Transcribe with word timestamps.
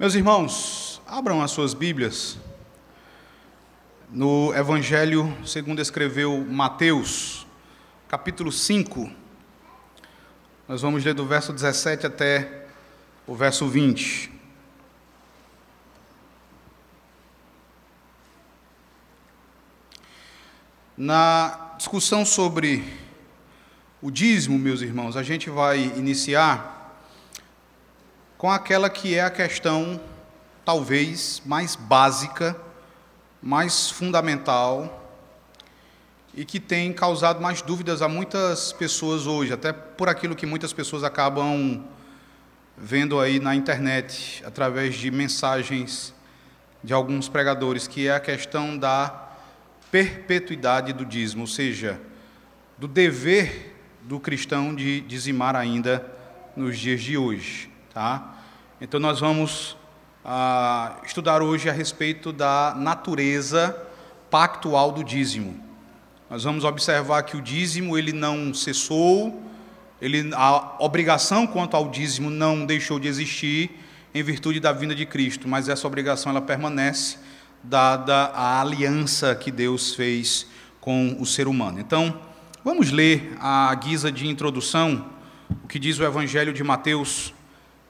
Meus 0.00 0.14
irmãos, 0.14 1.02
abram 1.06 1.42
as 1.42 1.50
suas 1.50 1.74
Bíblias 1.74 2.38
no 4.08 4.50
Evangelho 4.54 5.36
segundo 5.44 5.82
escreveu 5.82 6.42
Mateus, 6.42 7.46
capítulo 8.08 8.50
5. 8.50 9.12
Nós 10.66 10.80
vamos 10.80 11.04
ler 11.04 11.12
do 11.12 11.26
verso 11.26 11.52
17 11.52 12.06
até 12.06 12.64
o 13.26 13.34
verso 13.34 13.68
20. 13.68 14.32
Na 20.96 21.74
discussão 21.76 22.24
sobre 22.24 22.90
o 24.00 24.10
dízimo, 24.10 24.58
meus 24.58 24.80
irmãos, 24.80 25.14
a 25.14 25.22
gente 25.22 25.50
vai 25.50 25.78
iniciar 25.78 26.79
com 28.40 28.50
aquela 28.50 28.88
que 28.88 29.14
é 29.14 29.20
a 29.20 29.28
questão 29.28 30.00
talvez 30.64 31.42
mais 31.44 31.76
básica, 31.76 32.56
mais 33.42 33.90
fundamental 33.90 35.12
e 36.34 36.42
que 36.42 36.58
tem 36.58 36.90
causado 36.90 37.38
mais 37.38 37.60
dúvidas 37.60 38.00
a 38.00 38.08
muitas 38.08 38.72
pessoas 38.72 39.26
hoje, 39.26 39.52
até 39.52 39.74
por 39.74 40.08
aquilo 40.08 40.34
que 40.34 40.46
muitas 40.46 40.72
pessoas 40.72 41.04
acabam 41.04 41.84
vendo 42.78 43.20
aí 43.20 43.38
na 43.38 43.54
internet, 43.54 44.42
através 44.46 44.94
de 44.94 45.10
mensagens 45.10 46.14
de 46.82 46.94
alguns 46.94 47.28
pregadores, 47.28 47.86
que 47.86 48.08
é 48.08 48.14
a 48.14 48.20
questão 48.20 48.78
da 48.78 49.34
perpetuidade 49.90 50.94
do 50.94 51.04
dízimo, 51.04 51.42
ou 51.42 51.46
seja, 51.46 52.00
do 52.78 52.88
dever 52.88 53.76
do 54.00 54.18
cristão 54.18 54.74
de 54.74 55.02
dizimar 55.02 55.54
ainda 55.54 56.10
nos 56.56 56.78
dias 56.78 57.02
de 57.02 57.18
hoje. 57.18 57.69
Tá? 57.92 58.34
Então, 58.80 59.00
nós 59.00 59.20
vamos 59.20 59.76
ah, 60.24 60.96
estudar 61.04 61.42
hoje 61.42 61.68
a 61.68 61.72
respeito 61.72 62.32
da 62.32 62.74
natureza 62.76 63.76
pactual 64.30 64.92
do 64.92 65.02
dízimo. 65.02 65.58
Nós 66.28 66.44
vamos 66.44 66.64
observar 66.64 67.22
que 67.24 67.36
o 67.36 67.42
dízimo 67.42 67.98
ele 67.98 68.12
não 68.12 68.54
cessou, 68.54 69.42
ele, 70.00 70.30
a 70.34 70.76
obrigação 70.78 71.46
quanto 71.46 71.76
ao 71.76 71.88
dízimo 71.88 72.30
não 72.30 72.64
deixou 72.64 72.98
de 72.98 73.08
existir 73.08 73.70
em 74.14 74.22
virtude 74.22 74.60
da 74.60 74.72
vinda 74.72 74.94
de 74.94 75.04
Cristo, 75.04 75.48
mas 75.48 75.68
essa 75.68 75.86
obrigação 75.86 76.30
ela 76.30 76.40
permanece 76.40 77.18
dada 77.62 78.26
a 78.26 78.60
aliança 78.60 79.34
que 79.34 79.50
Deus 79.50 79.94
fez 79.94 80.46
com 80.80 81.16
o 81.18 81.26
ser 81.26 81.48
humano. 81.48 81.80
Então, 81.80 82.18
vamos 82.64 82.90
ler 82.90 83.36
a 83.40 83.74
guisa 83.74 84.10
de 84.10 84.26
introdução 84.26 85.04
o 85.64 85.66
que 85.66 85.78
diz 85.78 85.98
o 85.98 86.04
Evangelho 86.04 86.52
de 86.52 86.62
Mateus, 86.62 87.34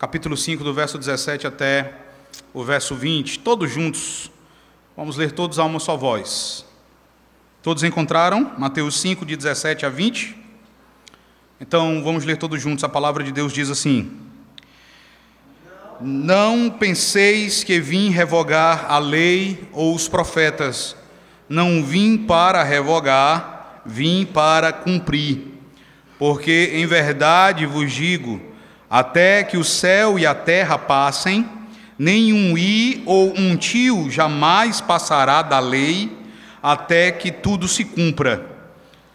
capítulo 0.00 0.34
5, 0.34 0.64
do 0.64 0.72
verso 0.72 0.96
17 0.96 1.46
até 1.46 1.92
o 2.54 2.64
verso 2.64 2.94
20, 2.94 3.40
todos 3.40 3.70
juntos. 3.70 4.30
Vamos 4.96 5.18
ler 5.18 5.30
todos 5.32 5.58
a 5.58 5.64
uma 5.64 5.78
só 5.78 5.94
voz. 5.94 6.64
Todos 7.62 7.84
encontraram? 7.84 8.50
Mateus 8.56 8.98
5, 8.98 9.26
de 9.26 9.36
17 9.36 9.84
a 9.84 9.90
20. 9.90 10.34
Então 11.60 12.02
vamos 12.02 12.24
ler 12.24 12.38
todos 12.38 12.58
juntos. 12.62 12.82
A 12.82 12.88
palavra 12.88 13.22
de 13.22 13.30
Deus 13.30 13.52
diz 13.52 13.68
assim: 13.68 14.10
Não 16.00 16.70
penseis 16.70 17.62
que 17.62 17.78
vim 17.78 18.08
revogar 18.08 18.90
a 18.90 18.98
lei 18.98 19.68
ou 19.70 19.94
os 19.94 20.08
profetas. 20.08 20.96
Não 21.46 21.84
vim 21.84 22.16
para 22.16 22.62
revogar, 22.62 23.82
vim 23.84 24.24
para 24.24 24.72
cumprir. 24.72 25.60
Porque 26.18 26.70
em 26.72 26.86
verdade 26.86 27.66
vos 27.66 27.92
digo 27.92 28.48
até 28.90 29.44
que 29.44 29.56
o 29.56 29.62
céu 29.62 30.18
e 30.18 30.26
a 30.26 30.34
terra 30.34 30.76
passem, 30.76 31.48
nenhum 31.96 32.58
i 32.58 33.00
ou 33.06 33.32
um 33.38 33.56
tio 33.56 34.10
jamais 34.10 34.80
passará 34.80 35.42
da 35.42 35.60
lei, 35.60 36.10
até 36.60 37.12
que 37.12 37.30
tudo 37.30 37.68
se 37.68 37.84
cumpra. 37.84 38.44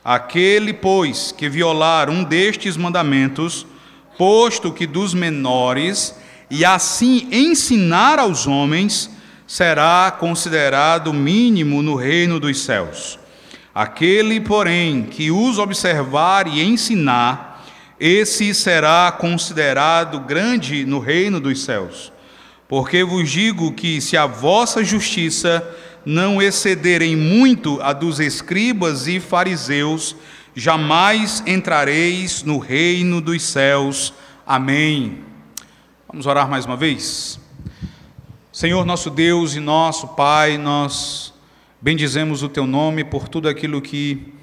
Aquele, 0.03 0.71
pois, 0.71 1.33
que 1.33 1.49
violar 1.49 2.09
um 2.09 2.23
destes 2.23 2.77
mandamentos, 2.77 3.67
posto 4.17 4.71
que 4.71 4.87
dos 4.87 5.13
menores, 5.13 6.15
e 6.49 6.63
assim 6.63 7.27
ensinar 7.29 8.17
aos 8.17 8.47
homens, 8.47 9.09
será 9.45 10.15
considerado 10.17 11.11
mínimo 11.11 11.81
no 11.81 11.95
reino 11.95 12.39
dos 12.39 12.61
céus. 12.61 13.19
Aquele, 13.73 14.39
porém, 14.39 15.03
que 15.03 15.31
os 15.31 15.59
observar 15.59 16.47
e 16.47 16.63
ensinar, 16.63 17.54
esse 17.99 18.53
será 18.53 19.11
considerado 19.11 20.19
grande 20.19 20.85
no 20.85 20.99
reino 20.99 21.39
dos 21.39 21.63
céus. 21.63 22.11
Porque 22.67 23.03
vos 23.03 23.29
digo 23.29 23.73
que 23.73 24.01
se 24.01 24.17
a 24.17 24.25
vossa 24.25 24.83
justiça 24.83 25.65
não 26.05 26.41
excederem 26.41 27.15
muito 27.15 27.79
a 27.81 27.93
dos 27.93 28.19
escribas 28.19 29.07
e 29.07 29.19
fariseus, 29.19 30.15
jamais 30.55 31.43
entrareis 31.45 32.43
no 32.43 32.57
reino 32.57 33.21
dos 33.21 33.43
céus. 33.43 34.13
Amém. 34.45 35.19
Vamos 36.07 36.25
orar 36.25 36.49
mais 36.49 36.65
uma 36.65 36.77
vez? 36.77 37.39
Senhor 38.51 38.85
nosso 38.85 39.09
Deus 39.09 39.55
e 39.55 39.59
nosso 39.59 40.09
Pai, 40.09 40.57
nós 40.57 41.33
bendizemos 41.81 42.41
o 42.41 42.49
teu 42.49 42.65
nome 42.65 43.03
por 43.03 43.27
tudo 43.27 43.49
aquilo 43.49 43.81
que 43.81 44.34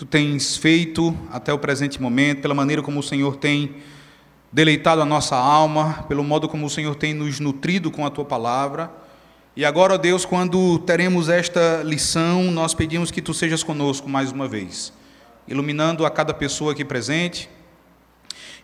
tu 0.00 0.06
tens 0.06 0.56
feito 0.56 1.14
até 1.30 1.52
o 1.52 1.58
presente 1.58 2.00
momento, 2.00 2.40
pela 2.40 2.54
maneira 2.54 2.80
como 2.80 3.00
o 3.00 3.02
Senhor 3.02 3.36
tem 3.36 3.74
deleitado 4.50 5.02
a 5.02 5.04
nossa 5.04 5.36
alma, 5.36 6.06
pelo 6.08 6.24
modo 6.24 6.48
como 6.48 6.64
o 6.64 6.70
Senhor 6.70 6.94
tem 6.94 7.12
nos 7.12 7.38
nutrido 7.38 7.90
com 7.90 8.06
a 8.06 8.10
tua 8.10 8.24
palavra. 8.24 8.90
E 9.54 9.62
agora, 9.62 9.92
ó 9.92 9.98
Deus, 9.98 10.24
quando 10.24 10.78
teremos 10.78 11.28
esta 11.28 11.82
lição, 11.84 12.44
nós 12.44 12.72
pedimos 12.72 13.10
que 13.10 13.20
tu 13.20 13.34
sejas 13.34 13.62
conosco 13.62 14.08
mais 14.08 14.32
uma 14.32 14.48
vez, 14.48 14.90
iluminando 15.46 16.06
a 16.06 16.10
cada 16.10 16.32
pessoa 16.32 16.72
aqui 16.72 16.82
presente, 16.82 17.50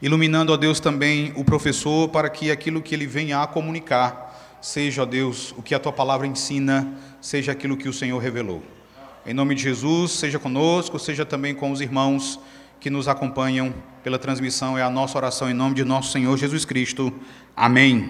iluminando, 0.01 0.55
ó 0.55 0.57
Deus, 0.57 0.81
também 0.81 1.35
o 1.37 1.45
professor, 1.45 2.09
para 2.09 2.31
que 2.31 2.51
aquilo 2.51 2.81
que 2.81 2.95
ele 2.95 3.07
venha 3.07 3.43
a 3.43 3.47
comunicar 3.47 4.57
seja, 4.63 5.03
ó 5.03 5.05
Deus, 5.05 5.53
o 5.55 5.63
que 5.63 5.75
a 5.75 5.79
tua 5.79 5.93
palavra 5.93 6.27
ensina, 6.27 6.95
seja 7.21 7.53
aquilo 7.53 7.77
que 7.77 7.91
o 7.91 7.93
Senhor 7.93 8.19
revelou. 8.23 8.63
Em 9.29 9.35
nome 9.35 9.57
de 9.57 9.63
Jesus, 9.63 10.13
seja 10.13 10.39
conosco, 10.39 11.01
seja 11.01 11.27
também 11.27 11.53
com 11.53 11.73
os 11.73 11.81
irmãos 11.81 12.39
que 12.79 12.89
nos 12.89 13.09
acompanham 13.09 13.75
pela 14.05 14.21
transmissão. 14.21 14.79
É 14.79 14.83
a 14.83 14.89
nossa 14.89 15.19
oração 15.19 15.51
em 15.51 15.53
nome 15.53 15.75
de 15.75 15.85
nosso 15.85 16.13
Senhor 16.13 16.37
Jesus 16.37 16.65
Cristo. 16.65 17.13
Amém. 17.57 18.09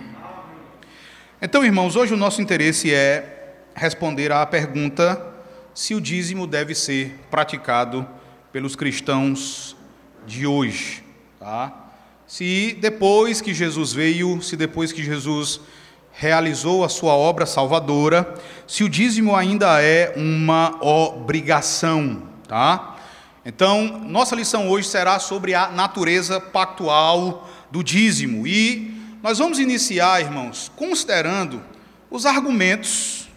Então, 1.41 1.65
irmãos, 1.65 1.97
hoje 1.97 2.13
o 2.13 2.19
nosso 2.19 2.43
interesse 2.43 2.93
é 2.93 3.63
responder 3.75 4.31
à 4.31 4.45
pergunta 4.45 5.27
se 5.75 5.95
o 5.95 6.03
dízimo 6.03 6.47
deve 6.47 6.75
ser 6.75 7.19
praticado 7.31 8.07
pelos 8.53 8.77
cristãos 8.77 9.75
de 10.27 10.47
hoje. 10.47 11.03
Tá? 11.41 11.93
Se 12.27 12.77
depois 12.79 13.41
que 13.41 13.55
Jesus 13.55 13.91
veio, 13.91 14.43
se 14.43 14.55
depois 14.55 14.93
que 14.93 15.03
Jesus 15.03 15.63
realizou 16.19 16.83
a 16.83 16.89
sua 16.89 17.15
obra 17.15 17.45
salvadora, 17.45 18.35
se 18.67 18.83
o 18.83 18.89
dízimo 18.89 19.37
ainda 19.37 19.83
é 19.83 20.15
uma 20.17 20.83
obrigação, 20.83 22.23
tá? 22.49 22.97
Então, 23.45 24.01
nossa 24.07 24.35
lição 24.35 24.71
hoje 24.71 24.89
será 24.89 25.19
sobre 25.19 25.55
a 25.55 25.69
natureza 25.69 26.41
pactual 26.41 27.47
do 27.71 27.85
dízimo 27.85 28.47
e 28.47 28.99
nós 29.23 29.39
vamos 29.39 29.59
iniciar, 29.59 30.23
irmãos, 30.23 30.73
considerando 30.75 31.63
os 32.11 32.25
argumentos 32.25 33.29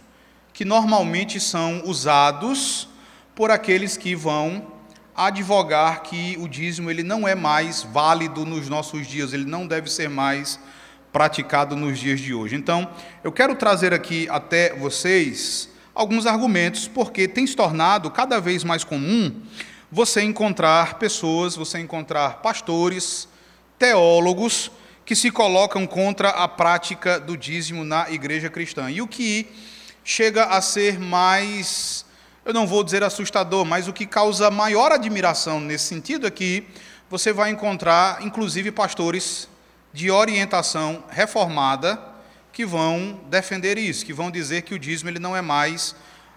que 0.54 0.64
normalmente 0.64 1.38
são 1.38 1.82
usados 1.84 2.88
por 3.34 3.50
aqueles 3.50 3.98
que 3.98 4.14
vão 4.14 4.72
advogar 5.14 6.02
que 6.02 6.34
o 6.40 6.48
dízimo 6.48 6.90
ele 6.90 7.02
não 7.02 7.28
é 7.28 7.34
mais 7.34 7.82
válido 7.82 8.46
nos 8.46 8.70
nossos 8.70 9.06
dias, 9.06 9.34
ele 9.34 9.44
não 9.44 9.66
deve 9.66 9.90
ser 9.90 10.08
mais 10.08 10.58
praticado 11.12 11.74
nos 11.76 11.98
dias 11.98 12.20
de 12.20 12.32
hoje. 12.32 12.54
Então, 12.56 12.88
eu 13.22 13.32
quero 13.32 13.54
trazer 13.54 13.92
aqui 13.92 14.28
até 14.30 14.74
vocês 14.74 15.68
alguns 15.94 16.26
argumentos, 16.26 16.88
porque 16.88 17.26
tem 17.26 17.46
se 17.46 17.56
tornado 17.56 18.10
cada 18.10 18.40
vez 18.40 18.64
mais 18.64 18.84
comum 18.84 19.34
você 19.90 20.22
encontrar 20.22 20.94
pessoas, 20.94 21.56
você 21.56 21.78
encontrar 21.78 22.40
pastores, 22.42 23.28
teólogos 23.78 24.70
que 25.04 25.16
se 25.16 25.30
colocam 25.30 25.86
contra 25.86 26.28
a 26.28 26.46
prática 26.46 27.18
do 27.18 27.36
dízimo 27.36 27.84
na 27.84 28.08
igreja 28.10 28.48
cristã. 28.48 28.88
E 28.90 29.02
o 29.02 29.08
que 29.08 29.48
chega 30.04 30.44
a 30.44 30.60
ser 30.60 31.00
mais, 31.00 32.04
eu 32.44 32.54
não 32.54 32.66
vou 32.66 32.84
dizer 32.84 33.02
assustador, 33.02 33.64
mas 33.64 33.88
o 33.88 33.92
que 33.92 34.06
causa 34.06 34.50
maior 34.50 34.92
admiração 34.92 35.58
nesse 35.58 35.86
sentido 35.86 36.28
é 36.28 36.30
que 36.30 36.64
você 37.10 37.32
vai 37.32 37.50
encontrar, 37.50 38.24
inclusive, 38.24 38.70
pastores 38.70 39.48
de 39.92 40.10
orientação 40.10 41.04
reformada 41.10 42.00
que 42.52 42.64
vão 42.64 43.20
defender 43.28 43.78
isso, 43.78 44.04
que 44.04 44.12
vão 44.12 44.30
dizer 44.30 44.62
que 44.62 44.74
o 44.74 44.78
dízimo 44.78 45.10
ele 45.10 45.18
não 45.18 45.36
é 45.36 45.40
mais 45.40 45.94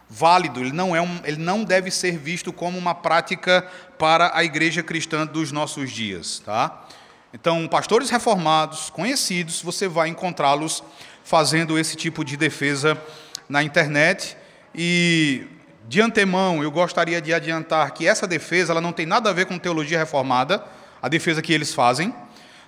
válido, 0.10 0.60
ele 0.60 0.72
não, 0.72 0.96
é 0.96 1.02
um, 1.02 1.20
ele 1.24 1.38
não 1.38 1.64
deve 1.64 1.90
ser 1.90 2.18
visto 2.18 2.54
como 2.54 2.78
uma 2.78 2.94
prática 2.94 3.68
para 3.98 4.32
a 4.36 4.44
igreja 4.44 4.84
cristã 4.84 5.26
dos 5.26 5.52
nossos 5.52 5.92
dias. 5.92 6.40
Tá? 6.46 6.86
Então, 7.34 7.68
pastores 7.68 8.10
reformados, 8.10 8.90
conhecidos, 8.90 9.62
você 9.62 9.88
vai 9.88 10.10
encontrá-los 10.10 10.84
fazendo 11.24 11.80
esse 11.80 11.96
tipo 11.96 12.24
de 12.24 12.38
defesa 12.38 13.02
na 13.50 13.64
internet. 13.64 14.38
E 14.76 15.48
de 15.88 16.00
antemão, 16.00 16.62
eu 16.62 16.72
gostaria 16.72 17.20
de 17.22 17.34
adiantar 17.34 17.92
que 17.92 18.08
essa 18.08 18.28
defesa 18.28 18.72
ela 18.72 18.82
não 18.82 18.92
tem 18.92 19.06
nada 19.06 19.30
a 19.30 19.34
ver 19.34 19.46
com 19.46 19.58
teologia 19.58 19.98
reformada, 19.98 20.64
a 21.02 21.10
defesa 21.10 21.42
que 21.42 21.52
eles 21.52 21.74
fazem. 21.74 22.14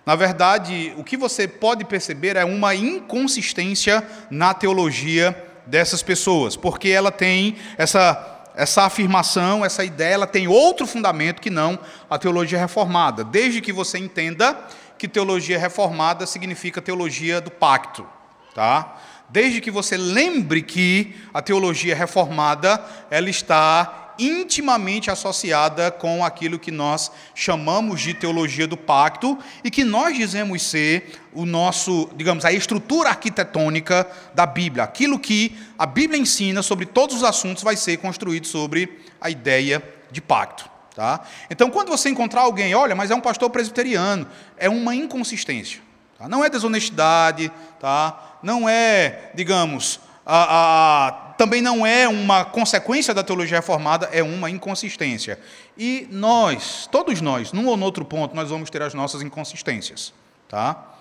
Na 0.06 0.16
verdade, 0.16 0.94
o 0.98 1.04
que 1.04 1.18
você 1.18 1.48
pode 1.48 1.84
perceber 1.84 2.36
é 2.36 2.46
uma 2.46 2.76
inconsistência 2.76 4.06
na 4.30 4.54
teologia 4.54 5.36
dessas 5.66 6.04
pessoas, 6.04 6.56
porque 6.56 6.90
ela 6.90 7.12
tem 7.12 7.56
essa 7.78 8.32
essa 8.58 8.84
afirmação, 8.84 9.66
essa 9.66 9.84
ideia, 9.84 10.14
ela 10.14 10.28
tem 10.28 10.48
outro 10.48 10.88
fundamento 10.88 11.42
que 11.42 11.50
não 11.50 11.78
a 12.10 12.18
teologia 12.18 12.58
reformada, 12.58 13.22
desde 13.22 13.60
que 13.60 13.74
você 13.74 13.98
entenda 13.98 14.58
que 14.98 15.10
teologia 15.10 15.60
reformada 15.60 16.26
significa 16.26 16.82
teologia 16.82 17.42
do 17.42 17.52
pacto, 17.52 18.08
tá? 18.54 18.96
Desde 19.30 19.60
que 19.60 19.70
você 19.70 19.98
lembre 19.98 20.62
que 20.62 21.16
a 21.34 21.42
teologia 21.42 21.96
reformada, 21.96 22.82
ela 23.10 23.30
está 23.30 24.05
intimamente 24.18 25.12
associada 25.12 25.92
com 25.92 26.24
aquilo 26.24 26.60
que 26.60 26.72
nós 26.72 27.12
chamamos 27.34 28.02
de 28.02 28.14
teologia 28.14 28.68
do 28.68 28.78
pacto 28.78 29.38
e 29.64 29.72
que 29.72 29.84
nós 29.84 30.16
dizemos 30.16 30.64
ser 30.64 31.20
o 31.34 31.46
nosso, 31.46 32.10
digamos, 32.16 32.46
a 32.46 32.52
estrutura 32.52 33.10
arquitetônica 33.10 34.08
da 34.34 34.46
Bíblia. 34.46 34.84
Aquilo 34.84 35.20
que 35.20 35.58
a 35.78 35.86
Bíblia 35.86 36.20
ensina 36.20 36.64
sobre 36.64 36.86
todos 36.86 37.18
os 37.18 37.24
assuntos 37.24 37.64
vai 37.64 37.76
ser 37.76 37.98
construído 37.98 38.48
sobre 38.48 39.00
a 39.20 39.30
ideia 39.30 39.84
de 40.12 40.22
pacto. 40.22 40.70
Tá? 40.96 41.22
Então, 41.50 41.70
quando 41.70 41.90
você 41.90 42.10
encontrar 42.10 42.44
alguém, 42.44 42.74
olha, 42.74 42.96
mas 42.96 43.12
é 43.12 43.16
um 43.16 43.20
pastor 43.20 43.50
presbiteriano, 43.50 44.26
é 44.58 44.70
uma 44.70 44.96
inconsistência. 44.96 45.82
Tá? 46.18 46.30
Não 46.30 46.44
é 46.44 46.50
desonestidade, 46.50 47.52
tá? 47.82 48.38
não 48.42 48.70
é, 48.70 49.32
digamos, 49.36 50.00
a, 50.26 51.08
a, 51.08 51.12
também 51.38 51.62
não 51.62 51.86
é 51.86 52.08
uma 52.08 52.44
consequência 52.44 53.14
da 53.14 53.24
teologia 53.24 53.58
reformada, 53.58 54.10
é 54.12 54.24
uma 54.24 54.50
inconsistência. 54.50 55.40
E 55.78 56.08
nós, 56.12 56.90
todos 56.92 57.22
nós, 57.22 57.52
num 57.52 57.68
ou 57.68 57.80
outro 57.80 58.04
ponto, 58.04 58.36
nós 58.36 58.50
vamos 58.50 58.70
ter 58.70 58.82
as 58.82 58.94
nossas 58.94 59.22
inconsistências. 59.22 60.14
Tá? 60.50 60.96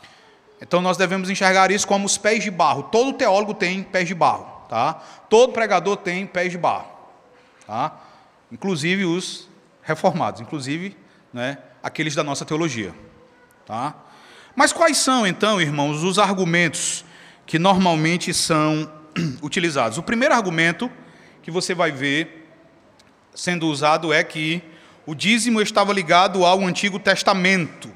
Então 0.60 0.82
nós 0.82 0.96
devemos 0.96 1.30
enxergar 1.30 1.70
isso 1.70 1.86
como 1.86 2.04
os 2.04 2.18
pés 2.18 2.44
de 2.44 2.50
barro. 2.50 2.84
Todo 2.84 3.12
teólogo 3.14 3.54
tem 3.54 3.82
pés 3.82 4.08
de 4.08 4.14
barro. 4.14 4.46
Tá? 4.68 5.00
Todo 5.30 5.52
pregador 5.52 5.96
tem 5.96 6.26
pés 6.26 6.50
de 6.50 6.58
barro. 6.58 6.88
Tá? 7.66 7.98
Inclusive 8.52 9.04
os 9.04 9.48
reformados, 9.82 10.40
inclusive 10.40 10.96
né, 11.32 11.58
aqueles 11.82 12.14
da 12.14 12.22
nossa 12.22 12.44
teologia. 12.44 12.94
Tá? 13.66 13.94
Mas 14.54 14.72
quais 14.72 14.98
são, 14.98 15.26
então, 15.26 15.60
irmãos, 15.60 16.02
os 16.02 16.18
argumentos 16.18 17.04
que 17.46 17.58
normalmente 17.58 18.32
são 18.32 18.90
utilizados. 19.42 19.98
O 19.98 20.02
primeiro 20.02 20.34
argumento 20.34 20.90
que 21.42 21.50
você 21.50 21.74
vai 21.74 21.92
ver 21.92 22.48
sendo 23.34 23.66
usado 23.68 24.12
é 24.12 24.22
que 24.22 24.62
o 25.06 25.14
dízimo 25.14 25.60
estava 25.60 25.92
ligado 25.92 26.44
ao 26.44 26.64
Antigo 26.64 26.98
Testamento. 26.98 27.90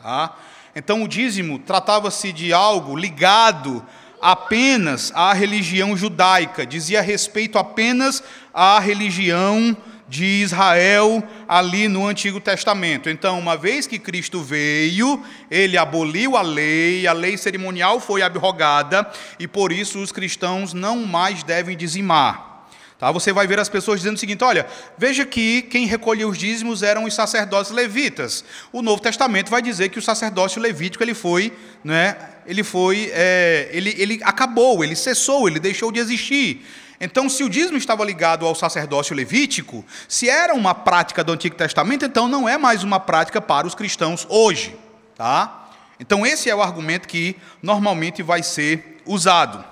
Tá? 0.00 0.36
Então, 0.76 1.02
o 1.02 1.08
dízimo 1.08 1.58
tratava-se 1.58 2.32
de 2.32 2.52
algo 2.52 2.96
ligado 2.96 3.84
apenas 4.20 5.12
à 5.14 5.32
religião 5.32 5.96
judaica, 5.96 6.64
dizia 6.64 7.02
respeito 7.02 7.58
apenas 7.58 8.22
à 8.52 8.78
religião 8.78 9.76
judaica 9.76 9.93
de 10.08 10.24
Israel 10.24 11.22
ali 11.48 11.88
no 11.88 12.06
Antigo 12.06 12.40
Testamento. 12.40 13.08
Então, 13.08 13.38
uma 13.38 13.56
vez 13.56 13.86
que 13.86 13.98
Cristo 13.98 14.42
veio, 14.42 15.22
ele 15.50 15.76
aboliu 15.76 16.36
a 16.36 16.42
lei, 16.42 17.06
a 17.06 17.12
lei 17.12 17.36
cerimonial 17.36 18.00
foi 18.00 18.22
abrogada 18.22 19.10
e 19.38 19.48
por 19.48 19.72
isso 19.72 19.98
os 20.00 20.12
cristãos 20.12 20.72
não 20.72 21.06
mais 21.06 21.42
devem 21.42 21.76
dizimar. 21.76 22.54
Tá? 22.98 23.10
Você 23.10 23.32
vai 23.32 23.46
ver 23.46 23.58
as 23.58 23.68
pessoas 23.68 24.00
dizendo 24.00 24.16
o 24.16 24.18
seguinte: 24.18 24.44
olha, 24.44 24.66
veja 24.96 25.26
que 25.26 25.62
quem 25.62 25.86
recolhia 25.86 26.28
os 26.28 26.38
dízimos 26.38 26.82
eram 26.82 27.04
os 27.04 27.14
sacerdotes 27.14 27.72
levitas. 27.72 28.44
O 28.72 28.82
Novo 28.82 29.02
Testamento 29.02 29.50
vai 29.50 29.60
dizer 29.60 29.88
que 29.88 29.98
o 29.98 30.02
sacerdócio 30.02 30.60
levítico 30.60 31.02
ele 31.02 31.14
foi, 31.14 31.52
né, 31.82 32.16
ele 32.46 32.62
foi, 32.62 33.10
é, 33.12 33.68
ele, 33.72 33.94
ele 33.98 34.20
acabou, 34.22 34.84
ele 34.84 34.94
cessou, 34.94 35.48
ele 35.48 35.58
deixou 35.58 35.90
de 35.90 35.98
existir. 35.98 36.64
Então, 37.00 37.28
se 37.28 37.42
o 37.42 37.48
dízimo 37.48 37.76
estava 37.76 38.04
ligado 38.04 38.46
ao 38.46 38.54
sacerdócio 38.54 39.14
levítico, 39.14 39.84
se 40.08 40.28
era 40.28 40.54
uma 40.54 40.74
prática 40.74 41.24
do 41.24 41.32
Antigo 41.32 41.56
Testamento, 41.56 42.04
então 42.04 42.28
não 42.28 42.48
é 42.48 42.56
mais 42.56 42.82
uma 42.84 43.00
prática 43.00 43.40
para 43.40 43.66
os 43.66 43.74
cristãos 43.74 44.26
hoje, 44.28 44.76
tá? 45.16 45.70
Então, 45.98 46.24
esse 46.24 46.50
é 46.50 46.54
o 46.54 46.62
argumento 46.62 47.08
que 47.08 47.36
normalmente 47.62 48.22
vai 48.22 48.42
ser 48.42 49.00
usado. 49.06 49.64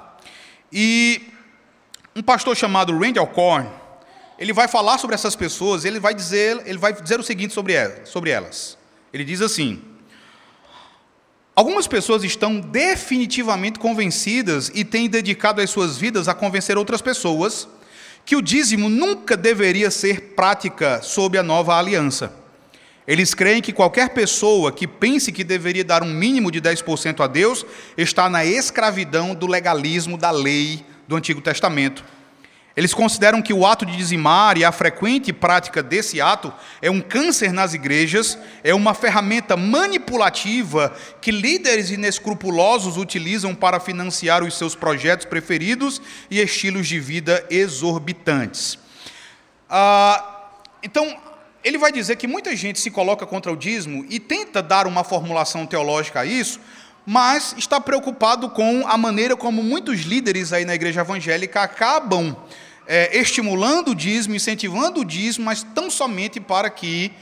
E 0.73 1.29
um 2.15 2.23
pastor 2.23 2.57
chamado 2.57 2.97
Randy 2.99 3.19
Alcorn, 3.19 3.69
ele 4.39 4.53
vai 4.53 4.67
falar 4.67 4.99
sobre 4.99 5.15
essas 5.15 5.37
pessoas, 5.37 5.85
ele 5.85 6.01
vai 6.01 6.15
dizer, 6.15 6.63
ele 6.67 6.79
vai 6.79 6.93
dizer 6.93 7.21
o 7.21 7.23
seguinte 7.23 7.55
sobre 7.55 7.75
elas. 8.31 8.79
Ele 9.13 9.25
diz 9.25 9.41
assim: 9.41 9.83
Algumas 11.55 11.87
pessoas 11.87 12.25
estão 12.25 12.59
definitivamente 12.59 13.79
convencidas 13.79 14.71
e 14.75 14.85
têm 14.85 15.09
dedicado 15.09 15.61
as 15.61 15.69
suas 15.69 15.99
vidas 15.99 16.27
a 16.27 16.35
convencer 16.35 16.79
outras 16.79 17.03
pessoas 17.03 17.69
que 18.25 18.35
o 18.35 18.41
dízimo 18.41 18.89
nunca 18.89 19.37
deveria 19.37 19.91
ser 19.91 20.33
prática 20.35 21.03
sob 21.03 21.37
a 21.37 21.43
nova 21.43 21.77
aliança. 21.77 22.33
Eles 23.07 23.35
creem 23.35 23.61
que 23.61 23.73
qualquer 23.73 24.11
pessoa 24.11 24.73
que 24.73 24.87
pense 24.87 25.31
que 25.31 25.45
deveria 25.45 25.85
dar 25.85 26.03
um 26.03 26.15
mínimo 26.15 26.51
de 26.51 26.61
10% 26.61 27.21
a 27.21 27.27
Deus 27.27 27.67
está 27.99 28.31
na 28.31 28.45
escravidão 28.45 29.35
do 29.35 29.47
legalismo 29.47 30.17
da 30.17 30.31
lei 30.31 30.87
do 31.07 31.17
Antigo 31.17 31.43
Testamento. 31.43 32.03
Eles 32.77 32.95
consideram 32.95 33.43
que 33.43 33.53
o 33.53 33.67
ato 33.67 33.85
de 33.85 33.97
dizimar 33.97 34.57
e 34.57 34.65
a 34.65 34.73
frequente 34.73 35.33
prática 35.33 35.83
desse 35.83 36.21
ato 36.21 36.53
é 36.81 36.91
um 36.91 37.01
câncer 37.01 37.53
nas 37.53 37.75
igrejas, 37.75 38.39
é 38.65 38.75
uma 38.75 38.95
ferramenta 38.95 39.57
manipulativa 39.57 40.95
que 41.21 41.31
líderes 41.31 41.91
inescrupulosos 41.91 42.97
utilizam 42.97 43.55
para 43.55 43.79
financiar 43.79 44.43
os 44.43 44.57
seus 44.57 44.75
projetos 44.75 45.27
preferidos 45.27 46.01
e 46.31 46.41
estilos 46.41 46.89
de 46.89 46.99
vida 46.99 47.45
exorbitantes. 47.51 48.79
Ah, 49.69 50.41
então, 50.83 51.15
ele 51.63 51.79
vai 51.79 51.93
dizer 51.93 52.17
que 52.17 52.27
muita 52.27 52.57
gente 52.57 52.81
se 52.81 52.91
coloca 52.91 53.27
contra 53.27 53.53
o 53.53 53.57
dízimo 53.57 54.05
e 54.09 54.19
tenta 54.19 54.63
dar 54.63 54.87
uma 54.87 55.05
formulação 55.05 55.67
teológica 55.67 56.21
a 56.21 56.27
isso, 56.27 56.59
mas 57.05 57.55
está 57.59 57.81
preocupado 57.81 58.49
com 58.51 58.87
a 58.87 58.97
maneira 58.97 59.37
como 59.37 59.63
muitos 59.63 60.01
líderes 60.01 60.53
aí 60.53 60.65
na 60.65 60.75
igreja 60.75 61.01
evangélica 61.01 61.63
acabam 61.63 62.37
é, 62.87 63.19
estimulando 63.19 63.93
o 63.93 63.95
dízimo, 63.95 64.35
incentivando 64.35 65.01
o 65.01 65.05
dízimo, 65.05 65.45
mas 65.45 65.63
tão 65.63 65.91
somente 65.91 66.41
para 66.41 66.71
que 66.71 67.13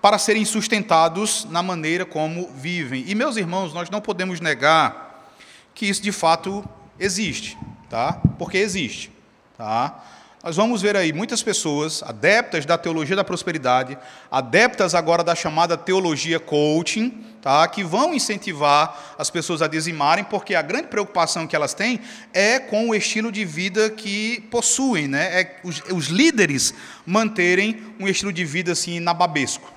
para 0.00 0.18
serem 0.18 0.44
sustentados 0.44 1.46
na 1.50 1.62
maneira 1.62 2.06
como 2.06 2.50
vivem. 2.54 3.04
E 3.06 3.14
meus 3.14 3.36
irmãos, 3.36 3.74
nós 3.74 3.90
não 3.90 4.00
podemos 4.00 4.40
negar 4.40 5.28
que 5.74 5.86
isso 5.86 6.02
de 6.02 6.12
fato 6.12 6.66
existe, 6.98 7.56
tá? 7.88 8.14
Porque 8.38 8.58
existe, 8.58 9.10
tá? 9.58 10.02
Nós 10.42 10.56
vamos 10.56 10.80
ver 10.80 10.96
aí 10.96 11.12
muitas 11.12 11.42
pessoas 11.42 12.02
adeptas 12.02 12.64
da 12.64 12.78
teologia 12.78 13.14
da 13.14 13.22
prosperidade, 13.22 13.98
adeptas 14.30 14.94
agora 14.94 15.22
da 15.22 15.34
chamada 15.34 15.76
teologia 15.76 16.40
coaching, 16.40 17.10
tá? 17.42 17.68
que 17.68 17.84
vão 17.84 18.14
incentivar 18.14 19.16
as 19.18 19.28
pessoas 19.28 19.60
a 19.60 19.66
dizimarem, 19.66 20.24
porque 20.24 20.54
a 20.54 20.62
grande 20.62 20.88
preocupação 20.88 21.46
que 21.46 21.54
elas 21.54 21.74
têm 21.74 22.00
é 22.32 22.58
com 22.58 22.88
o 22.88 22.94
estilo 22.94 23.30
de 23.30 23.44
vida 23.44 23.90
que 23.90 24.40
possuem, 24.50 25.06
né? 25.06 25.42
é 25.42 25.60
os, 25.62 25.82
os 25.92 26.06
líderes 26.06 26.72
manterem 27.04 27.94
um 28.00 28.08
estilo 28.08 28.32
de 28.32 28.44
vida 28.46 28.72
assim 28.72 28.98
nababesco. 28.98 29.70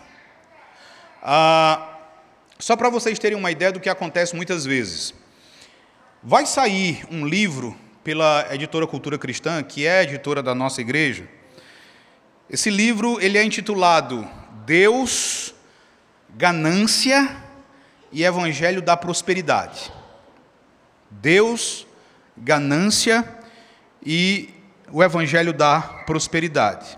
Ah, 1.21 1.89
só 2.57 2.77
para 2.77 2.89
vocês 2.89 3.19
terem 3.19 3.37
uma 3.37 3.51
ideia 3.51 3.73
do 3.73 3.81
que 3.81 3.89
acontece 3.89 4.33
muitas 4.33 4.63
vezes. 4.63 5.13
Vai 6.23 6.45
sair 6.45 7.05
um 7.11 7.27
livro 7.27 7.77
pela 8.03 8.47
editora 8.51 8.85
Cultura 8.85 9.17
Cristã, 9.17 9.63
que 9.63 9.85
é 9.85 9.99
a 9.99 10.03
editora 10.03 10.43
da 10.43 10.53
nossa 10.53 10.81
igreja. 10.81 11.27
Esse 12.49 12.69
livro 12.69 13.19
ele 13.21 13.37
é 13.37 13.43
intitulado 13.43 14.27
Deus, 14.65 15.53
Ganância 16.29 17.35
e 18.11 18.23
Evangelho 18.23 18.81
da 18.81 18.97
Prosperidade. 18.97 19.91
Deus, 21.09 21.87
ganância 22.35 23.27
e 24.05 24.49
o 24.91 25.03
Evangelho 25.03 25.53
da 25.53 25.81
Prosperidade. 25.81 26.97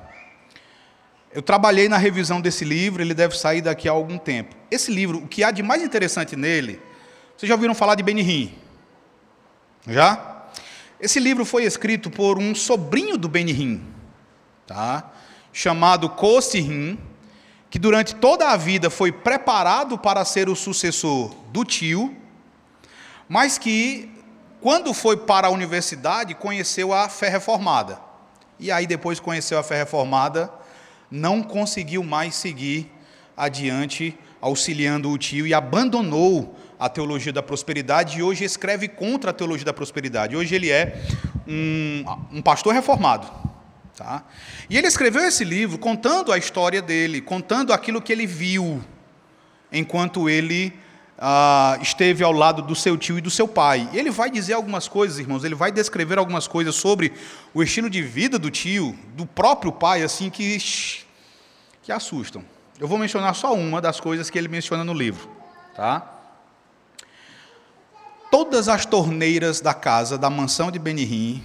Eu 1.34 1.42
trabalhei 1.42 1.90
na 1.90 1.98
revisão 1.98 2.40
desse 2.40 2.64
livro, 2.64 3.04
ele 3.04 3.14
deve 3.14 3.38
sair 3.38 3.62
daqui 3.62 3.90
a 3.90 3.92
algum 3.92 4.18
tempo. 4.18 4.56
Esse 4.72 4.92
livro, 4.92 5.20
o 5.20 5.28
que 5.28 5.44
há 5.44 5.52
de 5.52 5.62
mais 5.62 5.84
interessante 5.84 6.36
nele, 6.36 6.82
vocês 7.36 7.48
já 7.48 7.56
ouviram 7.56 7.76
falar 7.76 7.96
de 7.96 8.04
Benihim? 8.04 8.58
Já? 9.88 10.35
Esse 11.00 11.20
livro 11.20 11.44
foi 11.44 11.66
escrito 11.66 12.10
por 12.10 12.40
um 12.40 12.56
sobrinho 12.56 13.18
do 13.18 13.28
Benihim, 13.28 13.84
tá? 14.66 15.12
chamado 15.52 16.10
Kosihim, 16.10 16.98
que 17.70 17.78
durante 17.78 18.16
toda 18.16 18.50
a 18.50 18.58
vida 18.58 18.90
foi 18.90 19.12
preparado 19.12 19.98
para 19.98 20.24
ser 20.24 20.48
o 20.48 20.56
sucessor 20.56 21.36
do 21.52 21.66
tio, 21.66 22.16
mas 23.28 23.58
que, 23.58 24.10
quando 24.62 24.94
foi 24.94 25.18
para 25.18 25.48
a 25.48 25.50
universidade, 25.50 26.36
conheceu 26.36 26.94
a 26.94 27.10
fé 27.10 27.28
reformada. 27.28 28.00
E 28.58 28.72
aí, 28.72 28.88
depois 28.88 29.20
conheceu 29.20 29.60
a 29.60 29.64
fé 29.64 29.78
reformada, 29.78 30.52
não 31.12 31.44
conseguiu 31.44 32.04
mais 32.04 32.36
seguir 32.36 32.90
adiante, 33.36 34.18
auxiliando 34.40 35.10
o 35.10 35.18
tio, 35.18 35.46
e 35.46 35.54
abandonou 35.54 36.56
a 36.80 36.90
teologia 36.90 37.32
da 37.32 37.42
prosperidade 37.42 38.20
e 38.20 38.24
hoje 38.24 38.44
escreve 38.44 38.88
contra 38.88 39.32
a 39.32 39.34
teologia 39.34 39.66
da 39.66 39.74
prosperidade. 39.74 40.36
Hoje 40.36 40.56
ele 40.56 40.70
é 40.70 41.02
um, 41.48 42.04
um 42.34 42.42
pastor 42.42 42.74
reformado. 42.74 43.28
Tá? 43.96 44.24
E 44.70 44.78
ele 44.78 44.88
escreveu 44.88 45.24
esse 45.24 45.44
livro 45.46 45.78
contando 45.78 46.32
a 46.32 46.38
história 46.38 46.82
dele, 46.82 47.22
contando 47.22 47.72
aquilo 47.72 48.02
que 48.02 48.12
ele 48.12 48.28
viu 48.28 48.84
enquanto 49.72 50.30
ele 50.30 50.74
ah, 51.18 51.78
esteve 51.82 52.24
ao 52.24 52.34
lado 52.34 52.62
do 52.62 52.76
seu 52.76 52.98
tio 52.98 53.18
e 53.18 53.22
do 53.22 53.30
seu 53.30 53.48
pai. 53.48 53.90
E 53.94 53.98
ele 53.98 54.12
vai 54.12 54.30
dizer 54.30 54.54
algumas 54.54 54.88
coisas, 54.88 55.18
irmãos, 55.18 55.46
ele 55.46 55.56
vai 55.56 55.72
descrever 55.72 56.18
algumas 56.18 56.46
coisas 56.46 56.76
sobre 56.76 57.14
o 57.54 57.64
estilo 57.64 57.90
de 57.90 58.02
vida 58.02 58.38
do 58.38 58.52
tio, 58.52 58.98
do 59.14 59.26
próprio 59.26 59.72
pai, 59.72 60.04
assim, 60.04 60.30
que, 60.30 60.58
que 61.82 61.92
assustam. 61.92 62.44
Eu 62.78 62.88
vou 62.88 62.98
mencionar 62.98 63.34
só 63.34 63.54
uma 63.54 63.82
das 63.82 64.02
coisas 64.02 64.30
que 64.30 64.38
ele 64.38 64.50
menciona 64.50 64.84
no 64.84 64.94
livro. 64.94 65.30
Tá? 65.74 66.15
Todas 68.38 68.68
as 68.68 68.86
torneiras 68.86 69.62
da 69.62 69.74
casa, 69.74 70.18
da 70.18 70.30
mansão 70.30 70.70
de 70.70 70.78
Benihim, 70.78 71.42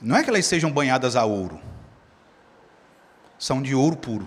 não 0.00 0.16
é 0.16 0.24
que 0.24 0.30
elas 0.30 0.46
sejam 0.46 0.72
banhadas 0.72 1.14
a 1.14 1.26
ouro, 1.26 1.60
são 3.38 3.60
de 3.60 3.74
ouro 3.74 3.96
puro. 3.96 4.26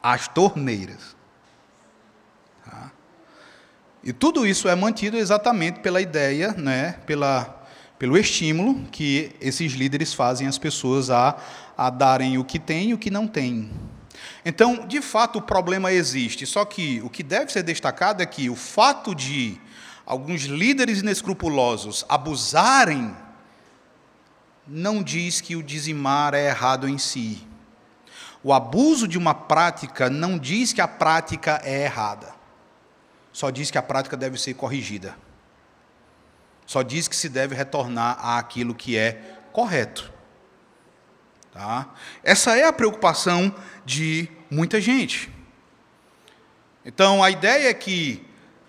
As 0.00 0.28
torneiras. 0.28 1.16
Tá? 2.64 2.92
E 4.04 4.12
tudo 4.12 4.46
isso 4.46 4.68
é 4.68 4.76
mantido 4.76 5.16
exatamente 5.16 5.80
pela 5.80 6.00
ideia, 6.00 6.52
né, 6.52 6.92
pela, 7.04 7.66
pelo 7.98 8.16
estímulo 8.16 8.84
que 8.92 9.34
esses 9.40 9.72
líderes 9.72 10.14
fazem 10.14 10.46
as 10.46 10.58
pessoas 10.58 11.10
a, 11.10 11.36
a 11.76 11.90
darem 11.90 12.38
o 12.38 12.44
que 12.44 12.60
têm 12.60 12.90
e 12.90 12.94
o 12.94 12.98
que 12.98 13.10
não 13.10 13.26
têm. 13.26 13.68
Então, 14.44 14.86
de 14.86 15.02
fato, 15.02 15.38
o 15.38 15.42
problema 15.42 15.92
existe, 15.92 16.46
só 16.46 16.64
que 16.64 17.00
o 17.02 17.10
que 17.10 17.22
deve 17.22 17.52
ser 17.52 17.62
destacado 17.62 18.22
é 18.22 18.26
que 18.26 18.48
o 18.48 18.56
fato 18.56 19.14
de 19.14 19.60
alguns 20.06 20.42
líderes 20.42 21.00
inescrupulosos 21.00 22.04
abusarem 22.08 23.14
não 24.66 25.02
diz 25.02 25.40
que 25.40 25.56
o 25.56 25.62
dizimar 25.62 26.32
é 26.32 26.46
errado 26.46 26.88
em 26.88 26.96
si. 26.96 27.46
O 28.42 28.52
abuso 28.52 29.06
de 29.06 29.18
uma 29.18 29.34
prática 29.34 30.08
não 30.08 30.38
diz 30.38 30.72
que 30.72 30.80
a 30.80 30.88
prática 30.88 31.60
é 31.62 31.84
errada. 31.84 32.32
Só 33.32 33.50
diz 33.50 33.70
que 33.70 33.78
a 33.78 33.82
prática 33.82 34.16
deve 34.16 34.38
ser 34.38 34.54
corrigida. 34.54 35.16
Só 36.64 36.82
diz 36.82 37.06
que 37.08 37.16
se 37.16 37.28
deve 37.28 37.54
retornar 37.54 38.18
àquilo 38.38 38.74
que 38.74 38.96
é 38.96 39.38
correto. 39.52 40.10
Tá? 41.52 41.88
Essa 42.22 42.56
é 42.56 42.64
a 42.64 42.72
preocupação 42.72 43.54
de 43.84 44.28
muita 44.50 44.80
gente. 44.80 45.28
Então, 46.84 47.22
a 47.22 47.30
ideia 47.30 47.68
é 47.68 47.74
que, 47.74 48.24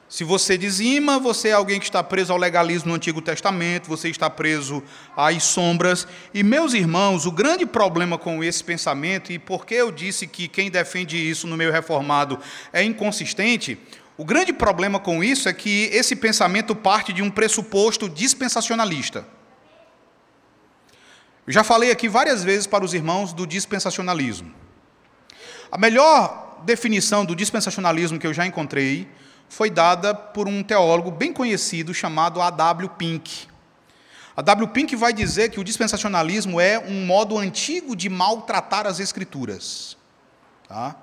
se 0.10 0.24
você 0.24 0.58
dizima, 0.58 1.20
você 1.20 1.50
é 1.50 1.54
alguém 1.54 1.80
que 1.80 1.86
está 1.86 2.04
preso 2.04 2.34
ao 2.34 2.40
legalismo 2.40 2.90
no 2.90 2.96
Antigo 2.96 3.22
Testamento, 3.22 3.88
você 3.88 4.10
está 4.10 4.30
preso 4.30 4.84
às 5.16 5.44
sombras. 5.44 6.08
E, 6.34 6.44
meus 6.44 6.74
irmãos, 6.74 7.26
o 7.26 7.32
grande 7.32 7.66
problema 7.66 8.18
com 8.18 8.44
esse 8.44 8.64
pensamento, 8.64 9.32
e 9.32 9.40
por 9.40 9.66
que 9.66 9.76
eu 9.76 9.92
disse 9.92 10.28
que 10.28 10.48
quem 10.48 10.70
defende 10.70 11.18
isso 11.18 11.48
no 11.48 11.56
meio 11.56 11.72
reformado 11.72 12.40
é 12.74 12.84
inconsistente, 12.84 13.78
o 14.18 14.26
grande 14.26 14.52
problema 14.52 15.00
com 15.00 15.24
isso 15.24 15.48
é 15.48 15.54
que 15.54 15.86
esse 15.94 16.16
pensamento 16.16 16.76
parte 16.76 17.14
de 17.14 17.22
um 17.22 17.30
pressuposto 17.30 18.10
dispensacionalista. 18.10 19.26
Eu 21.52 21.54
já 21.54 21.66
falei 21.66 21.92
aqui 21.92 22.08
várias 22.08 22.46
vezes 22.46 22.66
para 22.66 22.82
os 22.82 22.94
irmãos 22.94 23.34
do 23.34 23.46
dispensacionalismo. 23.46 24.54
A 25.70 25.78
melhor 25.78 26.62
definição 26.64 27.26
do 27.26 27.36
dispensacionalismo 27.36 28.18
que 28.18 28.26
eu 28.26 28.34
já 28.34 28.46
encontrei 28.48 29.06
foi 29.50 29.70
dada 29.70 30.16
por 30.16 30.48
um 30.48 30.64
teólogo 30.64 31.12
bem 31.12 31.34
conhecido 31.34 31.94
chamado 31.94 32.42
A.W. 32.42 32.92
Pink. 32.92 33.50
A 34.34 34.42
W. 34.42 34.70
Pink 34.70 34.96
vai 34.96 35.12
dizer 35.12 35.52
que 35.52 35.60
o 35.60 35.64
dispensacionalismo 35.66 36.58
é 36.58 36.80
um 36.80 37.06
modo 37.06 37.38
antigo 37.38 37.98
de 37.98 38.08
maltratar 38.08 38.88
as 38.88 39.02
escrituras. 39.02 39.98
Tá? 40.70 40.96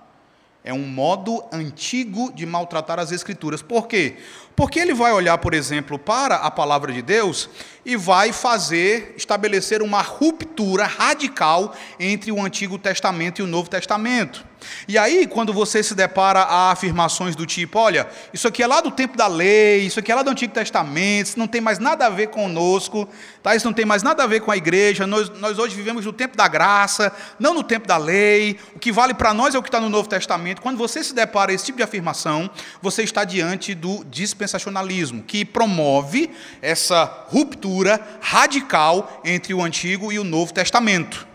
É 0.64 0.72
um 0.72 0.86
modo 0.86 1.44
antigo 1.52 2.32
de 2.32 2.46
maltratar 2.46 2.98
as 2.98 3.12
escrituras. 3.12 3.60
Por 3.60 3.86
quê? 3.86 4.16
Porque 4.58 4.80
ele 4.80 4.92
vai 4.92 5.12
olhar, 5.12 5.38
por 5.38 5.54
exemplo, 5.54 6.00
para 6.00 6.34
a 6.34 6.50
palavra 6.50 6.92
de 6.92 7.00
Deus 7.00 7.48
e 7.86 7.96
vai 7.96 8.32
fazer, 8.32 9.14
estabelecer 9.16 9.82
uma 9.82 10.02
ruptura 10.02 10.84
radical 10.84 11.72
entre 12.00 12.32
o 12.32 12.44
Antigo 12.44 12.76
Testamento 12.76 13.38
e 13.38 13.44
o 13.44 13.46
Novo 13.46 13.70
Testamento. 13.70 14.44
E 14.86 14.98
aí, 14.98 15.26
quando 15.26 15.52
você 15.52 15.82
se 15.82 15.94
depara 15.94 16.40
a 16.40 16.72
afirmações 16.72 17.36
do 17.36 17.46
tipo, 17.46 17.78
olha, 17.78 18.08
isso 18.32 18.48
aqui 18.48 18.62
é 18.62 18.66
lá 18.66 18.80
do 18.80 18.90
tempo 18.90 19.16
da 19.16 19.26
lei, 19.26 19.86
isso 19.86 20.00
aqui 20.00 20.10
é 20.10 20.14
lá 20.14 20.22
do 20.22 20.30
Antigo 20.30 20.52
Testamento, 20.52 21.26
isso 21.26 21.38
não 21.38 21.46
tem 21.46 21.60
mais 21.60 21.78
nada 21.78 22.06
a 22.06 22.10
ver 22.10 22.28
conosco, 22.28 23.08
tá? 23.42 23.54
isso 23.54 23.66
não 23.66 23.72
tem 23.72 23.84
mais 23.84 24.02
nada 24.02 24.24
a 24.24 24.26
ver 24.26 24.40
com 24.40 24.50
a 24.50 24.56
igreja, 24.56 25.06
nós, 25.06 25.28
nós 25.38 25.58
hoje 25.58 25.74
vivemos 25.76 26.04
no 26.04 26.12
tempo 26.12 26.36
da 26.36 26.48
graça, 26.48 27.12
não 27.38 27.54
no 27.54 27.62
tempo 27.62 27.86
da 27.86 27.96
lei, 27.96 28.58
o 28.74 28.78
que 28.78 28.90
vale 28.90 29.14
para 29.14 29.32
nós 29.32 29.54
é 29.54 29.58
o 29.58 29.62
que 29.62 29.68
está 29.68 29.80
no 29.80 29.88
Novo 29.88 30.08
Testamento. 30.08 30.60
Quando 30.60 30.76
você 30.76 31.02
se 31.04 31.14
depara 31.14 31.52
a 31.52 31.54
esse 31.54 31.66
tipo 31.66 31.76
de 31.76 31.84
afirmação, 31.84 32.50
você 32.82 33.02
está 33.02 33.24
diante 33.24 33.74
do 33.74 34.04
dispensacionalismo, 34.48 35.22
que 35.22 35.44
promove 35.44 36.30
essa 36.62 37.04
ruptura 37.28 38.00
radical 38.20 39.20
entre 39.24 39.52
o 39.52 39.62
Antigo 39.62 40.10
e 40.10 40.18
o 40.18 40.24
Novo 40.24 40.52
Testamento. 40.52 41.26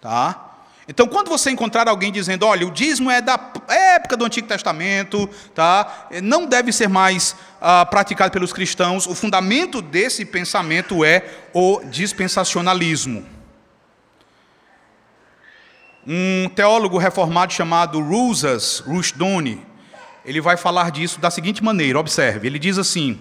Tá? 0.00 0.52
Então, 0.86 1.06
quando 1.06 1.28
você 1.28 1.50
encontrar 1.50 1.88
alguém 1.88 2.12
dizendo, 2.12 2.46
olha, 2.46 2.66
o 2.66 2.70
dízimo 2.70 3.10
é 3.10 3.20
da 3.20 3.40
época 3.68 4.16
do 4.16 4.24
Antigo 4.24 4.46
Testamento, 4.46 5.28
tá? 5.54 6.08
não 6.22 6.46
deve 6.46 6.72
ser 6.72 6.88
mais 6.88 7.34
ah, 7.60 7.86
praticado 7.86 8.30
pelos 8.30 8.52
cristãos, 8.52 9.06
o 9.06 9.14
fundamento 9.14 9.80
desse 9.80 10.24
pensamento 10.24 11.04
é 11.04 11.24
o 11.54 11.80
dispensacionalismo. 11.84 13.24
Um 16.06 16.50
teólogo 16.54 16.98
reformado 16.98 17.54
chamado 17.54 17.98
Rusas 17.98 18.80
Rushduni, 18.80 19.73
ele 20.24 20.40
vai 20.40 20.56
falar 20.56 20.90
disso 20.90 21.20
da 21.20 21.30
seguinte 21.30 21.62
maneira, 21.62 21.98
observe, 21.98 22.46
ele 22.46 22.58
diz 22.58 22.78
assim, 22.78 23.18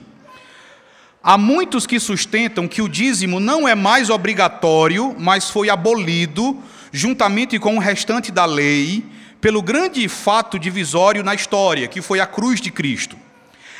Há 1.26 1.38
muitos 1.38 1.88
que 1.88 2.02
sustentam 2.02 2.68
que 2.68 2.82
o 2.82 2.90
dízimo 2.90 3.40
não 3.40 3.66
é 3.66 3.74
mais 3.74 4.10
obrigatório, 4.10 5.16
mas 5.18 5.50
foi 5.50 5.70
abolido 5.70 6.62
juntamente 6.92 7.58
com 7.58 7.78
o 7.78 7.80
restante 7.80 8.30
da 8.30 8.44
lei, 8.44 9.06
pelo 9.40 9.62
grande 9.62 10.08
fato 10.10 10.60
divisório 10.60 11.24
na 11.24 11.34
história, 11.34 11.88
que 11.88 12.02
foi 12.02 12.20
a 12.20 12.28
cruz 12.28 12.60
de 12.60 12.70
Cristo. 12.70 13.18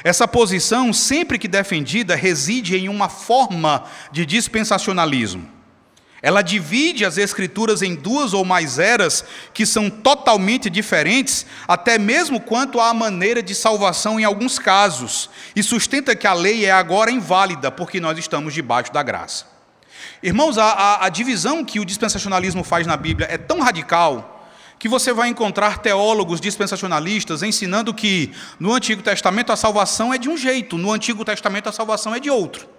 Essa 0.06 0.26
posição, 0.26 0.94
sempre 0.94 1.38
que 1.38 1.48
defendida, 1.48 2.16
reside 2.16 2.78
em 2.78 2.88
uma 2.88 3.10
forma 3.10 3.84
de 4.10 4.26
dispensacionalismo. 4.26 5.46
Ela 6.24 6.42
divide 6.42 7.04
as 7.04 7.18
Escrituras 7.18 7.82
em 7.82 7.96
duas 7.96 8.34
ou 8.34 8.46
mais 8.46 8.80
eras 8.80 9.26
que 9.54 9.66
são 9.66 9.90
totalmente 9.90 10.70
diferentes, 10.70 11.46
até 11.68 11.98
mesmo 11.98 12.40
quanto 12.40 12.80
à 12.80 12.94
maneira 12.94 13.44
de 13.44 13.54
salvação 13.54 14.18
em 14.18 14.24
alguns 14.24 14.58
casos, 14.58 15.30
e 15.54 15.62
sustenta 15.62 16.16
que 16.16 16.26
a 16.26 16.34
lei 16.34 16.64
é 16.64 16.72
agora 16.72 17.12
inválida, 17.12 17.70
porque 17.70 18.00
nós 18.00 18.18
estamos 18.18 18.54
debaixo 18.54 18.94
da 18.94 19.04
graça. 19.04 19.46
Irmãos, 20.24 20.58
a, 20.58 20.64
a, 20.64 21.06
a 21.08 21.10
divisão 21.10 21.66
que 21.66 21.82
o 21.82 21.86
dispensacionalismo 21.86 22.64
faz 22.64 22.88
na 22.88 22.96
Bíblia 22.96 23.28
é 23.30 23.38
tão 23.38 23.60
radical 23.60 24.48
que 24.80 24.88
você 24.88 25.12
vai 25.12 25.28
encontrar 25.28 25.80
teólogos 25.80 26.40
dispensacionalistas 26.40 27.44
ensinando 27.44 27.94
que 27.94 28.32
no 28.58 28.74
Antigo 28.74 29.02
Testamento 29.02 29.52
a 29.52 29.58
salvação 29.58 30.14
é 30.14 30.18
de 30.18 30.30
um 30.30 30.38
jeito, 30.38 30.78
no 30.78 30.90
Antigo 30.90 31.26
Testamento 31.26 31.68
a 31.68 31.74
salvação 31.74 32.16
é 32.16 32.20
de 32.20 32.30
outro. 32.30 32.73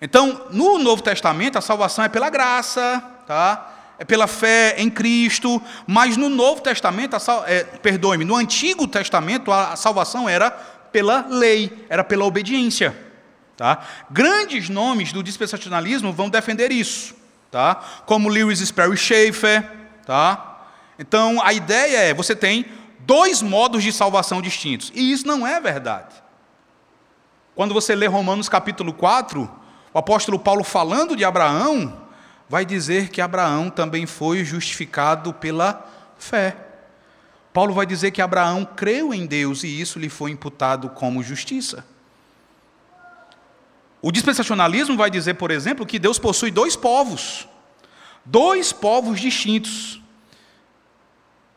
Então, 0.00 0.46
no 0.50 0.78
Novo 0.78 1.02
Testamento 1.02 1.56
a 1.56 1.60
salvação 1.60 2.04
é 2.04 2.08
pela 2.08 2.28
graça, 2.28 3.02
tá? 3.26 3.72
É 3.98 4.04
pela 4.04 4.26
fé 4.26 4.74
em 4.76 4.90
Cristo, 4.90 5.60
mas 5.86 6.16
no 6.16 6.28
Novo 6.28 6.60
Testamento, 6.60 7.16
é, 7.46 7.64
perdoe-me, 7.64 8.24
no 8.24 8.36
Antigo 8.36 8.86
Testamento 8.86 9.50
a 9.50 9.74
salvação 9.74 10.28
era 10.28 10.50
pela 10.50 11.26
lei, 11.28 11.86
era 11.88 12.04
pela 12.04 12.24
obediência. 12.24 12.94
Tá? 13.56 13.82
Grandes 14.10 14.68
nomes 14.68 15.12
do 15.12 15.22
dispensacionalismo 15.22 16.12
vão 16.12 16.28
defender 16.28 16.70
isso, 16.70 17.14
tá? 17.50 17.76
como 18.04 18.28
Lewis 18.28 18.60
Sperry 18.60 18.98
Schaeffer. 18.98 19.64
Tá? 20.04 20.66
Então, 20.98 21.40
a 21.42 21.54
ideia 21.54 21.98
é, 21.98 22.14
você 22.14 22.36
tem 22.36 22.66
dois 23.00 23.40
modos 23.40 23.82
de 23.82 23.92
salvação 23.92 24.42
distintos, 24.42 24.92
e 24.94 25.10
isso 25.10 25.26
não 25.26 25.46
é 25.46 25.58
verdade. 25.58 26.14
Quando 27.54 27.72
você 27.72 27.94
lê 27.94 28.06
Romanos 28.06 28.50
capítulo 28.50 28.92
4, 28.92 29.50
o 29.96 29.98
apóstolo 29.98 30.38
Paulo 30.38 30.62
falando 30.62 31.16
de 31.16 31.24
Abraão, 31.24 32.02
vai 32.50 32.66
dizer 32.66 33.08
que 33.08 33.18
Abraão 33.18 33.70
também 33.70 34.04
foi 34.04 34.44
justificado 34.44 35.32
pela 35.32 35.90
fé. 36.18 36.54
Paulo 37.50 37.72
vai 37.72 37.86
dizer 37.86 38.10
que 38.10 38.20
Abraão 38.20 38.62
creu 38.62 39.14
em 39.14 39.24
Deus 39.24 39.64
e 39.64 39.80
isso 39.80 39.98
lhe 39.98 40.10
foi 40.10 40.32
imputado 40.32 40.90
como 40.90 41.22
justiça. 41.22 41.82
O 44.02 44.12
dispensacionalismo 44.12 44.98
vai 44.98 45.10
dizer, 45.10 45.32
por 45.32 45.50
exemplo, 45.50 45.86
que 45.86 45.98
Deus 45.98 46.18
possui 46.18 46.50
dois 46.50 46.76
povos, 46.76 47.48
dois 48.22 48.74
povos 48.74 49.18
distintos. 49.18 49.98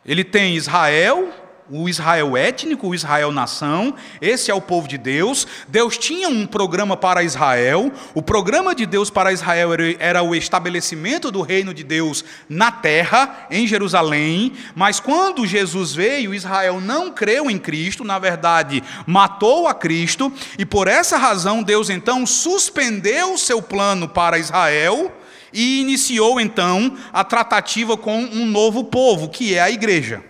Ele 0.05 0.23
tem 0.23 0.55
Israel 0.55 1.29
o 1.69 1.87
Israel 1.87 2.35
étnico, 2.35 2.87
o 2.87 2.95
Israel 2.95 3.31
nação, 3.31 3.93
esse 4.21 4.49
é 4.49 4.53
o 4.53 4.61
povo 4.61 4.87
de 4.87 4.97
Deus. 4.97 5.45
Deus 5.67 5.97
tinha 5.97 6.27
um 6.27 6.45
programa 6.45 6.97
para 6.97 7.23
Israel, 7.23 7.91
o 8.13 8.21
programa 8.21 8.73
de 8.73 8.85
Deus 8.85 9.09
para 9.09 9.31
Israel 9.31 9.69
era 9.99 10.23
o 10.23 10.35
estabelecimento 10.35 11.31
do 11.31 11.41
reino 11.41 11.73
de 11.73 11.83
Deus 11.83 12.25
na 12.47 12.71
terra, 12.71 13.47
em 13.51 13.67
Jerusalém, 13.67 14.53
mas 14.75 14.99
quando 14.99 15.45
Jesus 15.45 15.93
veio, 15.93 16.33
Israel 16.33 16.81
não 16.81 17.11
creu 17.11 17.49
em 17.49 17.57
Cristo, 17.57 18.03
na 18.03 18.17
verdade, 18.17 18.83
matou 19.05 19.67
a 19.67 19.73
Cristo, 19.73 20.31
e 20.57 20.65
por 20.65 20.87
essa 20.87 21.17
razão 21.17 21.61
Deus 21.61 21.89
então 21.89 22.25
suspendeu 22.25 23.33
o 23.33 23.37
seu 23.37 23.61
plano 23.61 24.07
para 24.07 24.39
Israel 24.39 25.11
e 25.51 25.81
iniciou 25.81 26.39
então 26.39 26.95
a 27.11 27.23
tratativa 27.23 27.97
com 27.97 28.19
um 28.19 28.45
novo 28.45 28.85
povo, 28.85 29.29
que 29.29 29.55
é 29.55 29.61
a 29.61 29.71
igreja. 29.71 30.28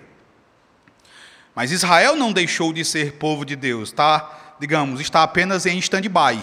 Mas 1.60 1.72
Israel 1.72 2.16
não 2.16 2.32
deixou 2.32 2.72
de 2.72 2.86
ser 2.86 3.16
povo 3.16 3.44
de 3.44 3.54
Deus, 3.54 3.92
tá? 3.92 4.56
Digamos, 4.62 5.02
está 5.02 5.24
apenas 5.24 5.66
em 5.66 5.78
stand-by. 5.80 6.42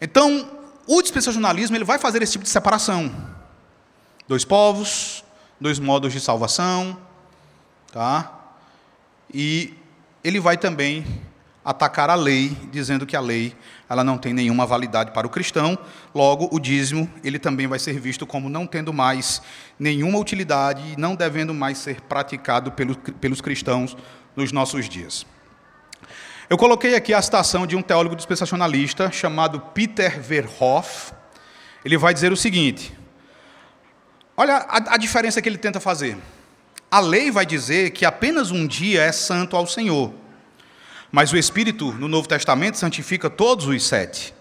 Então, 0.00 0.48
o 0.86 1.02
dispensacionalismo 1.02 1.76
ele 1.76 1.82
vai 1.82 1.98
fazer 1.98 2.22
esse 2.22 2.30
tipo 2.30 2.44
de 2.44 2.50
separação. 2.50 3.12
Dois 4.28 4.44
povos, 4.44 5.24
dois 5.60 5.80
modos 5.80 6.12
de 6.12 6.20
salvação, 6.20 6.96
tá? 7.92 8.32
E 9.34 9.74
ele 10.22 10.38
vai 10.38 10.56
também 10.56 11.04
atacar 11.64 12.10
a 12.10 12.14
lei, 12.14 12.56
dizendo 12.70 13.06
que 13.06 13.16
a 13.16 13.20
lei 13.20 13.56
ela 13.88 14.04
não 14.04 14.18
tem 14.18 14.34
nenhuma 14.34 14.66
validade 14.66 15.12
para 15.12 15.26
o 15.26 15.30
cristão, 15.30 15.78
logo 16.14 16.48
o 16.52 16.60
dízimo 16.60 17.10
ele 17.22 17.38
também 17.38 17.66
vai 17.66 17.78
ser 17.78 17.98
visto 17.98 18.26
como 18.26 18.48
não 18.48 18.66
tendo 18.66 18.92
mais 18.92 19.40
nenhuma 19.78 20.18
utilidade 20.18 20.82
e 20.92 21.00
não 21.00 21.14
devendo 21.14 21.54
mais 21.54 21.78
ser 21.78 22.00
praticado 22.02 22.72
pelos, 22.72 22.96
pelos 23.20 23.40
cristãos 23.40 23.96
nos 24.36 24.52
nossos 24.52 24.88
dias. 24.88 25.24
Eu 26.50 26.58
coloquei 26.58 26.94
aqui 26.94 27.14
a 27.14 27.22
citação 27.22 27.66
de 27.66 27.74
um 27.74 27.80
teólogo 27.80 28.14
dispensacionalista 28.14 29.10
chamado 29.10 29.58
Peter 29.58 30.20
Verhoff. 30.20 31.12
Ele 31.82 31.96
vai 31.96 32.12
dizer 32.12 32.32
o 32.32 32.36
seguinte: 32.36 32.92
olha 34.36 34.56
a, 34.56 34.94
a 34.94 34.96
diferença 34.98 35.40
que 35.40 35.48
ele 35.48 35.56
tenta 35.56 35.80
fazer. 35.80 36.18
A 36.90 37.00
lei 37.00 37.30
vai 37.30 37.46
dizer 37.46 37.90
que 37.92 38.04
apenas 38.04 38.50
um 38.50 38.66
dia 38.66 39.02
é 39.02 39.10
santo 39.10 39.56
ao 39.56 39.66
Senhor. 39.66 40.12
Mas 41.14 41.32
o 41.32 41.36
Espírito, 41.36 41.92
no 41.92 42.08
Novo 42.08 42.26
Testamento, 42.26 42.76
santifica 42.76 43.30
todos 43.30 43.68
os 43.68 43.86
sete. 43.86 44.34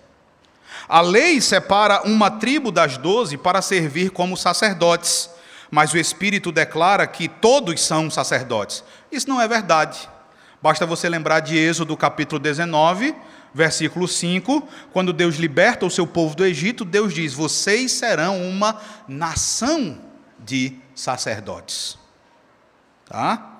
A 0.89 1.01
lei 1.01 1.39
separa 1.39 2.01
uma 2.01 2.32
tribo 2.32 2.72
das 2.72 2.98
doze 2.98 3.38
para 3.38 3.62
servir 3.62 4.10
como 4.10 4.36
sacerdotes, 4.36 5.30
mas 5.70 5.94
o 5.94 6.00
Espírito 6.00 6.51
declara 6.51 7.06
que 7.06 7.27
todos 7.27 7.80
são 7.80 8.10
sacerdotes. 8.10 8.84
Isso 9.12 9.30
não 9.30 9.39
é 9.39 9.48
verdade. 9.48 10.10
Basta 10.63 10.84
você 10.84 11.08
lembrar 11.08 11.42
de 11.42 11.56
Êxodo 11.56 11.96
capítulo 11.96 12.39
19, 12.39 13.13
versículo 13.53 14.08
5, 14.08 14.68
quando 14.92 15.13
Deus 15.13 15.36
liberta 15.36 15.86
o 15.86 15.92
seu 15.92 16.08
povo 16.08 16.36
do 16.36 16.44
Egito, 16.44 16.84
Deus 16.84 17.13
diz: 17.13 17.36
Vocês 17.36 17.92
serão 17.92 18.42
uma 18.42 18.82
nação 19.08 20.01
de 20.39 20.80
sacerdotes. 20.96 22.00
Tá? 23.06 23.52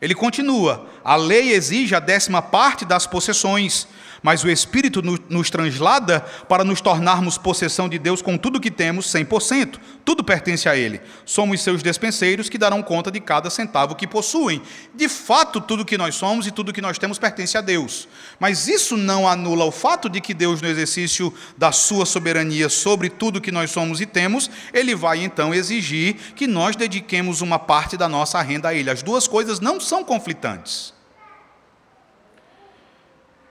Ele 0.00 0.14
continua: 0.14 0.88
a 1.04 1.16
lei 1.16 1.52
exige 1.52 1.94
a 1.94 2.00
décima 2.00 2.40
parte 2.40 2.84
das 2.84 3.06
possessões, 3.06 3.86
mas 4.22 4.44
o 4.44 4.50
Espírito 4.50 5.02
nos 5.28 5.50
translada 5.50 6.20
para 6.48 6.64
nos 6.64 6.80
tornarmos 6.80 7.38
possessão 7.38 7.88
de 7.88 7.98
Deus 7.98 8.20
com 8.20 8.36
tudo 8.36 8.60
que 8.60 8.70
temos, 8.70 9.06
100%. 9.06 9.78
Tudo 10.04 10.24
pertence 10.24 10.68
a 10.68 10.76
Ele. 10.76 11.00
Somos 11.24 11.62
seus 11.62 11.82
despenseiros 11.82 12.48
que 12.48 12.58
darão 12.58 12.82
conta 12.82 13.10
de 13.10 13.20
cada 13.20 13.50
centavo 13.50 13.94
que 13.94 14.06
possuem. 14.06 14.62
De 14.94 15.08
fato, 15.08 15.60
tudo 15.60 15.84
que 15.84 15.96
nós 15.98 16.14
somos 16.14 16.46
e 16.46 16.50
tudo 16.50 16.72
que 16.72 16.80
nós 16.80 16.98
temos 16.98 17.18
pertence 17.18 17.56
a 17.56 17.60
Deus. 17.60 18.08
Mas 18.38 18.68
isso 18.68 18.96
não 18.96 19.28
anula 19.28 19.64
o 19.64 19.70
fato 19.70 20.08
de 20.08 20.20
que 20.20 20.34
Deus, 20.34 20.60
no 20.60 20.68
exercício 20.68 21.32
da 21.56 21.72
sua 21.72 22.04
soberania 22.04 22.68
sobre 22.68 23.08
tudo 23.08 23.40
que 23.40 23.52
nós 23.52 23.70
somos 23.70 24.00
e 24.00 24.06
temos, 24.06 24.50
Ele 24.72 24.94
vai 24.94 25.22
então 25.22 25.54
exigir 25.54 26.14
que 26.34 26.46
nós 26.46 26.76
dediquemos 26.76 27.40
uma 27.40 27.58
parte 27.58 27.96
da 27.96 28.08
nossa 28.08 28.40
renda 28.42 28.68
a 28.68 28.74
Ele. 28.74 28.90
As 28.90 29.02
duas 29.02 29.26
coisas 29.26 29.60
não 29.60 29.80
são 29.80 30.04
conflitantes. 30.04 30.99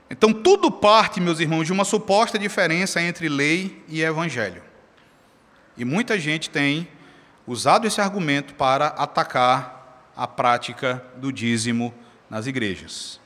Então, 0.10 0.34
tudo 0.34 0.72
parte, 0.72 1.22
meus 1.22 1.40
irmãos, 1.40 1.66
de 1.66 1.72
uma 1.72 1.86
suposta 1.86 2.40
diferença 2.40 3.02
entre 3.02 3.30
lei 3.30 3.84
e 3.88 4.02
evangelho. 4.02 4.64
E 5.78 5.86
muita 5.86 6.18
gente 6.20 6.50
tem 6.50 6.88
usado 7.46 7.86
esse 7.86 8.02
argumento 8.02 8.54
para 8.56 8.88
atacar 8.88 10.12
a 10.16 10.28
prática 10.28 11.04
do 11.16 11.32
dízimo 11.32 11.94
nas 12.30 12.48
igrejas. 12.48 13.20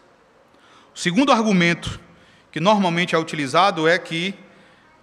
O 0.93 0.99
segundo 0.99 1.31
argumento 1.31 1.99
que 2.51 2.59
normalmente 2.59 3.15
é 3.15 3.17
utilizado 3.17 3.87
é 3.87 3.97
que, 3.97 4.35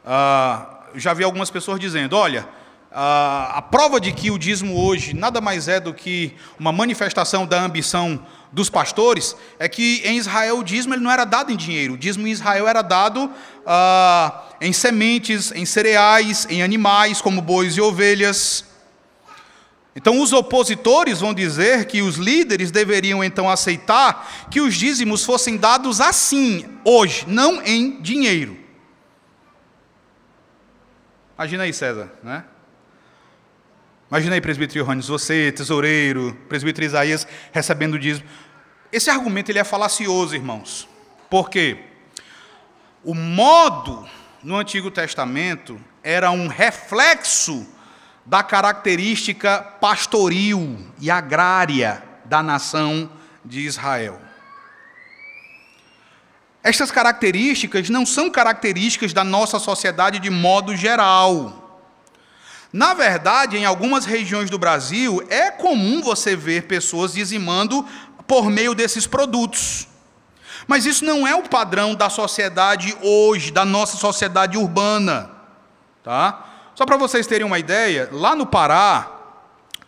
ah, 0.06 0.84
já 0.94 1.12
vi 1.12 1.24
algumas 1.24 1.50
pessoas 1.50 1.80
dizendo: 1.80 2.16
olha, 2.16 2.46
ah, 2.92 3.53
a 3.55 3.62
prova 3.62 4.00
de 4.00 4.12
que 4.12 4.31
o 4.31 4.38
dízimo 4.38 4.85
hoje 4.85 5.14
nada 5.14 5.40
mais 5.40 5.68
é 5.68 5.79
do 5.79 5.94
que 5.94 6.35
uma 6.59 6.72
manifestação 6.72 7.46
da 7.46 7.62
ambição 7.62 8.20
dos 8.53 8.68
pastores 8.68 9.37
é 9.61 9.68
que 9.68 10.03
em 10.05 10.18
Israel 10.18 10.59
o 10.59 10.64
dízimo 10.64 10.94
ele 10.94 11.03
não 11.03 11.11
era 11.11 11.24
dado 11.24 11.53
em 11.53 11.57
dinheiro. 11.57 11.94
O 11.94 11.96
dízimo 11.96 12.26
em 12.26 12.31
Israel 12.31 12.66
era 12.66 12.83
dado 12.83 13.31
ah, 13.64 14.42
em 14.61 14.72
sementes, 14.72 15.53
em 15.53 15.64
cereais, 15.64 16.46
em 16.50 16.62
animais, 16.62 17.20
como 17.20 17.40
bois 17.40 17.76
e 17.76 17.81
ovelhas. 17.81 18.64
Então, 19.94 20.20
os 20.20 20.33
opositores 20.33 21.20
vão 21.20 21.35
dizer 21.35 21.85
que 21.87 22.00
os 22.00 22.16
líderes 22.16 22.70
deveriam 22.70 23.22
então 23.22 23.50
aceitar 23.50 24.48
que 24.50 24.61
os 24.61 24.74
dízimos 24.74 25.24
fossem 25.24 25.57
dados 25.57 26.00
assim, 26.00 26.64
hoje, 26.85 27.24
não 27.26 27.61
em 27.62 28.00
dinheiro. 28.00 28.57
Imagina 31.37 31.64
aí, 31.64 31.72
César, 31.72 32.12
né? 32.22 32.44
Imagina 34.11 34.35
aí, 34.35 34.40
presbítero 34.40 34.85
Johannes, 34.85 35.07
você, 35.07 35.53
tesoureiro, 35.53 36.37
presbítero 36.49 36.85
Isaías, 36.85 37.25
recebendo 37.53 37.94
o 37.94 37.99
dízimo. 37.99 38.27
Esse 38.90 39.09
argumento 39.09 39.53
ele 39.53 39.61
é 39.61 39.64
falacioso, 39.64 40.35
irmãos. 40.35 40.88
Por 41.31 41.49
quê? 41.49 41.79
O 43.05 43.14
modo 43.14 44.05
no 44.42 44.57
Antigo 44.57 44.90
Testamento 44.90 45.81
era 46.03 46.33
um 46.33 46.49
reflexo 46.49 47.64
da 48.27 48.42
característica 48.42 49.61
pastoril 49.81 50.77
e 50.99 51.09
agrária 51.09 52.03
da 52.25 52.42
nação 52.42 53.09
de 53.44 53.61
Israel. 53.61 54.20
Estas 56.64 56.90
características 56.90 57.88
não 57.88 58.05
são 58.05 58.29
características 58.29 59.12
da 59.12 59.23
nossa 59.23 59.61
sociedade 59.61 60.18
de 60.18 60.31
modo 60.31 60.75
geral. 60.75 61.60
Na 62.72 62.94
verdade, 62.94 63.56
em 63.56 63.64
algumas 63.64 64.04
regiões 64.04 64.48
do 64.48 64.59
Brasil, 64.59 65.24
é 65.28 65.50
comum 65.50 66.00
você 66.00 66.37
ver 66.37 66.64
pessoas 66.64 67.14
dizimando 67.14 67.85
por 68.26 68.48
meio 68.48 68.74
desses 68.74 69.06
produtos. 69.06 69.88
Mas 70.68 70.87
isso 70.87 71.04
não 71.04 71.26
é 71.26 71.35
o 71.35 71.42
padrão 71.42 71.96
da 71.96 72.09
sociedade 72.09 72.96
hoje, 73.02 73.50
da 73.50 73.64
nossa 73.64 73.96
sociedade 73.96 74.56
urbana. 74.56 75.30
Tá? 76.04 76.46
Só 76.76 76.87
para 76.87 76.96
vocês 76.96 77.26
terem 77.26 77.44
uma 77.44 77.59
ideia, 77.59 78.09
lá 78.12 78.37
no 78.37 78.46
Pará, 78.46 79.11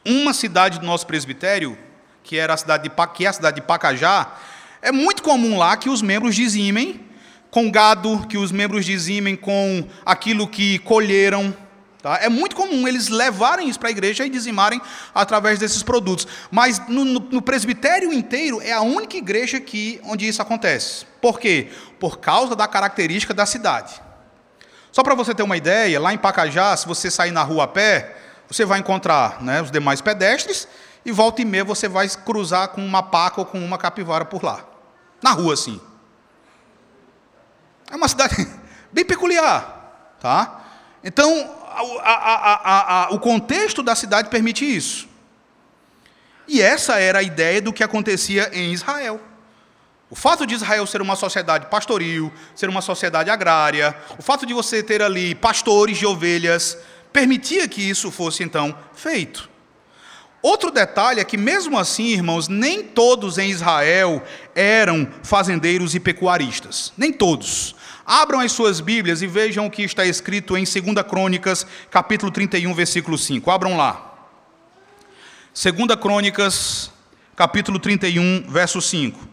uma 0.05 0.35
cidade 0.35 0.81
do 0.81 0.87
nosso 0.87 1.07
presbitério, 1.07 1.79
que, 2.25 2.37
era 2.37 2.55
a 2.55 2.57
cidade 2.57 2.88
de, 2.88 3.07
que 3.14 3.25
é 3.25 3.29
a 3.29 3.33
cidade 3.33 3.57
de 3.57 3.62
Pacajá, 3.62 4.33
é 4.81 4.90
muito 4.90 5.23
comum 5.23 5.57
lá 5.57 5.77
que 5.77 5.88
os 5.88 6.03
membros 6.03 6.35
dizimem 6.35 7.01
com 7.49 7.71
gado, 7.71 8.27
que 8.27 8.37
os 8.37 8.51
membros 8.51 8.85
dizimem 8.85 9.37
com 9.37 9.87
aquilo 10.05 10.49
que 10.49 10.79
colheram, 10.81 11.55
Tá? 12.03 12.19
É 12.21 12.29
muito 12.29 12.57
comum 12.57 12.88
eles 12.88 13.09
levarem 13.09 13.69
isso 13.69 13.79
para 13.79 13.88
a 13.88 13.93
igreja 13.93 14.27
e 14.27 14.29
dizimarem 14.29 14.83
através 15.15 15.61
desses 15.61 15.85
produtos. 15.85 16.27
Mas 16.51 16.81
no, 16.88 17.05
no, 17.05 17.21
no, 17.21 17.41
presbitério 17.41 18.12
inteiro 18.12 18.61
é 18.61 18.73
a 18.73 18.81
única 18.81 19.17
igreja 19.17 19.61
que, 19.61 20.01
onde 20.03 20.27
isso 20.27 20.43
acontece. 20.43 21.07
Por 21.21 21.38
quê? 21.38 21.71
Por 22.01 22.19
causa 22.19 22.57
da 22.57 22.67
característica 22.67 23.33
da 23.33 23.47
cidade. 23.47 24.03
Só 24.91 25.05
para 25.05 25.15
você 25.15 25.33
ter 25.33 25.45
uma 25.45 25.57
ideia, 25.57 26.01
lá 26.01 26.12
em 26.12 26.19
Pacajá, 26.19 26.77
se 26.77 26.88
você 26.88 27.09
sair 27.09 27.31
na 27.31 27.45
rua 27.45 27.65
a 27.65 27.69
pé, 27.69 28.17
você 28.49 28.65
vai 28.65 28.81
encontrar 28.81 29.41
né, 29.41 29.62
os 29.62 29.71
demais 29.71 30.01
pedestres 30.01 30.67
e 31.05 31.12
volta 31.12 31.41
e 31.41 31.45
meia 31.45 31.65
você 31.65 31.87
vai 31.87 32.09
cruzar 32.09 32.69
com 32.69 32.85
uma 32.85 33.03
paca 33.05 33.41
ou 33.41 33.47
com 33.47 33.65
uma 33.65 33.79
capivara 33.79 34.25
por 34.25 34.43
lá. 34.43 34.65
Na 35.23 35.31
rua, 35.31 35.57
sim. 35.57 35.81
É 37.88 37.95
uma 37.95 38.09
cidade 38.09 38.35
bem 38.93 39.05
peculiar. 39.05 40.17
Tá? 40.21 40.62
Então, 41.05 41.62
a, 42.03 43.05
a, 43.05 43.11
o 43.11 43.19
contexto 43.19 43.83
da 43.83 43.95
cidade 43.95 44.29
permite 44.29 44.65
isso. 44.65 45.09
E 46.47 46.61
essa 46.61 46.99
era 46.99 47.21
a 47.21 47.23
ideia 47.23 47.63
do 47.63 47.73
que 47.73 47.83
acontecia 47.83 48.51
em 48.53 48.73
Israel. 48.73 49.21
O 50.11 50.15
fato 50.15 50.47
de 50.47 50.55
Israel 50.55 50.87
ser 50.87 51.01
uma 51.01 51.17
sociedade 51.17 51.67
pastoril, 51.67 52.31
ser 52.55 52.69
uma 52.69 52.83
sociedade 52.83 53.31
agrária, 53.31 53.97
o 54.19 54.23
fato 54.23 54.45
de 54.45 54.53
você 54.53 54.83
ter 54.83 55.01
ali 55.01 55.35
pastores 55.35 55.97
de 55.97 56.05
ovelhas, 56.05 56.77
permitia 57.13 57.67
que 57.67 57.81
isso 57.81 58.11
fosse 58.11 58.43
então 58.43 58.77
feito. 58.95 59.49
Outro 60.43 60.73
detalhe 60.73 61.21
é 61.21 61.25
que, 61.25 61.37
mesmo 61.37 61.79
assim, 61.79 62.09
irmãos, 62.09 62.49
nem 62.49 62.83
todos 62.83 63.39
em 63.39 63.49
Israel 63.49 64.23
eram 64.55 65.09
fazendeiros 65.23 65.95
e 65.95 66.01
pecuaristas. 66.01 66.93
Nem 66.97 67.13
todos. 67.13 67.77
Abram 68.05 68.41
as 68.41 68.53
suas 68.53 68.81
Bíblias 68.81 69.23
e 69.23 69.27
vejam 69.27 69.67
o 69.67 69.71
que 69.71 69.83
está 69.83 70.05
escrito 70.05 70.57
em 70.57 70.65
2 70.65 71.07
Crônicas, 71.09 71.67
capítulo 71.91 72.33
31, 72.33 72.75
versículo 72.75 73.17
5. 73.17 73.51
Abram 73.51 73.77
lá. 73.77 74.29
2 75.55 76.01
Crônicas, 76.01 76.91
capítulo 77.37 77.79
31, 77.79 78.45
verso 78.49 78.81
5. 78.81 79.33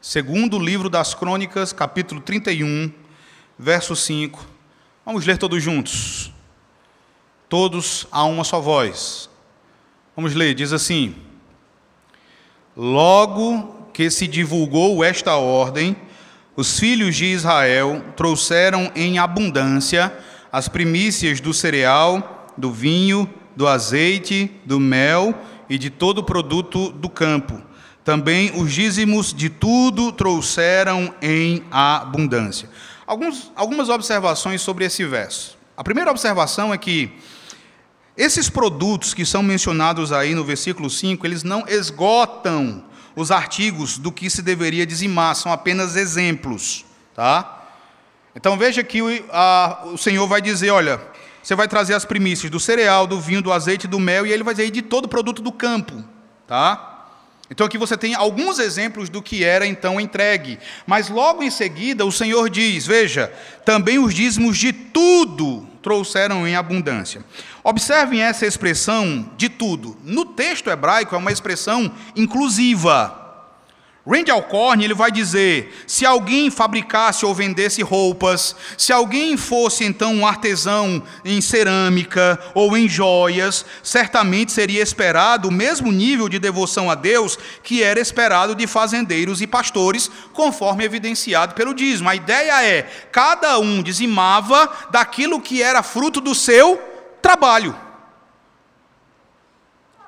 Segundo 0.00 0.56
livro 0.60 0.88
das 0.88 1.14
Crônicas, 1.14 1.72
capítulo 1.72 2.20
31, 2.20 2.92
verso 3.58 3.96
5. 3.96 4.46
Vamos 5.04 5.26
ler 5.26 5.36
todos 5.36 5.60
juntos. 5.60 6.35
Todos 7.48 8.06
a 8.10 8.24
uma 8.24 8.44
só 8.44 8.60
voz. 8.60 9.30
Vamos 10.14 10.34
ler, 10.34 10.54
diz 10.54 10.72
assim: 10.72 11.14
Logo 12.76 13.88
que 13.92 14.10
se 14.10 14.26
divulgou 14.26 15.02
esta 15.04 15.36
ordem, 15.36 15.96
os 16.56 16.78
filhos 16.78 17.14
de 17.16 17.26
Israel 17.26 18.04
trouxeram 18.16 18.90
em 18.94 19.18
abundância 19.18 20.12
as 20.52 20.68
primícias 20.68 21.40
do 21.40 21.52
cereal, 21.52 22.46
do 22.56 22.72
vinho, 22.72 23.28
do 23.54 23.66
azeite, 23.66 24.50
do 24.64 24.80
mel 24.80 25.34
e 25.68 25.78
de 25.78 25.90
todo 25.90 26.18
o 26.18 26.24
produto 26.24 26.90
do 26.90 27.08
campo 27.08 27.62
também 28.06 28.52
os 28.54 28.72
dízimos 28.72 29.34
de 29.34 29.50
tudo 29.50 30.12
trouxeram 30.12 31.12
em 31.20 31.64
abundância. 31.72 32.70
Alguns, 33.04 33.50
algumas 33.56 33.88
observações 33.88 34.60
sobre 34.60 34.84
esse 34.84 35.04
verso. 35.04 35.58
A 35.76 35.82
primeira 35.82 36.08
observação 36.08 36.72
é 36.72 36.78
que 36.78 37.10
esses 38.16 38.48
produtos 38.48 39.12
que 39.12 39.26
são 39.26 39.42
mencionados 39.42 40.12
aí 40.12 40.34
no 40.34 40.44
versículo 40.44 40.88
5, 40.88 41.26
eles 41.26 41.42
não 41.42 41.64
esgotam 41.68 42.84
os 43.14 43.30
artigos 43.30 43.98
do 43.98 44.10
que 44.10 44.30
se 44.30 44.42
deveria 44.42 44.86
dizimar, 44.86 45.34
são 45.34 45.52
apenas 45.52 45.96
exemplos. 45.96 46.84
Tá? 47.14 47.64
Então 48.34 48.56
veja 48.56 48.82
que 48.82 49.02
o, 49.02 49.08
a, 49.30 49.88
o 49.92 49.98
Senhor 49.98 50.26
vai 50.26 50.40
dizer: 50.40 50.70
olha, 50.70 51.00
você 51.42 51.54
vai 51.54 51.68
trazer 51.68 51.94
as 51.94 52.04
primícias 52.04 52.50
do 52.50 52.58
cereal, 52.58 53.06
do 53.06 53.20
vinho, 53.20 53.42
do 53.42 53.52
azeite, 53.52 53.86
do 53.86 54.00
mel, 54.00 54.26
e 54.26 54.32
ele 54.32 54.42
vai 54.42 54.54
dizer 54.54 54.70
de 54.70 54.82
todo 54.82 55.08
produto 55.08 55.40
do 55.40 55.52
campo. 55.52 56.02
Tá? 56.46 56.96
Então 57.50 57.66
aqui 57.66 57.78
você 57.78 57.96
tem 57.96 58.14
alguns 58.14 58.58
exemplos 58.58 59.08
do 59.08 59.22
que 59.22 59.44
era 59.44 59.66
então 59.66 60.00
entregue. 60.00 60.58
Mas 60.86 61.08
logo 61.08 61.42
em 61.42 61.50
seguida 61.50 62.04
o 62.04 62.12
Senhor 62.12 62.50
diz: 62.50 62.86
Veja, 62.86 63.32
também 63.64 63.98
os 63.98 64.14
dízimos 64.14 64.58
de 64.58 64.72
tudo 64.72 65.66
trouxeram 65.86 66.48
em 66.48 66.56
abundância. 66.56 67.24
Observem 67.62 68.20
essa 68.20 68.44
expressão 68.44 69.30
de 69.36 69.48
tudo. 69.48 69.96
No 70.02 70.24
texto 70.24 70.68
hebraico 70.68 71.14
é 71.14 71.18
uma 71.18 71.30
expressão 71.30 71.92
inclusiva. 72.16 73.25
Randy 74.08 74.30
Alcorn 74.30 74.84
ele 74.84 74.94
vai 74.94 75.10
dizer: 75.10 75.84
se 75.84 76.06
alguém 76.06 76.48
fabricasse 76.48 77.26
ou 77.26 77.34
vendesse 77.34 77.82
roupas, 77.82 78.54
se 78.78 78.92
alguém 78.92 79.36
fosse 79.36 79.84
então 79.84 80.14
um 80.14 80.26
artesão 80.26 81.02
em 81.24 81.40
cerâmica 81.40 82.38
ou 82.54 82.76
em 82.76 82.88
joias, 82.88 83.66
certamente 83.82 84.52
seria 84.52 84.80
esperado 84.80 85.48
o 85.48 85.52
mesmo 85.52 85.90
nível 85.90 86.28
de 86.28 86.38
devoção 86.38 86.88
a 86.88 86.94
Deus 86.94 87.36
que 87.64 87.82
era 87.82 87.98
esperado 87.98 88.54
de 88.54 88.66
fazendeiros 88.68 89.40
e 89.40 89.46
pastores, 89.46 90.08
conforme 90.32 90.84
evidenciado 90.84 91.54
pelo 91.54 91.74
dízimo. 91.74 92.08
A 92.08 92.14
ideia 92.14 92.64
é: 92.64 92.82
cada 93.10 93.58
um 93.58 93.82
dizimava 93.82 94.70
daquilo 94.90 95.40
que 95.40 95.60
era 95.60 95.82
fruto 95.82 96.20
do 96.20 96.32
seu 96.32 96.80
trabalho. 97.20 97.74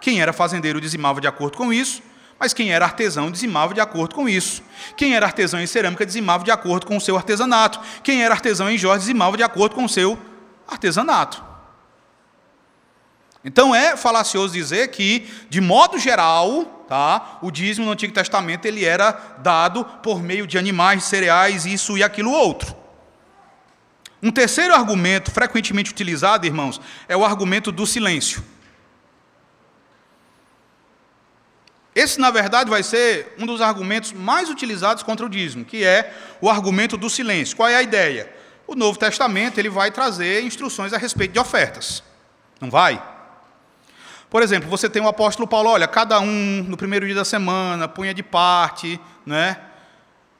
Quem 0.00 0.22
era 0.22 0.32
fazendeiro 0.32 0.80
dizimava 0.80 1.20
de 1.20 1.26
acordo 1.26 1.58
com 1.58 1.72
isso 1.72 2.07
mas 2.38 2.52
quem 2.52 2.70
era 2.70 2.84
artesão 2.84 3.30
dizimava 3.30 3.74
de 3.74 3.80
acordo 3.80 4.14
com 4.14 4.28
isso. 4.28 4.62
Quem 4.96 5.14
era 5.14 5.26
artesão 5.26 5.60
em 5.60 5.66
cerâmica 5.66 6.06
dizimava 6.06 6.44
de 6.44 6.50
acordo 6.50 6.86
com 6.86 6.96
o 6.96 7.00
seu 7.00 7.16
artesanato. 7.16 7.80
Quem 8.02 8.22
era 8.22 8.32
artesão 8.32 8.70
em 8.70 8.78
joias 8.78 9.00
dizimava 9.00 9.36
de 9.36 9.42
acordo 9.42 9.74
com 9.74 9.84
o 9.84 9.88
seu 9.88 10.18
artesanato. 10.66 11.42
Então 13.44 13.74
é 13.74 13.96
falacioso 13.96 14.52
dizer 14.52 14.88
que, 14.88 15.28
de 15.48 15.60
modo 15.60 15.98
geral, 15.98 16.84
tá, 16.88 17.38
o 17.42 17.50
dízimo 17.50 17.86
no 17.86 17.92
Antigo 17.92 18.12
Testamento 18.12 18.66
ele 18.66 18.84
era 18.84 19.12
dado 19.38 19.84
por 19.84 20.22
meio 20.22 20.46
de 20.46 20.58
animais, 20.58 21.04
cereais, 21.04 21.66
isso 21.66 21.96
e 21.96 22.02
aquilo 22.02 22.30
outro. 22.30 22.76
Um 24.22 24.30
terceiro 24.30 24.74
argumento 24.74 25.30
frequentemente 25.30 25.90
utilizado, 25.90 26.46
irmãos, 26.46 26.80
é 27.08 27.16
o 27.16 27.24
argumento 27.24 27.70
do 27.70 27.86
silêncio. 27.86 28.42
Esse, 31.98 32.20
na 32.20 32.30
verdade, 32.30 32.70
vai 32.70 32.84
ser 32.84 33.34
um 33.36 33.44
dos 33.44 33.60
argumentos 33.60 34.12
mais 34.12 34.48
utilizados 34.48 35.02
contra 35.02 35.26
o 35.26 35.28
dízimo, 35.28 35.64
que 35.64 35.82
é 35.82 36.14
o 36.40 36.48
argumento 36.48 36.96
do 36.96 37.10
silêncio. 37.10 37.56
Qual 37.56 37.68
é 37.68 37.74
a 37.74 37.82
ideia? 37.82 38.32
O 38.68 38.76
Novo 38.76 38.96
Testamento 38.96 39.58
ele 39.58 39.68
vai 39.68 39.90
trazer 39.90 40.44
instruções 40.44 40.92
a 40.92 40.96
respeito 40.96 41.32
de 41.32 41.40
ofertas. 41.40 42.04
Não 42.60 42.70
vai? 42.70 43.02
Por 44.30 44.44
exemplo, 44.44 44.70
você 44.70 44.88
tem 44.88 45.02
o 45.02 45.08
apóstolo 45.08 45.48
Paulo, 45.48 45.70
olha, 45.70 45.88
cada 45.88 46.20
um 46.20 46.64
no 46.68 46.76
primeiro 46.76 47.04
dia 47.04 47.16
da 47.16 47.24
semana 47.24 47.88
punha 47.88 48.14
de 48.14 48.22
parte, 48.22 49.00
né? 49.26 49.56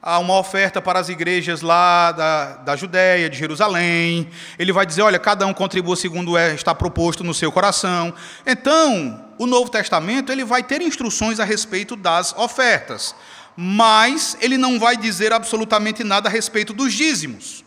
Há 0.03 0.19
uma 0.19 0.39
oferta 0.39 0.81
para 0.81 0.99
as 0.99 1.09
igrejas 1.09 1.61
lá 1.61 2.13
da, 2.13 2.57
da 2.57 2.77
Judéia, 2.77 3.29
de 3.29 3.37
Jerusalém. 3.37 4.29
Ele 4.59 4.73
vai 4.73 4.87
dizer: 4.87 5.03
olha, 5.03 5.19
cada 5.19 5.47
um 5.47 5.53
contribua 5.53 5.97
segundo 5.97 6.37
é, 6.37 6.55
está 6.55 6.75
proposto 6.75 7.25
no 7.25 7.35
seu 7.35 7.51
coração. 7.51 8.15
Então, 8.47 9.25
o 9.39 9.47
Novo 9.47 9.71
Testamento 9.71 10.33
ele 10.33 10.45
vai 10.45 10.63
ter 10.63 10.81
instruções 10.81 11.41
a 11.41 11.45
respeito 11.45 11.97
das 11.97 12.33
ofertas, 12.37 13.15
mas 13.57 14.37
ele 14.41 14.57
não 14.57 14.79
vai 14.79 14.97
dizer 14.97 15.33
absolutamente 15.33 16.05
nada 16.05 16.29
a 16.29 16.33
respeito 16.33 16.73
dos 16.73 16.93
dízimos. 16.95 17.65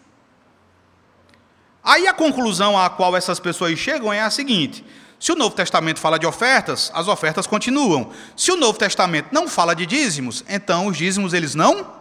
Aí 1.84 2.08
a 2.08 2.14
conclusão 2.14 2.78
a 2.78 2.90
qual 2.90 3.18
essas 3.18 3.40
pessoas 3.40 3.78
chegam 3.78 4.14
é 4.14 4.22
a 4.22 4.30
seguinte: 4.30 4.86
se 5.20 5.32
o 5.32 5.36
Novo 5.36 5.56
Testamento 5.56 6.00
fala 6.00 6.18
de 6.18 6.26
ofertas, 6.26 6.92
as 6.94 7.08
ofertas 7.08 7.46
continuam. 7.46 8.12
Se 8.38 8.52
o 8.52 8.56
Novo 8.56 8.78
Testamento 8.78 9.28
não 9.32 9.48
fala 9.48 9.76
de 9.76 9.86
dízimos, 9.86 10.46
então 10.48 10.88
os 10.88 10.98
dízimos 10.98 11.34
eles 11.34 11.56
não 11.56 12.01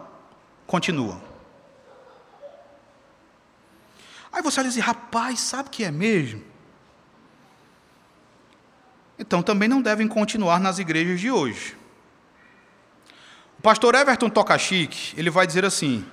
continuam. 0.71 1.21
Aí 4.31 4.41
você 4.41 4.61
olha 4.61 4.67
e 4.67 4.71
diz, 4.71 4.81
rapaz, 4.81 5.41
sabe 5.41 5.67
o 5.67 5.71
que 5.71 5.83
é 5.83 5.91
mesmo? 5.91 6.41
Então 9.19 9.43
também 9.43 9.67
não 9.67 9.81
devem 9.81 10.07
continuar 10.07 10.61
nas 10.61 10.79
igrejas 10.79 11.19
de 11.19 11.29
hoje. 11.29 11.75
O 13.59 13.61
pastor 13.61 13.93
Everton 13.95 14.29
Tokachique, 14.29 15.13
ele 15.19 15.29
vai 15.29 15.45
dizer 15.45 15.65
assim: 15.65 16.05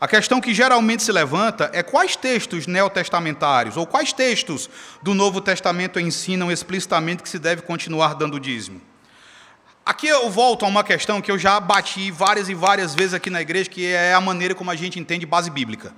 a 0.00 0.08
questão 0.08 0.40
que 0.40 0.52
geralmente 0.52 1.04
se 1.04 1.12
levanta 1.12 1.70
é 1.72 1.82
quais 1.82 2.16
textos 2.16 2.66
neotestamentários 2.66 3.76
ou 3.76 3.86
quais 3.86 4.12
textos 4.12 4.68
do 5.00 5.14
Novo 5.14 5.40
Testamento 5.40 6.00
ensinam 6.00 6.50
explicitamente 6.50 7.22
que 7.22 7.28
se 7.28 7.38
deve 7.38 7.62
continuar 7.62 8.14
dando 8.14 8.40
dízimo. 8.40 8.82
Aqui 9.88 10.06
eu 10.06 10.28
volto 10.28 10.66
a 10.66 10.68
uma 10.68 10.84
questão 10.84 11.18
que 11.18 11.30
eu 11.30 11.38
já 11.38 11.58
bati 11.58 12.10
várias 12.10 12.50
e 12.50 12.54
várias 12.54 12.94
vezes 12.94 13.14
aqui 13.14 13.30
na 13.30 13.40
igreja, 13.40 13.70
que 13.70 13.86
é 13.86 14.12
a 14.12 14.20
maneira 14.20 14.54
como 14.54 14.70
a 14.70 14.76
gente 14.76 15.00
entende 15.00 15.24
base 15.24 15.48
bíblica. 15.48 15.94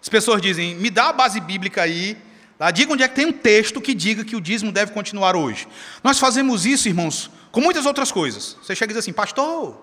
As 0.00 0.08
pessoas 0.08 0.40
dizem, 0.40 0.76
me 0.76 0.90
dá 0.90 1.08
a 1.08 1.12
base 1.12 1.40
bíblica 1.40 1.82
aí, 1.82 2.16
tá? 2.56 2.70
diga 2.70 2.92
onde 2.92 3.02
é 3.02 3.08
que 3.08 3.16
tem 3.16 3.26
um 3.26 3.32
texto 3.32 3.80
que 3.80 3.94
diga 3.94 4.24
que 4.24 4.36
o 4.36 4.40
dízimo 4.40 4.70
deve 4.70 4.92
continuar 4.92 5.34
hoje. 5.34 5.66
Nós 6.04 6.20
fazemos 6.20 6.64
isso, 6.64 6.86
irmãos, 6.86 7.28
com 7.50 7.60
muitas 7.60 7.84
outras 7.84 8.12
coisas. 8.12 8.56
Você 8.62 8.76
chega 8.76 8.92
e 8.92 8.94
diz 8.94 9.02
assim, 9.02 9.12
pastor, 9.12 9.76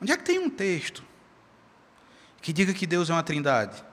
onde 0.00 0.10
é 0.10 0.16
que 0.16 0.24
tem 0.24 0.38
um 0.38 0.48
texto 0.48 1.04
que 2.40 2.50
diga 2.50 2.72
que 2.72 2.86
Deus 2.86 3.10
é 3.10 3.12
uma 3.12 3.22
trindade? 3.22 3.84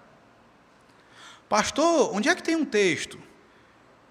Pastor, 1.50 2.16
onde 2.16 2.30
é 2.30 2.36
que 2.36 2.42
tem 2.42 2.56
um 2.56 2.64
texto 2.64 3.20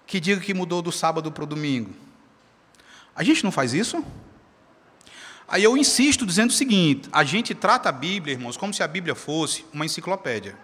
que 0.05 0.19
diga 0.19 0.39
que 0.39 0.53
mudou 0.53 0.83
do 0.83 0.91
sábado 0.91 1.31
para 1.31 1.45
o 1.45 1.47
domingo? 1.47 2.02
A 3.15 3.23
gente 3.23 3.43
não 3.43 3.51
faz 3.51 3.73
isso? 3.73 4.03
Aí 5.47 5.63
eu 5.63 5.77
insisto 5.77 6.25
dizendo 6.25 6.49
o 6.49 6.53
seguinte: 6.53 7.09
a 7.11 7.23
gente 7.23 7.53
trata 7.53 7.89
a 7.89 7.91
Bíblia, 7.91 8.33
irmãos, 8.33 8.57
como 8.57 8.73
se 8.73 8.81
a 8.81 8.87
Bíblia 8.87 9.13
fosse 9.15 9.65
uma 9.73 9.85
enciclopédia. 9.85 10.57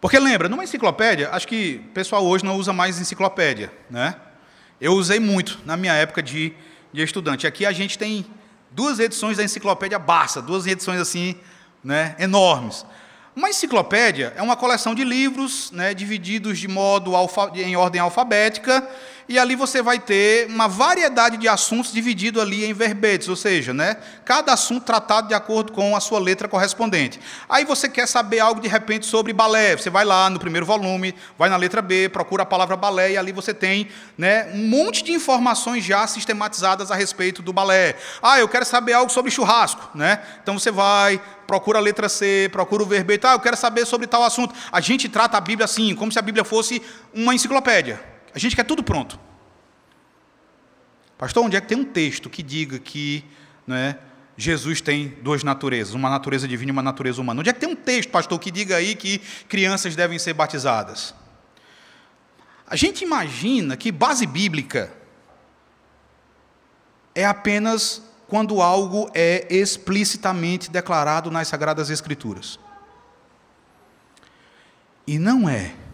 Porque 0.00 0.18
lembra, 0.18 0.48
numa 0.48 0.62
enciclopédia, 0.62 1.30
acho 1.32 1.48
que 1.48 1.82
o 1.88 1.92
pessoal 1.92 2.24
hoje 2.24 2.44
não 2.44 2.56
usa 2.56 2.72
mais 2.72 3.00
enciclopédia, 3.00 3.72
né? 3.90 4.16
Eu 4.80 4.92
usei 4.92 5.18
muito 5.18 5.58
na 5.64 5.76
minha 5.76 5.94
época 5.94 6.22
de, 6.22 6.52
de 6.92 7.02
estudante. 7.02 7.46
Aqui 7.46 7.64
a 7.64 7.72
gente 7.72 7.96
tem 7.96 8.26
duas 8.70 8.98
edições 8.98 9.38
da 9.38 9.44
enciclopédia 9.44 9.98
Barça, 9.98 10.42
duas 10.42 10.66
edições 10.66 11.00
assim, 11.00 11.34
né, 11.82 12.14
enormes. 12.18 12.84
Uma 13.36 13.50
enciclopédia 13.50 14.32
é 14.34 14.40
uma 14.40 14.56
coleção 14.56 14.94
de 14.94 15.04
livros, 15.04 15.70
né, 15.70 15.92
divididos 15.92 16.58
de 16.58 16.66
modo 16.66 17.12
em 17.54 17.76
ordem 17.76 18.00
alfabética, 18.00 18.88
e 19.28 19.38
ali 19.38 19.56
você 19.56 19.82
vai 19.82 19.98
ter 19.98 20.46
uma 20.48 20.68
variedade 20.68 21.36
de 21.36 21.48
assuntos 21.48 21.92
dividido 21.92 22.40
ali 22.40 22.64
em 22.64 22.72
verbetes, 22.72 23.28
ou 23.28 23.36
seja, 23.36 23.74
né, 23.74 23.96
cada 24.24 24.52
assunto 24.52 24.84
tratado 24.84 25.28
de 25.28 25.34
acordo 25.34 25.72
com 25.72 25.96
a 25.96 26.00
sua 26.00 26.18
letra 26.18 26.46
correspondente. 26.48 27.20
Aí 27.48 27.64
você 27.64 27.88
quer 27.88 28.06
saber 28.06 28.38
algo 28.38 28.60
de 28.60 28.68
repente 28.68 29.06
sobre 29.06 29.32
balé, 29.32 29.76
você 29.76 29.90
vai 29.90 30.04
lá 30.04 30.30
no 30.30 30.38
primeiro 30.38 30.64
volume, 30.64 31.14
vai 31.38 31.48
na 31.48 31.56
letra 31.56 31.82
B, 31.82 32.08
procura 32.08 32.44
a 32.44 32.46
palavra 32.46 32.76
balé 32.76 33.12
e 33.12 33.16
ali 33.16 33.32
você 33.32 33.52
tem, 33.52 33.88
né, 34.16 34.50
um 34.54 34.68
monte 34.68 35.02
de 35.02 35.12
informações 35.12 35.84
já 35.84 36.06
sistematizadas 36.06 36.90
a 36.90 36.94
respeito 36.94 37.42
do 37.42 37.52
balé. 37.52 37.96
Ah, 38.22 38.38
eu 38.38 38.48
quero 38.48 38.64
saber 38.64 38.92
algo 38.92 39.10
sobre 39.10 39.30
churrasco, 39.30 39.90
né? 39.94 40.20
Então 40.42 40.58
você 40.58 40.70
vai, 40.70 41.20
procura 41.46 41.78
a 41.78 41.82
letra 41.82 42.08
C, 42.08 42.48
procura 42.52 42.82
o 42.82 42.86
verbete, 42.86 43.26
ah, 43.26 43.32
eu 43.32 43.40
quero 43.40 43.56
saber 43.56 43.86
sobre 43.86 44.06
tal 44.06 44.22
assunto. 44.22 44.54
A 44.70 44.80
gente 44.80 45.08
trata 45.08 45.36
a 45.36 45.40
Bíblia 45.40 45.64
assim, 45.64 45.94
como 45.94 46.12
se 46.12 46.18
a 46.18 46.22
Bíblia 46.22 46.44
fosse 46.44 46.82
uma 47.12 47.34
enciclopédia. 47.34 48.15
A 48.36 48.38
gente 48.38 48.54
quer 48.54 48.64
tudo 48.64 48.82
pronto. 48.82 49.18
Pastor, 51.16 51.42
onde 51.42 51.56
é 51.56 51.60
que 51.62 51.66
tem 51.66 51.78
um 51.78 51.86
texto 51.86 52.28
que 52.28 52.42
diga 52.42 52.78
que 52.78 53.24
né, 53.66 53.98
Jesus 54.36 54.82
tem 54.82 55.08
duas 55.22 55.42
naturezas, 55.42 55.94
uma 55.94 56.10
natureza 56.10 56.46
divina 56.46 56.70
e 56.70 56.72
uma 56.72 56.82
natureza 56.82 57.18
humana? 57.18 57.40
Onde 57.40 57.48
é 57.48 57.52
que 57.54 57.60
tem 57.60 57.68
um 57.70 57.74
texto, 57.74 58.10
pastor, 58.10 58.38
que 58.38 58.50
diga 58.50 58.76
aí 58.76 58.94
que 58.94 59.20
crianças 59.48 59.96
devem 59.96 60.18
ser 60.18 60.34
batizadas? 60.34 61.14
A 62.66 62.76
gente 62.76 63.02
imagina 63.02 63.74
que 63.74 63.90
base 63.90 64.26
bíblica 64.26 64.92
é 67.14 67.24
apenas 67.24 68.02
quando 68.28 68.60
algo 68.60 69.10
é 69.14 69.46
explicitamente 69.48 70.70
declarado 70.70 71.30
nas 71.30 71.48
Sagradas 71.48 71.88
Escrituras. 71.88 72.58
E 75.06 75.18
não 75.18 75.48
é. 75.48 75.85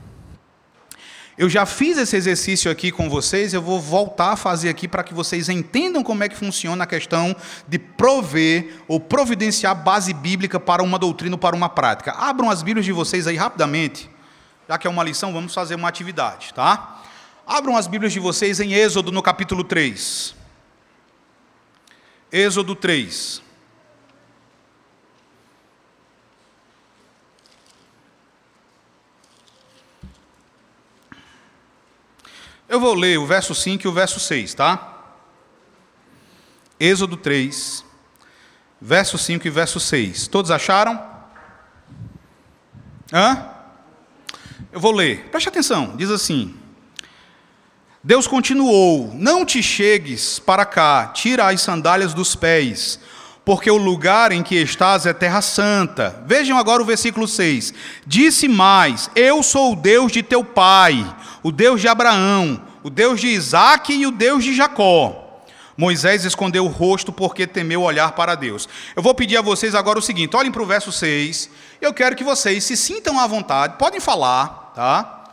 Eu 1.37 1.49
já 1.49 1.65
fiz 1.65 1.97
esse 1.97 2.15
exercício 2.15 2.71
aqui 2.71 2.93
com 2.93 3.09
vocês, 3.09 3.55
eu 3.55 3.63
vou 3.63 3.81
voltar 3.81 4.33
a 4.33 4.37
fazer 4.37 4.69
aqui 4.69 4.87
para 4.87 5.03
que 5.03 5.15
vocês 5.15 5.49
entendam 5.49 6.03
como 6.03 6.23
é 6.23 6.29
que 6.29 6.37
funciona 6.37 6.85
a 6.85 6.87
questão 6.87 7.35
de 7.67 7.79
prover 7.79 8.83
ou 8.87 9.01
providenciar 9.01 9.75
base 9.75 10.13
bíblica 10.13 10.61
para 10.61 10.83
uma 10.83 10.99
doutrina 10.99 11.35
ou 11.35 11.39
para 11.39 11.57
uma 11.57 11.71
prática. 11.71 12.13
Abram 12.13 12.51
as 12.51 12.63
Bíblias 12.63 12.85
de 12.85 12.93
vocês 12.93 13.27
aí 13.27 13.37
rapidamente, 13.37 14.11
já 14.69 14.77
que 14.77 14.87
é 14.87 14.91
uma 14.91 15.03
lição, 15.03 15.33
vamos 15.33 15.55
fazer 15.55 15.75
uma 15.75 15.89
atividade, 15.89 16.53
tá? 16.53 17.03
Abram 17.47 17.79
as 17.79 17.87
Bíblias 17.87 18.13
de 18.13 18.21
vocês 18.21 18.61
em 18.61 18.75
Êxodo 18.75 19.11
no 19.11 19.23
capítulo 19.23 19.65
3. 19.65 20.35
Êxodo 22.31 22.75
3. 22.75 23.43
Eu 32.73 32.81
vou 32.81 32.95
ler 32.95 33.19
o 33.19 33.27
verso 33.27 33.55
5 33.55 33.87
e 33.87 33.89
o 33.89 33.93
verso 33.93 34.19
6, 34.19 34.55
tá? 34.55 34.95
Êxodo 36.81 37.19
3, 37.19 37.85
verso 38.81 39.19
5 39.19 39.47
e 39.47 39.51
verso 39.51 39.79
6. 39.79 40.27
Todos 40.27 40.51
acharam? 40.51 40.99
Hã? 43.13 43.47
Eu 44.73 44.81
vou 44.81 44.91
ler. 44.91 45.29
Preste 45.31 45.51
atenção. 45.51 45.95
Diz 45.99 46.09
assim: 46.09 46.55
Deus 48.03 48.27
continuou: 48.27 49.13
Não 49.13 49.45
te 49.45 49.63
chegues 49.63 50.39
para 50.39 50.65
cá, 50.65 51.09
tira 51.09 51.49
as 51.49 51.61
sandálias 51.61 52.15
dos 52.15 52.35
pés, 52.35 52.99
porque 53.45 53.71
o 53.71 53.77
lugar 53.77 54.33
em 54.33 54.43
que 54.43 54.55
estás 54.55 55.05
é 55.05 55.13
terra 55.13 55.43
santa. 55.43 56.25
Vejam 56.27 56.57
agora 56.57 56.81
o 56.81 56.87
versículo 56.87 57.29
6. 57.29 57.75
Disse 58.07 58.49
mais: 58.49 59.11
Eu 59.15 59.43
sou 59.43 59.75
o 59.75 59.77
Deus 59.77 60.11
de 60.11 60.23
teu 60.23 60.43
pai, 60.43 61.05
o 61.43 61.51
Deus 61.51 61.81
de 61.81 61.89
Abraão, 61.89 62.63
o 62.83 62.91
Deus 62.91 63.21
de 63.21 63.29
Isaac 63.29 63.93
e 63.93 64.07
o 64.07 64.11
Deus 64.11 64.45
de 64.45 64.55
Jacó. 64.55 65.19
Moisés 65.77 66.25
escondeu 66.25 66.65
o 66.65 66.69
rosto 66.69 67.13
porque 67.13 67.47
temeu 67.47 67.83
olhar 67.83 68.13
para 68.13 68.35
Deus. 68.35 68.69
Eu 68.95 69.03
vou 69.03 69.15
pedir 69.15 69.37
a 69.37 69.43
vocês 69.43 69.75
agora 69.75 69.99
o 69.99 70.03
seguinte: 70.03 70.37
olhem 70.37 70.53
para 70.53 70.63
o 70.63 70.67
verso 70.67 70.93
6. 70.93 71.51
Eu 71.81 71.93
quero 71.95 72.15
que 72.15 72.25
vocês 72.25 72.63
se 72.65 72.77
sintam 72.77 73.19
à 73.19 73.27
vontade, 73.27 73.77
podem 73.79 74.01
falar, 74.01 74.73
tá? 74.75 75.25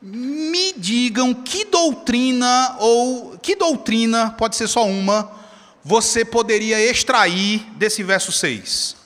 Me 0.00 0.72
digam 0.72 1.34
que 1.34 1.64
doutrina, 1.64 2.76
ou 2.78 3.38
que 3.38 3.56
doutrina, 3.56 4.30
pode 4.30 4.54
ser 4.54 4.68
só 4.68 4.86
uma, 4.86 5.30
você 5.82 6.24
poderia 6.24 6.80
extrair 6.80 7.60
desse 7.76 8.02
verso 8.02 8.30
6. 8.30 8.96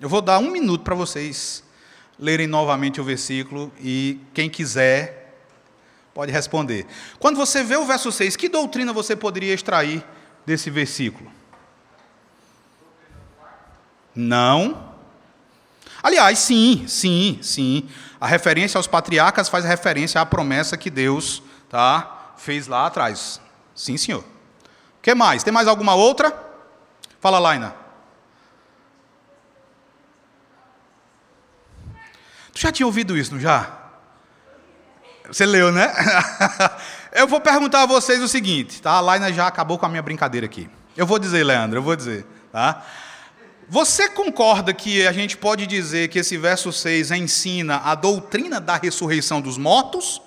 Eu 0.00 0.08
vou 0.08 0.22
dar 0.22 0.38
um 0.38 0.50
minuto 0.50 0.82
para 0.82 0.94
vocês 0.94 1.63
lerem 2.18 2.46
novamente 2.46 3.00
o 3.00 3.04
versículo 3.04 3.72
e 3.80 4.20
quem 4.32 4.48
quiser 4.48 5.24
pode 6.14 6.30
responder. 6.30 6.86
Quando 7.18 7.36
você 7.36 7.64
vê 7.64 7.76
o 7.76 7.84
verso 7.84 8.12
6, 8.12 8.36
que 8.36 8.48
doutrina 8.48 8.92
você 8.92 9.16
poderia 9.16 9.52
extrair 9.52 10.04
desse 10.46 10.70
versículo? 10.70 11.30
Não. 14.14 14.94
Aliás, 16.02 16.38
sim, 16.38 16.84
sim, 16.86 17.38
sim. 17.42 17.88
A 18.20 18.26
referência 18.26 18.78
aos 18.78 18.86
patriarcas 18.86 19.48
faz 19.48 19.64
referência 19.64 20.20
à 20.20 20.26
promessa 20.26 20.76
que 20.76 20.90
Deus 20.90 21.42
tá, 21.68 22.34
fez 22.36 22.68
lá 22.68 22.86
atrás. 22.86 23.40
Sim, 23.74 23.96
senhor. 23.96 24.22
O 24.22 25.02
que 25.02 25.14
mais? 25.14 25.42
Tem 25.42 25.52
mais 25.52 25.66
alguma 25.66 25.94
outra? 25.94 26.32
Fala, 27.20 27.38
Laina. 27.38 27.83
Já 32.64 32.72
tinha 32.72 32.86
ouvido 32.86 33.16
isso, 33.16 33.34
não 33.34 33.40
já? 33.40 33.78
Você 35.26 35.44
leu, 35.44 35.70
né? 35.70 35.92
eu 37.12 37.28
vou 37.28 37.40
perguntar 37.40 37.82
a 37.82 37.86
vocês 37.86 38.22
o 38.22 38.28
seguinte, 38.28 38.80
tá? 38.80 38.92
A 38.92 39.00
Laina 39.00 39.32
já 39.32 39.46
acabou 39.46 39.78
com 39.78 39.86
a 39.86 39.88
minha 39.88 40.02
brincadeira 40.02 40.46
aqui. 40.46 40.68
Eu 40.96 41.06
vou 41.06 41.18
dizer, 41.18 41.44
Leandro, 41.44 41.78
eu 41.78 41.82
vou 41.82 41.94
dizer, 41.94 42.26
tá? 42.50 42.82
Você 43.68 44.08
concorda 44.08 44.72
que 44.72 45.06
a 45.06 45.12
gente 45.12 45.36
pode 45.36 45.66
dizer 45.66 46.08
que 46.08 46.18
esse 46.18 46.36
verso 46.36 46.72
6 46.72 47.10
ensina 47.12 47.78
a 47.84 47.94
doutrina 47.94 48.60
da 48.60 48.76
ressurreição 48.76 49.40
dos 49.40 49.56
mortos? 49.56 50.20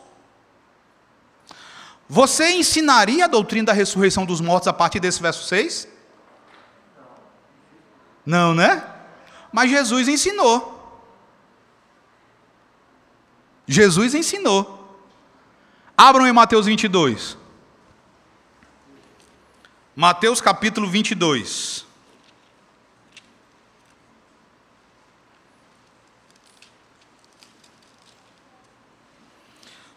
Você 2.10 2.52
ensinaria 2.52 3.26
a 3.26 3.28
doutrina 3.28 3.68
da 3.68 3.74
ressurreição 3.74 4.26
dos 4.26 4.42
mortos 4.42 4.68
a 4.68 4.74
partir 4.74 5.00
desse 5.00 5.22
verso 5.22 5.44
6? 5.48 5.88
Não, 8.26 8.54
né? 8.54 8.84
Mas 9.52 9.70
Jesus 9.70 10.08
ensinou. 10.08 10.77
Jesus 13.68 14.16
ensinou. 14.16 14.76
Abram 15.98 16.26
em 16.26 16.32
Mateus 16.32 16.66
22. 16.66 17.38
Mateus 19.96 20.40
capítulo 20.40 20.88
22. 20.88 21.86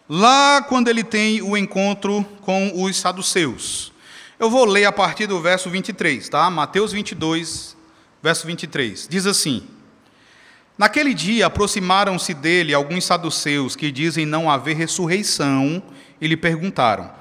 Lá 0.09 0.61
quando 0.61 0.89
ele 0.89 1.05
tem 1.05 1.41
o 1.41 1.55
encontro 1.55 2.25
com 2.41 2.83
os 2.83 2.97
saduceus. 2.97 3.93
Eu 4.37 4.49
vou 4.49 4.65
ler 4.65 4.83
a 4.83 4.91
partir 4.91 5.27
do 5.27 5.39
verso 5.39 5.69
23, 5.69 6.27
tá? 6.27 6.49
Mateus 6.49 6.91
22, 6.91 7.77
verso 8.21 8.45
23. 8.45 9.07
Diz 9.07 9.25
assim: 9.25 9.65
Naquele 10.77 11.13
dia 11.13 11.45
aproximaram-se 11.45 12.33
dele 12.33 12.73
alguns 12.73 13.05
saduceus 13.05 13.75
que 13.75 13.91
dizem 13.91 14.25
não 14.25 14.49
haver 14.49 14.75
ressurreição 14.75 15.81
e 16.19 16.27
lhe 16.27 16.37
perguntaram: 16.37 17.11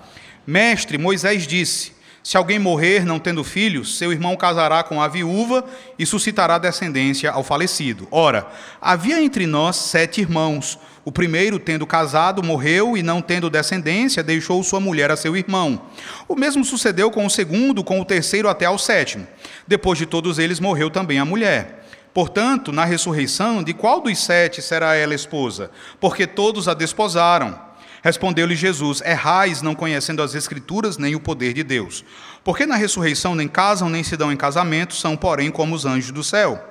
Mestre, 0.47 0.97
Moisés 0.97 1.47
disse: 1.47 1.93
Se 2.23 2.37
alguém 2.37 2.59
morrer 2.59 3.05
não 3.05 3.19
tendo 3.19 3.45
filhos, 3.45 3.99
seu 3.99 4.13
irmão 4.13 4.37
casará 4.37 4.83
com 4.83 5.03
a 5.03 5.09
viúva 5.09 5.65
e 5.99 6.07
suscitará 6.07 6.59
descendência 6.59 7.31
ao 7.31 7.43
falecido. 7.43 8.07
Ora, 8.11 8.47
havia 8.81 9.23
entre 9.23 9.47
nós 9.47 9.77
sete 9.77 10.21
irmãos. 10.21 10.79
O 11.03 11.11
primeiro, 11.11 11.59
tendo 11.59 11.87
casado, 11.87 12.43
morreu 12.43 12.95
e, 12.97 13.03
não 13.03 13.23
tendo 13.23 13.49
descendência, 13.49 14.23
deixou 14.23 14.63
sua 14.63 14.79
mulher 14.79 15.11
a 15.11 15.17
seu 15.17 15.35
irmão. 15.35 15.87
O 16.29 16.37
mesmo 16.37 16.63
sucedeu 16.63 17.11
com 17.11 17.25
o 17.25 17.31
segundo, 17.31 17.83
com 17.83 18.01
o 18.01 18.05
terceiro 18.05 18.49
até 18.49 18.67
ao 18.67 18.79
sétimo. 18.79 19.27
Depois 19.67 19.99
de 19.99 20.05
todos 20.05 20.39
eles, 20.39 20.61
morreu 20.61 20.91
também 20.91 21.19
a 21.19 21.25
mulher. 21.25 21.80
Portanto, 22.13 22.73
na 22.73 22.85
ressurreição, 22.85 23.63
de 23.63 23.73
qual 23.73 24.01
dos 24.01 24.19
sete 24.19 24.61
será 24.61 24.95
ela 24.95 25.15
esposa? 25.15 25.71
Porque 26.01 26.27
todos 26.27 26.67
a 26.67 26.75
desposaram. 26.75 27.59
Respondeu-lhe 28.03 28.57
Jesus: 28.57 29.01
Errais, 29.03 29.63
não 29.63 29.75
conhecendo 29.75 30.23
as 30.23 30.35
Escrituras 30.35 30.99
nem 30.99 31.15
o 31.15 31.21
poder 31.21 31.53
de 31.53 31.63
Deus. 31.63 32.05
Porque 32.43 32.67
na 32.67 32.77
ressurreição 32.77 33.35
nem 33.35 33.47
casam 33.47 33.89
nem 33.89 34.03
se 34.03 34.17
dão 34.17 34.33
em 34.33 34.37
casamento, 34.37 34.95
são, 34.95 35.17
porém, 35.17 35.51
como 35.51 35.75
os 35.75 35.85
anjos 35.85 36.11
do 36.11 36.25
céu. 36.25 36.63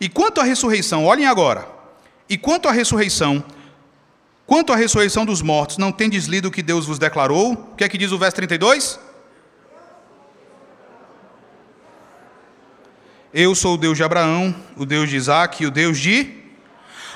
E 0.00 0.08
quanto 0.08 0.40
à 0.40 0.44
ressurreição, 0.44 1.04
olhem 1.04 1.26
agora. 1.26 1.66
E 2.28 2.36
quanto 2.36 2.68
à 2.68 2.72
ressurreição, 2.72 3.44
quanto 4.46 4.72
à 4.72 4.76
ressurreição 4.76 5.24
dos 5.24 5.40
mortos, 5.40 5.78
não 5.78 5.92
tendes 5.92 6.26
lido 6.26 6.48
o 6.48 6.50
que 6.50 6.62
Deus 6.62 6.86
vos 6.86 6.98
declarou? 6.98 7.52
O 7.52 7.76
que 7.76 7.84
é 7.84 7.88
que 7.88 7.96
diz 7.96 8.10
o 8.10 8.18
verso 8.18 8.36
32? 8.36 8.98
Eu 13.34 13.54
sou 13.54 13.74
o 13.74 13.78
Deus 13.78 13.96
de 13.96 14.04
Abraão, 14.04 14.54
o 14.76 14.84
Deus 14.84 15.08
de 15.08 15.16
Isaac 15.16 15.62
e 15.62 15.66
o 15.66 15.70
Deus 15.70 15.98
de. 15.98 16.42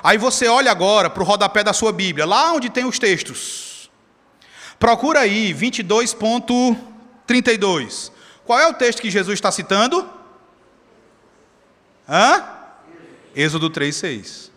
Aí 0.03 0.17
você 0.17 0.49
olha 0.49 0.71
agora 0.71 1.11
para 1.11 1.23
o 1.23 1.27
rodapé 1.27 1.63
da 1.63 1.75
sua 1.75 1.93
Bíblia, 1.93 2.25
lá 2.25 2.53
onde 2.53 2.71
tem 2.71 2.87
os 2.87 2.99
textos. 2.99 3.91
Procura 4.79 5.21
aí, 5.21 5.53
22.32. 5.53 8.11
Qual 8.45 8.59
é 8.59 8.67
o 8.67 8.73
texto 8.73 9.03
que 9.03 9.11
Jesus 9.11 9.35
está 9.35 9.53
citando? 9.53 10.09
Hã? 12.09 12.43
Êxodo 13.35 13.69
3,6. 13.69 14.51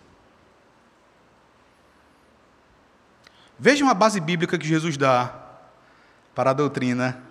Vejam 3.57 3.89
a 3.89 3.93
base 3.93 4.21
bíblica 4.21 4.57
que 4.57 4.65
Jesus 4.65 4.95
dá 4.95 5.35
para 6.33 6.51
a 6.51 6.53
doutrina 6.53 7.21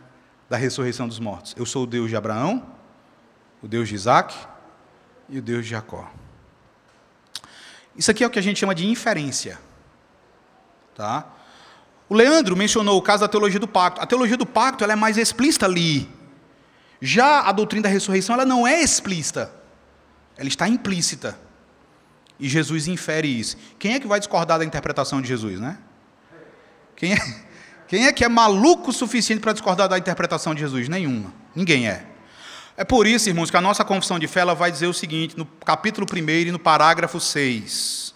da 0.51 0.59
ressurreição 0.59 1.09
dos 1.09 1.19
mortos. 1.19 1.55
Eu 1.57 1.65
sou 1.65 1.85
o 1.85 1.87
Deus 1.87 2.11
de 2.11 2.17
Abraão, 2.17 2.77
o 3.63 3.69
Deus 3.69 3.89
de 3.89 3.95
Isaac 3.95 4.35
e 5.29 5.39
o 5.39 5.43
Deus 5.43 5.65
de 5.65 5.71
Jacó. 5.71 6.11
Isso 7.97 8.11
aqui 8.11 8.23
é 8.23 8.27
o 8.27 8.31
que 8.31 8.39
a 8.39 8.43
gente 8.43 8.59
chama 8.61 8.75
de 8.75 8.87
inferência. 8.87 9.59
Tá? 10.95 11.27
O 12.09 12.15
Leandro 12.15 12.57
mencionou 12.57 12.97
o 12.97 13.03
caso 13.03 13.21
da 13.23 13.29
teologia 13.29 13.61
do 13.61 13.69
pacto. 13.69 14.01
A 14.01 14.07
teologia 14.07 14.37
do 14.37 14.47
pacto 14.47 14.85
ela 14.85 14.93
é 14.93 14.97
mais 14.97 15.19
explícita 15.19 15.67
ali. 15.67 16.09
Já 17.01 17.41
a 17.41 17.53
doutrina 17.53 17.85
da 17.85 17.89
ressurreição 17.89 18.35
ela 18.35 18.47
não 18.47 18.67
é 18.67 18.81
explícita. 18.81 19.53
Ela 20.37 20.49
está 20.49 20.69
implícita. 20.69 21.39
E 22.39 22.49
Jesus 22.49 22.87
infere 22.87 23.29
isso. 23.29 23.57
Quem 23.79 23.95
é 23.95 24.01
que 24.01 24.07
vai 24.07 24.21
discordar 24.21 24.59
da 24.59 24.65
interpretação 24.65 25.21
de 25.21 25.27
Jesus, 25.27 25.59
né? 25.59 25.77
Quem 26.95 27.13
é, 27.13 27.19
quem 27.89 28.07
é 28.07 28.13
que 28.13 28.25
é 28.25 28.29
maluco 28.29 28.91
o 28.91 28.93
suficiente 28.93 29.41
para 29.41 29.53
discordar 29.53 29.89
da 29.89 29.99
interpretação 29.99 30.55
de 30.55 30.61
Jesus? 30.61 30.89
Nenhuma. 30.89 31.33
Ninguém 31.55 31.89
é. 31.89 32.07
É 32.79 32.85
por 32.85 33.09
isso, 33.09 33.29
irmãos, 33.29 33.51
que 33.51 33.57
a 33.57 33.61
nossa 33.61 33.85
confissão 33.85 34.21
de 34.21 34.29
fé 34.29 34.39
ela 34.39 34.55
vai 34.55 34.71
dizer 34.71 34.87
o 34.87 34.95
seguinte, 34.95 35.37
no 35.37 35.45
capítulo 35.45 36.07
1 36.09 36.31
e 36.31 36.53
no 36.53 36.61
parágrafo 36.61 37.19
6. 37.19 38.15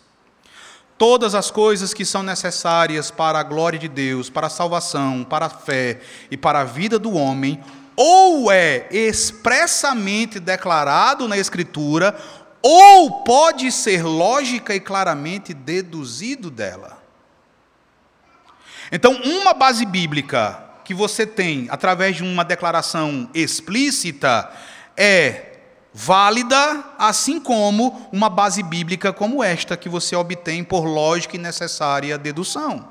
Todas 0.96 1.35
as 1.35 1.51
coisas 1.51 1.92
que 1.92 2.05
são 2.05 2.22
necessárias 2.22 3.11
para 3.11 3.40
a 3.40 3.42
glória 3.42 3.77
de 3.77 3.88
Deus, 3.88 4.31
para 4.31 4.46
a 4.46 4.51
salvação, 4.51 5.27
para 5.29 5.46
a 5.46 5.51
fé 5.51 5.98
e 6.31 6.37
para 6.37 6.61
a 6.61 6.64
vida 6.64 6.96
do 6.96 7.12
homem, 7.14 7.61
ou 7.96 8.53
é 8.53 8.87
expressamente 8.92 10.38
declarado 10.38 11.27
na 11.27 11.37
Escritura, 11.37 12.16
ou 12.62 13.25
pode 13.25 13.72
ser 13.72 14.05
lógica 14.05 14.77
e 14.77 14.79
claramente 14.79 15.53
deduzido 15.53 16.53
dela. 16.53 17.03
Então, 18.92 19.12
uma 19.12 19.55
base 19.55 19.85
bíblica 19.85 20.62
que 20.85 20.95
você 20.95 21.27
tem 21.27 21.66
através 21.71 22.16
de 22.16 22.23
uma 22.23 22.45
declaração 22.45 23.29
explícita 23.35 24.51
é 24.97 25.53
válida, 25.95 26.85
assim 26.99 27.38
como 27.38 28.09
uma 28.12 28.31
base 28.31 28.62
bíblica 28.62 29.12
como 29.12 29.42
esta, 29.42 29.77
que 29.77 29.88
você 29.88 30.16
obtém 30.16 30.64
por 30.64 30.85
lógica 30.85 31.37
e 31.37 31.38
necessária 31.38 32.16
dedução. 32.16 32.88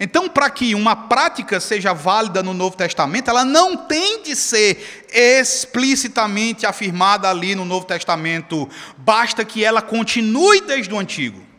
Então, 0.00 0.28
para 0.28 0.48
que 0.50 0.74
uma 0.74 0.96
prática 0.96 1.60
seja 1.60 1.92
válida 1.92 2.42
no 2.42 2.54
Novo 2.54 2.76
Testamento, 2.76 3.28
ela 3.28 3.44
não 3.44 3.76
tem 3.76 4.22
de 4.22 4.34
ser 4.34 5.06
explicitamente 5.12 6.66
afirmada 6.66 7.28
ali 7.28 7.54
no 7.54 7.64
Novo 7.64 7.86
Testamento, 7.86 8.68
basta 8.96 9.44
que 9.44 9.64
ela 9.64 9.82
continue 9.82 10.62
desde 10.62 10.92
o 10.92 10.98
Antigo. 10.98 11.51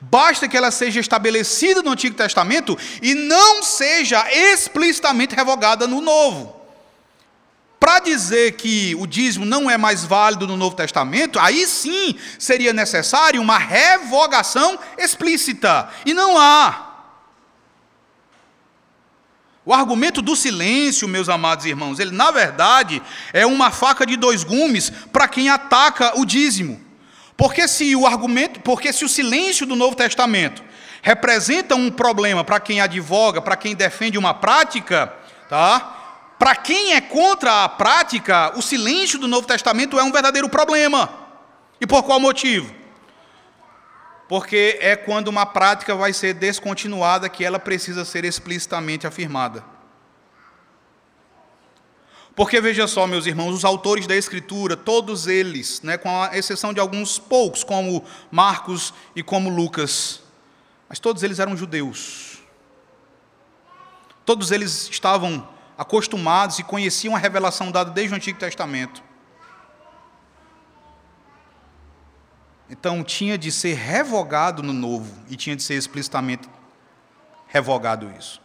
Basta 0.00 0.48
que 0.48 0.56
ela 0.56 0.70
seja 0.70 0.98
estabelecida 0.98 1.82
no 1.82 1.90
Antigo 1.90 2.16
Testamento 2.16 2.78
e 3.02 3.14
não 3.14 3.62
seja 3.62 4.24
explicitamente 4.32 5.34
revogada 5.34 5.86
no 5.86 6.00
Novo. 6.00 6.58
Para 7.78 7.98
dizer 7.98 8.52
que 8.52 8.94
o 8.96 9.06
dízimo 9.06 9.44
não 9.44 9.70
é 9.70 9.76
mais 9.76 10.04
válido 10.04 10.46
no 10.46 10.56
Novo 10.56 10.76
Testamento, 10.76 11.38
aí 11.38 11.66
sim 11.66 12.14
seria 12.38 12.72
necessário 12.72 13.40
uma 13.40 13.58
revogação 13.58 14.78
explícita. 14.98 15.88
E 16.04 16.14
não 16.14 16.38
há. 16.38 16.88
O 19.64 19.74
argumento 19.74 20.22
do 20.22 20.34
silêncio, 20.34 21.06
meus 21.06 21.28
amados 21.28 21.66
irmãos, 21.66 21.98
ele 21.98 22.10
na 22.10 22.30
verdade 22.30 23.02
é 23.32 23.44
uma 23.44 23.70
faca 23.70 24.06
de 24.06 24.16
dois 24.16 24.42
gumes 24.44 24.90
para 25.12 25.28
quem 25.28 25.50
ataca 25.50 26.18
o 26.18 26.24
dízimo. 26.24 26.89
Porque 27.40 27.66
se 27.66 27.96
o 27.96 28.06
argumento, 28.06 28.60
porque 28.60 28.92
se 28.92 29.02
o 29.02 29.08
silêncio 29.08 29.64
do 29.64 29.74
Novo 29.74 29.96
Testamento 29.96 30.62
representa 31.00 31.74
um 31.74 31.90
problema 31.90 32.44
para 32.44 32.60
quem 32.60 32.82
advoga, 32.82 33.40
para 33.40 33.56
quem 33.56 33.74
defende 33.74 34.18
uma 34.18 34.34
prática, 34.34 35.10
tá? 35.48 36.34
Para 36.38 36.54
quem 36.54 36.92
é 36.92 37.00
contra 37.00 37.64
a 37.64 37.68
prática, 37.70 38.52
o 38.58 38.60
silêncio 38.60 39.18
do 39.18 39.26
Novo 39.26 39.46
Testamento 39.46 39.98
é 39.98 40.04
um 40.04 40.12
verdadeiro 40.12 40.50
problema. 40.50 41.08
E 41.80 41.86
por 41.86 42.02
qual 42.02 42.20
motivo? 42.20 42.74
Porque 44.28 44.78
é 44.78 44.94
quando 44.94 45.28
uma 45.28 45.46
prática 45.46 45.94
vai 45.94 46.12
ser 46.12 46.34
descontinuada 46.34 47.26
que 47.30 47.42
ela 47.42 47.58
precisa 47.58 48.04
ser 48.04 48.26
explicitamente 48.26 49.06
afirmada. 49.06 49.64
Porque 52.34 52.60
veja 52.60 52.86
só, 52.86 53.06
meus 53.06 53.26
irmãos, 53.26 53.54
os 53.54 53.64
autores 53.64 54.06
da 54.06 54.16
Escritura, 54.16 54.76
todos 54.76 55.26
eles, 55.26 55.82
né, 55.82 55.98
com 55.98 56.22
a 56.22 56.36
exceção 56.36 56.72
de 56.72 56.80
alguns 56.80 57.18
poucos, 57.18 57.64
como 57.64 58.04
Marcos 58.30 58.94
e 59.14 59.22
como 59.22 59.50
Lucas, 59.50 60.22
mas 60.88 60.98
todos 60.98 61.22
eles 61.22 61.38
eram 61.38 61.56
judeus. 61.56 62.38
Todos 64.24 64.50
eles 64.50 64.88
estavam 64.88 65.46
acostumados 65.76 66.58
e 66.58 66.62
conheciam 66.62 67.16
a 67.16 67.18
revelação 67.18 67.70
dada 67.70 67.90
desde 67.90 68.14
o 68.14 68.16
Antigo 68.16 68.38
Testamento. 68.38 69.02
Então 72.68 73.02
tinha 73.02 73.36
de 73.36 73.50
ser 73.50 73.74
revogado 73.74 74.62
no 74.62 74.72
Novo 74.72 75.12
e 75.28 75.36
tinha 75.36 75.56
de 75.56 75.62
ser 75.62 75.74
explicitamente 75.74 76.48
revogado 77.48 78.12
isso. 78.16 78.40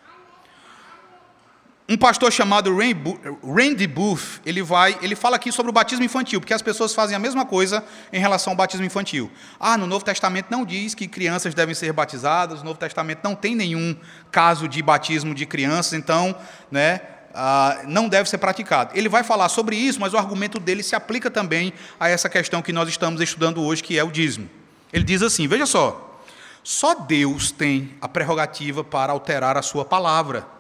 Um 1.88 1.96
pastor 1.96 2.32
chamado 2.34 2.76
Randy 2.76 3.86
Booth, 3.86 4.42
ele 4.44 4.64
vai, 4.64 4.98
ele 5.04 5.16
fala 5.16 5.36
aqui 5.36 5.52
sobre 5.52 5.70
o 5.70 5.74
batismo 5.74 6.04
infantil, 6.04 6.42
porque 6.42 6.54
as 6.54 6.62
pessoas 6.64 6.96
fazem 6.96 7.16
a 7.16 7.20
mesma 7.20 7.46
coisa 7.46 7.84
em 8.12 8.20
relação 8.20 8.54
ao 8.54 8.58
batismo 8.58 8.84
infantil. 8.84 9.30
Ah, 9.60 9.78
no 9.78 9.86
Novo 9.86 10.04
Testamento 10.04 10.48
não 10.50 10.66
diz 10.66 10.96
que 10.96 11.08
crianças 11.08 11.54
devem 11.54 11.76
ser 11.76 11.94
batizadas, 11.94 12.60
no 12.60 12.66
Novo 12.66 12.80
Testamento 12.80 13.20
não 13.24 13.36
tem 13.36 13.56
nenhum 13.56 13.96
caso 14.32 14.68
de 14.68 14.82
batismo 14.82 15.36
de 15.36 15.46
crianças, 15.46 15.94
então, 15.94 16.36
né, 16.72 17.02
ah, 17.36 17.82
não 17.86 18.10
deve 18.10 18.28
ser 18.28 18.40
praticado. 18.40 18.98
Ele 18.98 19.08
vai 19.08 19.24
falar 19.24 19.48
sobre 19.48 19.76
isso, 19.76 20.00
mas 20.00 20.12
o 20.12 20.18
argumento 20.18 20.60
dele 20.60 20.82
se 20.82 20.96
aplica 20.96 21.30
também 21.30 21.72
a 22.00 22.10
essa 22.10 22.28
questão 22.28 22.64
que 22.64 22.74
nós 22.74 22.90
estamos 22.90 23.22
estudando 23.22 23.62
hoje, 23.62 23.84
que 23.84 24.00
é 24.00 24.04
o 24.04 24.10
dízimo. 24.10 24.50
Ele 24.92 25.04
diz 25.04 25.22
assim: 25.22 25.48
veja 25.48 25.68
só, 25.68 26.20
só 26.64 26.96
Deus 26.96 27.52
tem 27.52 27.92
a 28.02 28.08
prerrogativa 28.08 28.84
para 28.84 29.14
alterar 29.14 29.56
a 29.56 29.62
sua 29.62 29.86
palavra. 29.86 30.55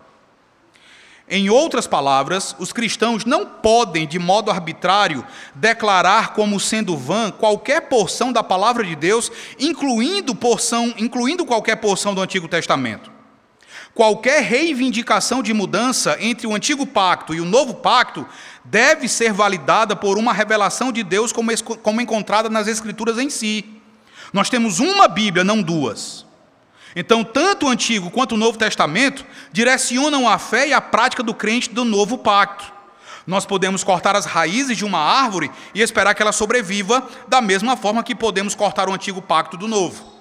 Em 1.28 1.50
outras 1.50 1.88
palavras, 1.88 2.56
os 2.60 2.72
cristãos 2.72 3.26
não 3.26 3.48
podem, 3.48 4.08
de 4.08 4.20
modo 4.20 4.52
arbitrário, 4.52 5.26
declarar 5.56 6.34
como 6.34 6.60
sendo 6.60 6.96
vã 6.96 7.32
qualquer 7.32 7.82
porção 7.82 8.32
da 8.32 8.44
palavra 8.44 8.84
de 8.84 8.96
Deus, 8.96 9.32
incluindo, 9.60 10.36
porção, 10.36 10.94
incluindo 10.98 11.44
qualquer 11.44 11.78
porção 11.78 12.14
do 12.14 12.22
Antigo 12.22 12.48
Testamento. 12.48 13.10
Qualquer 13.96 14.44
reivindicação 14.44 15.42
de 15.42 15.52
mudança 15.54 16.18
entre 16.20 16.46
o 16.46 16.54
Antigo 16.54 16.86
Pacto 16.86 17.34
e 17.34 17.42
o 17.42 17.46
Novo 17.46 17.74
Pacto 17.76 18.28
deve 18.64 19.08
ser 19.08 19.34
validada 19.34 19.96
por 19.96 20.18
uma 20.20 20.34
revelação 20.34 20.92
de 20.92 21.02
Deus 21.02 21.32
como, 21.32 21.50
como 21.82 22.02
encontrada 22.02 22.50
nas 22.50 22.68
Escrituras 22.68 23.18
em 23.18 23.32
si. 23.32 23.66
Nós 24.32 24.50
temos 24.50 24.80
uma 24.80 25.08
Bíblia, 25.08 25.44
não 25.44 25.62
duas. 25.62 26.25
Então, 26.96 27.24
tanto 27.24 27.66
o 27.66 27.70
Antigo 27.70 28.10
quanto 28.10 28.36
o 28.36 28.38
Novo 28.38 28.58
Testamento 28.58 29.26
direcionam 29.52 30.30
a 30.30 30.40
fé 30.40 30.70
e 30.70 30.74
a 30.74 30.80
prática 30.80 31.22
do 31.22 31.34
crente 31.34 31.70
do 31.70 31.84
novo 31.84 32.18
pacto. 32.18 32.74
Nós 33.28 33.46
podemos 33.46 33.84
cortar 33.84 34.16
as 34.16 34.26
raízes 34.26 34.78
de 34.78 34.86
uma 34.86 35.00
árvore 35.00 35.52
e 35.74 35.82
esperar 35.82 36.14
que 36.14 36.22
ela 36.22 36.32
sobreviva, 36.32 37.08
da 37.28 37.42
mesma 37.42 37.76
forma 37.76 38.04
que 38.04 38.16
podemos 38.16 38.56
cortar 38.56 38.88
o 38.88 38.94
antigo 38.94 39.22
pacto 39.22 39.58
do 39.58 39.68
novo. 39.68 40.14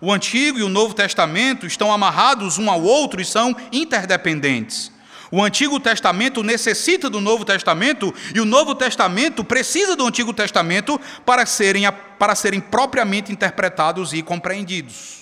O 0.00 0.12
Antigo 0.12 0.58
e 0.58 0.64
o 0.64 0.68
Novo 0.68 0.94
Testamento 0.94 1.64
estão 1.64 1.92
amarrados 1.92 2.58
um 2.58 2.68
ao 2.68 2.82
outro 2.82 3.20
e 3.20 3.24
são 3.24 3.56
interdependentes. 3.70 4.90
O 5.30 5.42
Antigo 5.42 5.80
Testamento 5.80 6.42
necessita 6.42 7.08
do 7.08 7.20
Novo 7.20 7.44
Testamento 7.44 8.12
e 8.34 8.40
o 8.40 8.44
Novo 8.44 8.74
Testamento 8.74 9.42
precisa 9.42 9.96
do 9.96 10.06
Antigo 10.06 10.34
Testamento 10.34 11.00
para 11.24 11.46
serem, 11.46 11.84
para 12.18 12.34
serem 12.34 12.60
propriamente 12.60 13.32
interpretados 13.32 14.12
e 14.12 14.22
compreendidos. 14.22 15.21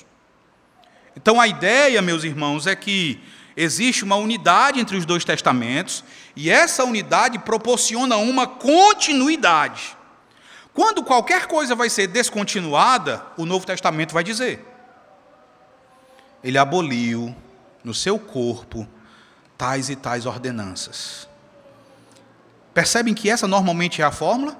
Então 1.16 1.40
a 1.40 1.46
ideia, 1.46 2.00
meus 2.00 2.24
irmãos, 2.24 2.66
é 2.66 2.74
que 2.74 3.20
existe 3.56 4.04
uma 4.04 4.16
unidade 4.16 4.80
entre 4.80 4.96
os 4.96 5.04
dois 5.04 5.24
testamentos 5.24 6.04
e 6.34 6.50
essa 6.50 6.84
unidade 6.84 7.38
proporciona 7.38 8.16
uma 8.16 8.46
continuidade. 8.46 9.96
Quando 10.72 11.02
qualquer 11.02 11.46
coisa 11.46 11.74
vai 11.74 11.90
ser 11.90 12.06
descontinuada, 12.06 13.24
o 13.36 13.44
Novo 13.44 13.66
Testamento 13.66 14.14
vai 14.14 14.22
dizer: 14.22 14.64
Ele 16.42 16.56
aboliu 16.56 17.34
no 17.82 17.92
seu 17.92 18.18
corpo 18.18 18.86
tais 19.58 19.90
e 19.90 19.96
tais 19.96 20.26
ordenanças. 20.26 21.28
Percebem 22.72 23.12
que 23.12 23.28
essa 23.28 23.48
normalmente 23.48 24.00
é 24.00 24.04
a 24.04 24.12
fórmula? 24.12 24.56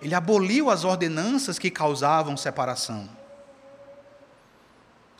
Ele 0.00 0.14
aboliu 0.14 0.70
as 0.70 0.84
ordenanças 0.84 1.58
que 1.58 1.70
causavam 1.70 2.36
separação. 2.36 3.08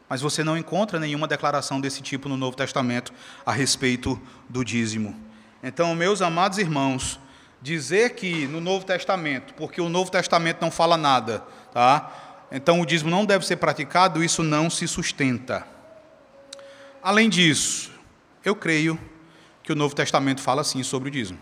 Mas 0.08 0.20
você 0.20 0.44
não 0.44 0.56
encontra 0.56 1.00
nenhuma 1.00 1.26
declaração 1.26 1.80
desse 1.80 2.00
tipo 2.00 2.28
no 2.28 2.36
Novo 2.36 2.56
Testamento 2.56 3.12
a 3.44 3.52
respeito 3.52 4.20
do 4.48 4.64
dízimo. 4.64 5.16
Então, 5.62 5.94
meus 5.94 6.22
amados 6.22 6.58
irmãos, 6.58 7.18
dizer 7.60 8.10
que 8.10 8.46
no 8.46 8.60
Novo 8.60 8.84
Testamento, 8.84 9.54
porque 9.54 9.80
o 9.80 9.88
Novo 9.88 10.10
Testamento 10.10 10.60
não 10.60 10.70
fala 10.70 10.96
nada, 10.96 11.40
tá? 11.72 12.46
Então 12.50 12.80
o 12.80 12.86
dízimo 12.86 13.10
não 13.10 13.24
deve 13.24 13.44
ser 13.44 13.56
praticado, 13.56 14.22
isso 14.22 14.42
não 14.42 14.70
se 14.70 14.86
sustenta. 14.86 15.66
Além 17.02 17.28
disso, 17.28 17.90
eu 18.44 18.54
creio 18.54 18.98
que 19.62 19.72
o 19.72 19.76
Novo 19.76 19.94
Testamento 19.94 20.40
fala 20.40 20.62
sim 20.62 20.82
sobre 20.82 21.08
o 21.08 21.12
dízimo. 21.12 21.40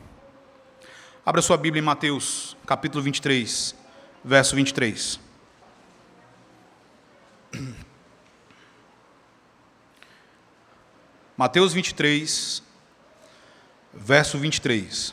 Abra 1.24 1.42
sua 1.42 1.56
Bíblia 1.56 1.80
em 1.80 1.84
Mateus, 1.84 2.56
capítulo 2.66 3.02
23, 3.02 3.74
verso 4.24 4.56
23. 4.56 5.20
Mateus 11.36 11.72
23, 11.72 12.62
verso 13.92 14.38
23. 14.38 15.12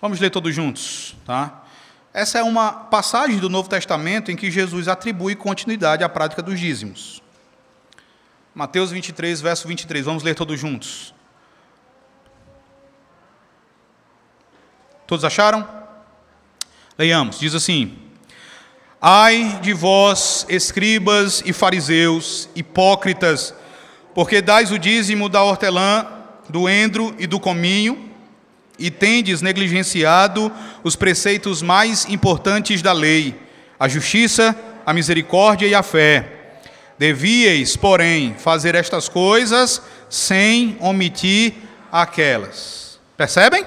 Vamos 0.00 0.18
ler 0.18 0.30
todos 0.30 0.52
juntos, 0.52 1.16
tá? 1.24 1.64
Essa 2.12 2.38
é 2.38 2.42
uma 2.42 2.72
passagem 2.72 3.38
do 3.38 3.48
Novo 3.48 3.68
Testamento 3.68 4.32
em 4.32 4.36
que 4.36 4.50
Jesus 4.50 4.88
atribui 4.88 5.36
continuidade 5.36 6.02
à 6.02 6.08
prática 6.08 6.42
dos 6.42 6.58
dízimos. 6.58 7.22
Mateus 8.52 8.90
23, 8.90 9.40
verso 9.40 9.68
23. 9.68 10.04
Vamos 10.04 10.24
ler 10.24 10.34
todos 10.34 10.58
juntos. 10.58 11.14
Todos 15.06 15.24
acharam? 15.24 15.66
Leiamos. 16.98 17.38
Diz 17.38 17.54
assim: 17.54 17.96
Ai 19.00 19.60
de 19.62 19.72
vós, 19.72 20.44
escribas 20.48 21.42
e 21.46 21.52
fariseus, 21.52 22.48
hipócritas, 22.56 23.54
porque 24.18 24.42
dais 24.42 24.72
o 24.72 24.78
dízimo 24.80 25.28
da 25.28 25.44
hortelã, 25.44 26.04
do 26.48 26.68
endro 26.68 27.14
e 27.20 27.26
do 27.28 27.38
cominho, 27.38 28.10
e 28.76 28.90
tendes 28.90 29.40
negligenciado 29.42 30.50
os 30.82 30.96
preceitos 30.96 31.62
mais 31.62 32.04
importantes 32.06 32.82
da 32.82 32.92
lei, 32.92 33.40
a 33.78 33.86
justiça, 33.86 34.58
a 34.84 34.92
misericórdia 34.92 35.68
e 35.68 35.74
a 35.76 35.84
fé. 35.84 36.56
Devíeis, 36.98 37.76
porém, 37.76 38.34
fazer 38.36 38.74
estas 38.74 39.08
coisas 39.08 39.80
sem 40.10 40.76
omitir 40.80 41.54
aquelas. 41.92 42.98
Percebem? 43.16 43.64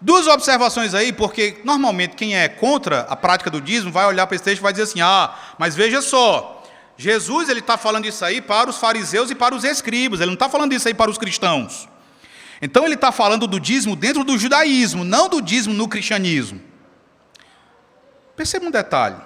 Duas 0.00 0.26
observações 0.26 0.94
aí, 0.94 1.12
porque 1.12 1.60
normalmente 1.62 2.16
quem 2.16 2.38
é 2.38 2.48
contra 2.48 3.00
a 3.00 3.14
prática 3.14 3.50
do 3.50 3.60
dízimo 3.60 3.92
vai 3.92 4.06
olhar 4.06 4.26
para 4.26 4.36
esse 4.36 4.44
texto 4.44 4.60
e 4.60 4.62
vai 4.62 4.72
dizer 4.72 4.84
assim: 4.84 5.02
ah, 5.02 5.34
mas 5.58 5.76
veja 5.76 6.00
só, 6.00 6.53
Jesus 6.96 7.48
ele 7.48 7.60
está 7.60 7.76
falando 7.76 8.06
isso 8.06 8.24
aí 8.24 8.40
para 8.40 8.70
os 8.70 8.76
fariseus 8.76 9.30
e 9.30 9.34
para 9.34 9.54
os 9.54 9.64
escribas, 9.64 10.20
ele 10.20 10.28
não 10.28 10.34
está 10.34 10.48
falando 10.48 10.72
isso 10.72 10.86
aí 10.86 10.94
para 10.94 11.10
os 11.10 11.18
cristãos. 11.18 11.88
Então 12.62 12.84
ele 12.84 12.94
está 12.94 13.10
falando 13.10 13.46
do 13.46 13.58
dízimo 13.58 13.96
dentro 13.96 14.24
do 14.24 14.38
judaísmo, 14.38 15.04
não 15.04 15.28
do 15.28 15.42
dízimo 15.42 15.74
no 15.74 15.88
cristianismo. 15.88 16.60
Perceba 18.36 18.66
um 18.66 18.70
detalhe. 18.70 19.16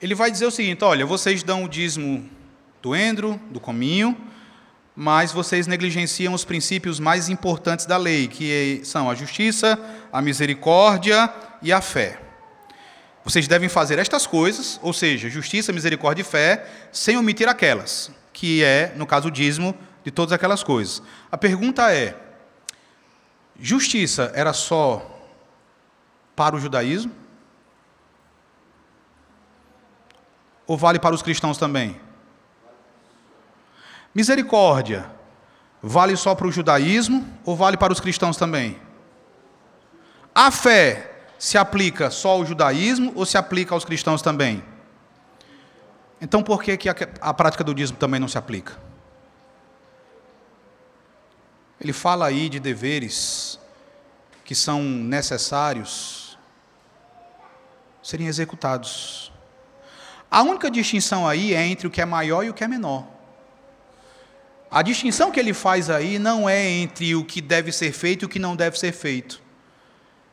Ele 0.00 0.14
vai 0.14 0.30
dizer 0.30 0.46
o 0.46 0.50
seguinte: 0.50 0.84
olha, 0.84 1.06
vocês 1.06 1.42
dão 1.42 1.64
o 1.64 1.68
dízimo 1.68 2.28
do 2.80 2.94
endro, 2.94 3.40
do 3.50 3.60
cominho, 3.60 4.16
mas 4.94 5.32
vocês 5.32 5.66
negligenciam 5.66 6.34
os 6.34 6.44
princípios 6.44 7.00
mais 7.00 7.28
importantes 7.28 7.86
da 7.86 7.96
lei, 7.96 8.28
que 8.28 8.80
são 8.84 9.08
a 9.08 9.14
justiça, 9.14 9.78
a 10.12 10.20
misericórdia 10.20 11.32
e 11.62 11.72
a 11.72 11.80
fé. 11.80 12.20
Vocês 13.24 13.46
devem 13.46 13.68
fazer 13.68 13.98
estas 13.98 14.26
coisas, 14.26 14.80
ou 14.82 14.92
seja, 14.92 15.30
justiça, 15.30 15.72
misericórdia 15.72 16.22
e 16.22 16.24
fé, 16.24 16.66
sem 16.90 17.16
omitir 17.16 17.48
aquelas, 17.48 18.10
que 18.32 18.64
é, 18.64 18.92
no 18.96 19.06
caso, 19.06 19.28
o 19.28 19.30
dízimo 19.30 19.76
de 20.02 20.10
todas 20.10 20.32
aquelas 20.32 20.62
coisas. 20.62 21.02
A 21.30 21.38
pergunta 21.38 21.92
é: 21.92 22.16
justiça 23.58 24.32
era 24.34 24.52
só 24.52 25.08
para 26.34 26.56
o 26.56 26.60
judaísmo? 26.60 27.12
Ou 30.66 30.76
vale 30.76 30.98
para 30.98 31.14
os 31.14 31.22
cristãos 31.22 31.58
também? 31.58 32.00
Misericórdia 34.14 35.06
vale 35.82 36.16
só 36.16 36.34
para 36.34 36.46
o 36.46 36.52
judaísmo 36.52 37.26
ou 37.44 37.56
vale 37.56 37.76
para 37.76 37.92
os 37.92 38.00
cristãos 38.00 38.36
também? 38.36 38.80
A 40.34 40.50
fé 40.50 41.11
se 41.42 41.58
aplica 41.58 42.08
só 42.08 42.28
ao 42.28 42.46
judaísmo 42.46 43.10
ou 43.16 43.26
se 43.26 43.36
aplica 43.36 43.74
aos 43.74 43.84
cristãos 43.84 44.22
também? 44.22 44.62
Então 46.20 46.40
por 46.40 46.62
que, 46.62 46.76
que 46.76 46.88
a, 46.88 46.94
a 47.20 47.34
prática 47.34 47.64
do 47.64 47.74
dízimo 47.74 47.98
também 47.98 48.20
não 48.20 48.28
se 48.28 48.38
aplica? 48.38 48.78
Ele 51.80 51.92
fala 51.92 52.26
aí 52.26 52.48
de 52.48 52.60
deveres 52.60 53.58
que 54.44 54.54
são 54.54 54.84
necessários 54.84 56.38
serem 58.00 58.28
executados. 58.28 59.32
A 60.30 60.42
única 60.42 60.70
distinção 60.70 61.26
aí 61.26 61.54
é 61.54 61.66
entre 61.66 61.88
o 61.88 61.90
que 61.90 62.00
é 62.00 62.04
maior 62.04 62.44
e 62.44 62.50
o 62.50 62.54
que 62.54 62.62
é 62.62 62.68
menor. 62.68 63.04
A 64.70 64.80
distinção 64.80 65.32
que 65.32 65.40
ele 65.40 65.52
faz 65.52 65.90
aí 65.90 66.20
não 66.20 66.48
é 66.48 66.64
entre 66.64 67.16
o 67.16 67.24
que 67.24 67.40
deve 67.40 67.72
ser 67.72 67.90
feito 67.90 68.22
e 68.22 68.26
o 68.26 68.28
que 68.28 68.38
não 68.38 68.54
deve 68.54 68.78
ser 68.78 68.92
feito. 68.92 69.41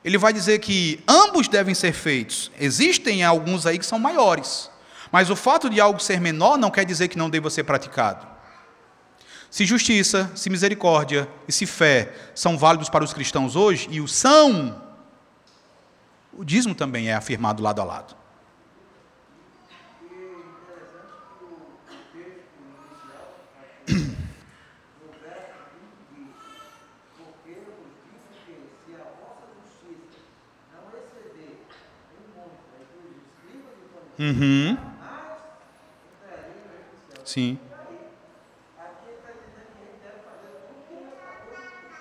Ele 0.04 0.18
vai 0.18 0.32
dizer 0.32 0.60
que 0.60 1.04
ambos 1.08 1.48
devem 1.48 1.76
ser 1.76 1.94
feitos. 1.94 2.52
Existem 2.60 3.24
alguns 3.24 3.66
aí 3.66 3.78
que 3.78 3.86
são 3.86 4.00
maiores. 4.00 4.70
Mas 5.12 5.30
o 5.30 5.36
fato 5.36 5.70
de 5.70 5.82
algo 5.82 6.00
ser 6.00 6.22
menor 6.22 6.58
não 6.58 6.72
quer 6.72 6.86
dizer 6.86 7.08
que 7.08 7.18
não 7.18 7.30
deva 7.30 7.50
ser 7.50 7.64
praticado. 7.64 8.28
Se 9.50 9.66
justiça, 9.66 10.32
se 10.36 10.50
misericórdia 10.50 11.28
e 11.48 11.52
se 11.52 11.66
fé 11.66 12.14
são 12.36 12.58
válidos 12.58 12.88
para 12.88 13.04
os 13.04 13.14
cristãos 13.14 13.56
hoje, 13.56 13.88
e 13.90 14.00
o 14.00 14.08
são, 14.08 14.80
o 16.32 16.46
dízimo 16.46 16.76
também 16.76 17.10
é 17.10 17.16
afirmado 17.16 17.64
lado 17.64 17.82
a 17.82 17.84
lado. 17.84 18.16
Uhum. 34.20 34.78
Sim. 37.24 37.58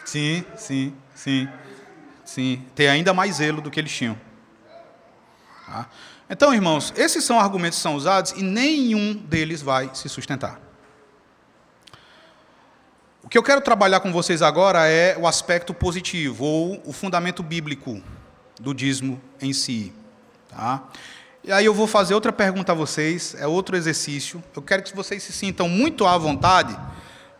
Sim, 0.04 0.44
sim, 0.56 0.94
sim. 1.14 1.48
Sim, 2.24 2.64
ter 2.74 2.88
ainda 2.88 3.14
mais 3.14 3.36
zelo 3.36 3.62
do 3.62 3.70
que 3.70 3.80
eles 3.80 3.90
tinham. 3.90 4.18
Tá? 5.64 5.88
Então, 6.28 6.52
irmãos, 6.52 6.92
esses 6.96 7.24
são 7.24 7.38
argumentos 7.40 7.78
que 7.78 7.82
são 7.82 7.94
usados 7.94 8.32
e 8.32 8.42
nenhum 8.42 9.14
deles 9.14 9.62
vai 9.62 9.90
se 9.94 10.08
sustentar. 10.08 10.60
O 13.22 13.28
que 13.28 13.38
eu 13.38 13.42
quero 13.42 13.60
trabalhar 13.60 14.00
com 14.00 14.12
vocês 14.12 14.42
agora 14.42 14.86
é 14.88 15.16
o 15.16 15.26
aspecto 15.26 15.72
positivo, 15.72 16.44
ou 16.44 16.82
o 16.84 16.92
fundamento 16.92 17.42
bíblico 17.42 18.02
do 18.60 18.74
dízimo 18.74 19.20
em 19.40 19.52
si. 19.52 19.92
Tá? 20.48 20.82
E 21.48 21.52
aí 21.52 21.64
eu 21.64 21.72
vou 21.72 21.86
fazer 21.86 22.12
outra 22.12 22.30
pergunta 22.30 22.72
a 22.72 22.74
vocês, 22.74 23.34
é 23.38 23.46
outro 23.46 23.74
exercício. 23.74 24.44
Eu 24.54 24.60
quero 24.60 24.82
que 24.82 24.94
vocês 24.94 25.22
se 25.22 25.32
sintam 25.32 25.66
muito 25.66 26.06
à 26.06 26.18
vontade 26.18 26.78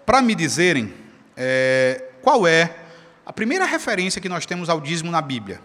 para 0.07 0.23
me 0.23 0.35
dizerem 0.35 0.95
é, 1.37 2.07
qual 2.23 2.47
é 2.47 2.75
a 3.27 3.35
primeira 3.35 3.67
referência 3.67 4.19
que 4.19 4.27
nós 4.27 4.47
temos 4.47 4.71
ao 4.71 4.81
dízimo 4.81 5.11
na 5.11 5.21
Bíblia? 5.21 5.61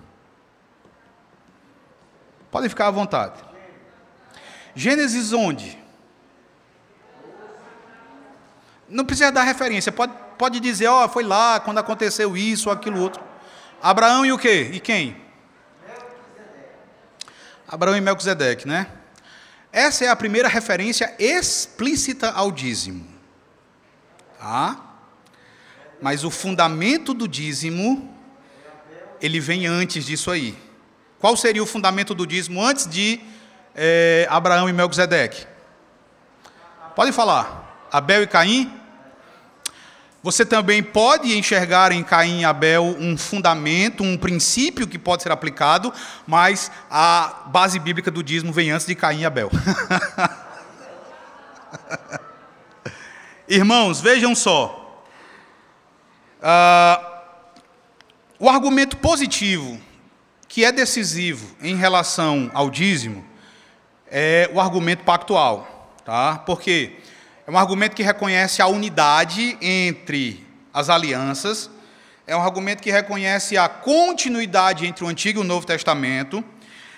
Podem 2.51 2.67
ficar 2.67 2.87
à 2.87 2.91
vontade. 2.91 3.39
Gênesis 4.75 5.31
onde? 5.31 5.79
Não 8.89 9.05
precisa 9.05 9.31
dar 9.31 9.43
referência, 9.43 9.89
pode, 9.89 10.11
pode 10.37 10.59
dizer, 10.59 10.87
ó, 10.87 11.05
oh, 11.05 11.07
foi 11.07 11.23
lá 11.23 11.61
quando 11.61 11.77
aconteceu 11.77 12.35
isso 12.35 12.69
aquilo 12.69 12.99
outro. 12.99 13.23
Abraão 13.81 14.25
e 14.25 14.33
o 14.33 14.37
quê? 14.37 14.69
E 14.73 14.81
quem? 14.81 15.22
Abraão 17.68 17.95
e 17.95 18.01
Melquisedeque, 18.01 18.68
né? 18.68 18.88
Essa 19.72 20.05
é 20.05 20.07
a 20.09 20.16
primeira 20.16 20.47
referência 20.47 21.16
explícita 21.18 22.30
ao 22.32 22.51
dízimo. 22.51 23.07
Tá? 24.38 24.80
Mas 26.01 26.24
o 26.24 26.30
fundamento 26.30 27.14
do 27.14 27.28
dízimo, 27.28 28.14
ele 29.22 29.39
vem 29.39 29.66
antes 29.66 30.05
disso 30.05 30.30
aí. 30.30 30.55
Qual 31.18 31.36
seria 31.38 31.64
o 31.64 31.66
fundamento 31.66 32.14
do 32.14 32.28
dízimo 32.28 32.61
antes 32.64 32.88
de 32.88 33.22
é, 33.74 34.28
Abraão 34.30 34.68
e 34.68 34.74
Melquisedeque? 34.74 35.47
Pode 36.95 37.11
falar. 37.11 37.88
Abel 37.91 38.24
e 38.24 38.28
Caim? 38.28 38.82
Você 40.24 40.45
também 40.45 40.82
pode 40.82 41.38
enxergar 41.38 41.91
em 41.91 42.01
Caim 42.01 42.39
e 42.39 42.45
Abel 42.45 42.95
um 42.97 43.17
fundamento, 43.17 44.03
um 44.03 44.17
princípio 44.17 44.88
que 44.88 44.97
pode 44.97 45.21
ser 45.21 45.34
aplicado, 45.34 45.93
mas 46.26 46.71
a 46.89 47.43
base 47.47 47.78
bíblica 47.78 48.09
do 48.09 48.24
dízimo 48.24 48.53
vem 48.53 48.71
antes 48.71 48.88
de 48.88 48.95
Caim 48.95 49.19
e 49.19 49.26
Abel. 49.26 49.51
Irmãos, 53.49 53.99
vejam 53.99 54.34
só. 54.34 55.05
Uh, 56.39 57.05
o 58.39 58.49
argumento 58.49 58.95
positivo, 58.95 59.78
que 60.47 60.63
é 60.63 60.71
decisivo 60.71 61.53
em 61.61 61.76
relação 61.76 62.49
ao 62.53 62.69
dízimo, 62.69 63.26
é 64.09 64.49
o 64.53 64.61
argumento 64.61 65.03
pactual. 65.03 65.91
Tá? 66.05 66.38
Por 66.38 66.61
quê? 66.61 66.97
É 67.45 67.51
um 67.51 67.57
argumento 67.57 67.93
que 67.93 68.03
reconhece 68.03 68.61
a 68.61 68.67
unidade 68.67 69.57
entre 69.61 70.47
as 70.73 70.89
alianças, 70.89 71.69
é 72.25 72.33
um 72.37 72.41
argumento 72.41 72.81
que 72.81 72.89
reconhece 72.89 73.57
a 73.57 73.67
continuidade 73.67 74.85
entre 74.85 75.03
o 75.03 75.09
Antigo 75.09 75.41
e 75.41 75.41
o 75.41 75.43
Novo 75.43 75.67
Testamento. 75.67 76.41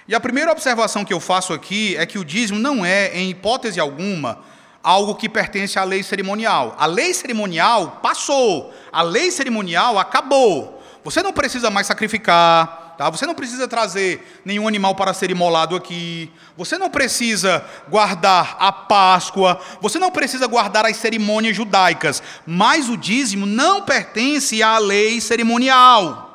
E 0.07 0.13
a 0.13 0.19
primeira 0.19 0.51
observação 0.51 1.03
que 1.03 1.11
eu 1.11 1.19
faço 1.19 1.51
aqui 1.51 1.97
é 1.97 2.05
que 2.05 2.19
o 2.19 2.23
dízimo 2.23 2.59
não 2.59 2.85
é, 2.85 3.07
em 3.17 3.31
hipótese 3.31 3.79
alguma, 3.79 4.43
algo 4.83 5.15
que 5.15 5.27
pertence 5.27 5.79
à 5.79 5.83
lei 5.83 6.03
cerimonial. 6.03 6.75
A 6.77 6.85
lei 6.85 7.11
cerimonial 7.15 7.99
passou, 8.03 8.71
a 8.91 9.01
lei 9.01 9.31
cerimonial 9.31 9.97
acabou. 9.97 10.79
Você 11.03 11.23
não 11.23 11.33
precisa 11.33 11.71
mais 11.71 11.87
sacrificar, 11.87 12.84
Tá? 12.97 13.09
Você 13.09 13.25
não 13.25 13.35
precisa 13.35 13.67
trazer 13.67 14.41
nenhum 14.45 14.67
animal 14.67 14.95
para 14.95 15.13
ser 15.13 15.29
imolado 15.29 15.75
aqui. 15.75 16.31
Você 16.57 16.77
não 16.77 16.89
precisa 16.89 17.65
guardar 17.89 18.55
a 18.59 18.71
Páscoa. 18.71 19.59
Você 19.81 19.99
não 19.99 20.11
precisa 20.11 20.47
guardar 20.47 20.85
as 20.85 20.97
cerimônias 20.97 21.55
judaicas. 21.55 22.23
Mas 22.45 22.89
o 22.89 22.95
dízimo 22.95 23.45
não 23.45 23.81
pertence 23.81 24.63
à 24.63 24.77
lei 24.77 25.19
cerimonial. 25.19 26.25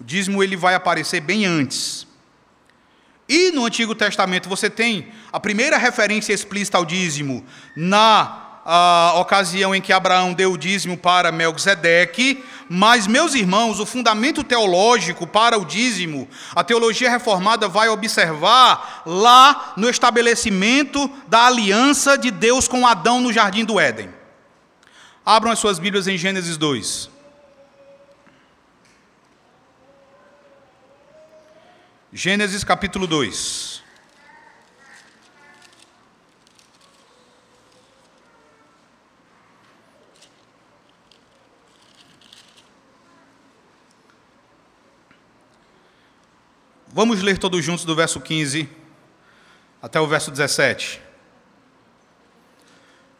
O 0.00 0.04
dízimo 0.04 0.42
ele 0.42 0.56
vai 0.56 0.74
aparecer 0.74 1.20
bem 1.20 1.46
antes. 1.46 2.06
E 3.28 3.50
no 3.52 3.64
Antigo 3.64 3.94
Testamento 3.94 4.48
você 4.48 4.68
tem 4.68 5.08
a 5.32 5.40
primeira 5.40 5.78
referência 5.78 6.32
explícita 6.32 6.76
ao 6.76 6.84
dízimo 6.84 7.44
na 7.74 8.43
a 8.64 9.12
ocasião 9.16 9.74
em 9.74 9.80
que 9.80 9.92
Abraão 9.92 10.32
deu 10.32 10.52
o 10.52 10.58
dízimo 10.58 10.96
para 10.96 11.30
Melquisedeque, 11.30 12.42
mas, 12.68 13.06
meus 13.06 13.34
irmãos, 13.34 13.78
o 13.78 13.84
fundamento 13.84 14.42
teológico 14.42 15.26
para 15.26 15.58
o 15.58 15.64
dízimo, 15.64 16.26
a 16.54 16.64
teologia 16.64 17.10
reformada 17.10 17.68
vai 17.68 17.88
observar 17.88 19.02
lá 19.04 19.74
no 19.76 19.90
estabelecimento 19.90 21.10
da 21.28 21.46
aliança 21.46 22.16
de 22.16 22.30
Deus 22.30 22.66
com 22.66 22.86
Adão 22.86 23.20
no 23.20 23.32
jardim 23.32 23.64
do 23.64 23.78
Éden. 23.78 24.08
Abram 25.26 25.52
as 25.52 25.58
suas 25.58 25.78
Bíblias 25.78 26.06
em 26.06 26.16
Gênesis 26.16 26.56
2. 26.56 27.10
Gênesis 32.12 32.62
capítulo 32.62 33.06
2. 33.06 33.73
Vamos 46.96 47.22
ler 47.22 47.38
todos 47.38 47.64
juntos 47.64 47.84
do 47.84 47.92
verso 47.96 48.20
15 48.20 48.68
até 49.82 50.00
o 50.00 50.06
verso 50.06 50.30
17. 50.30 51.00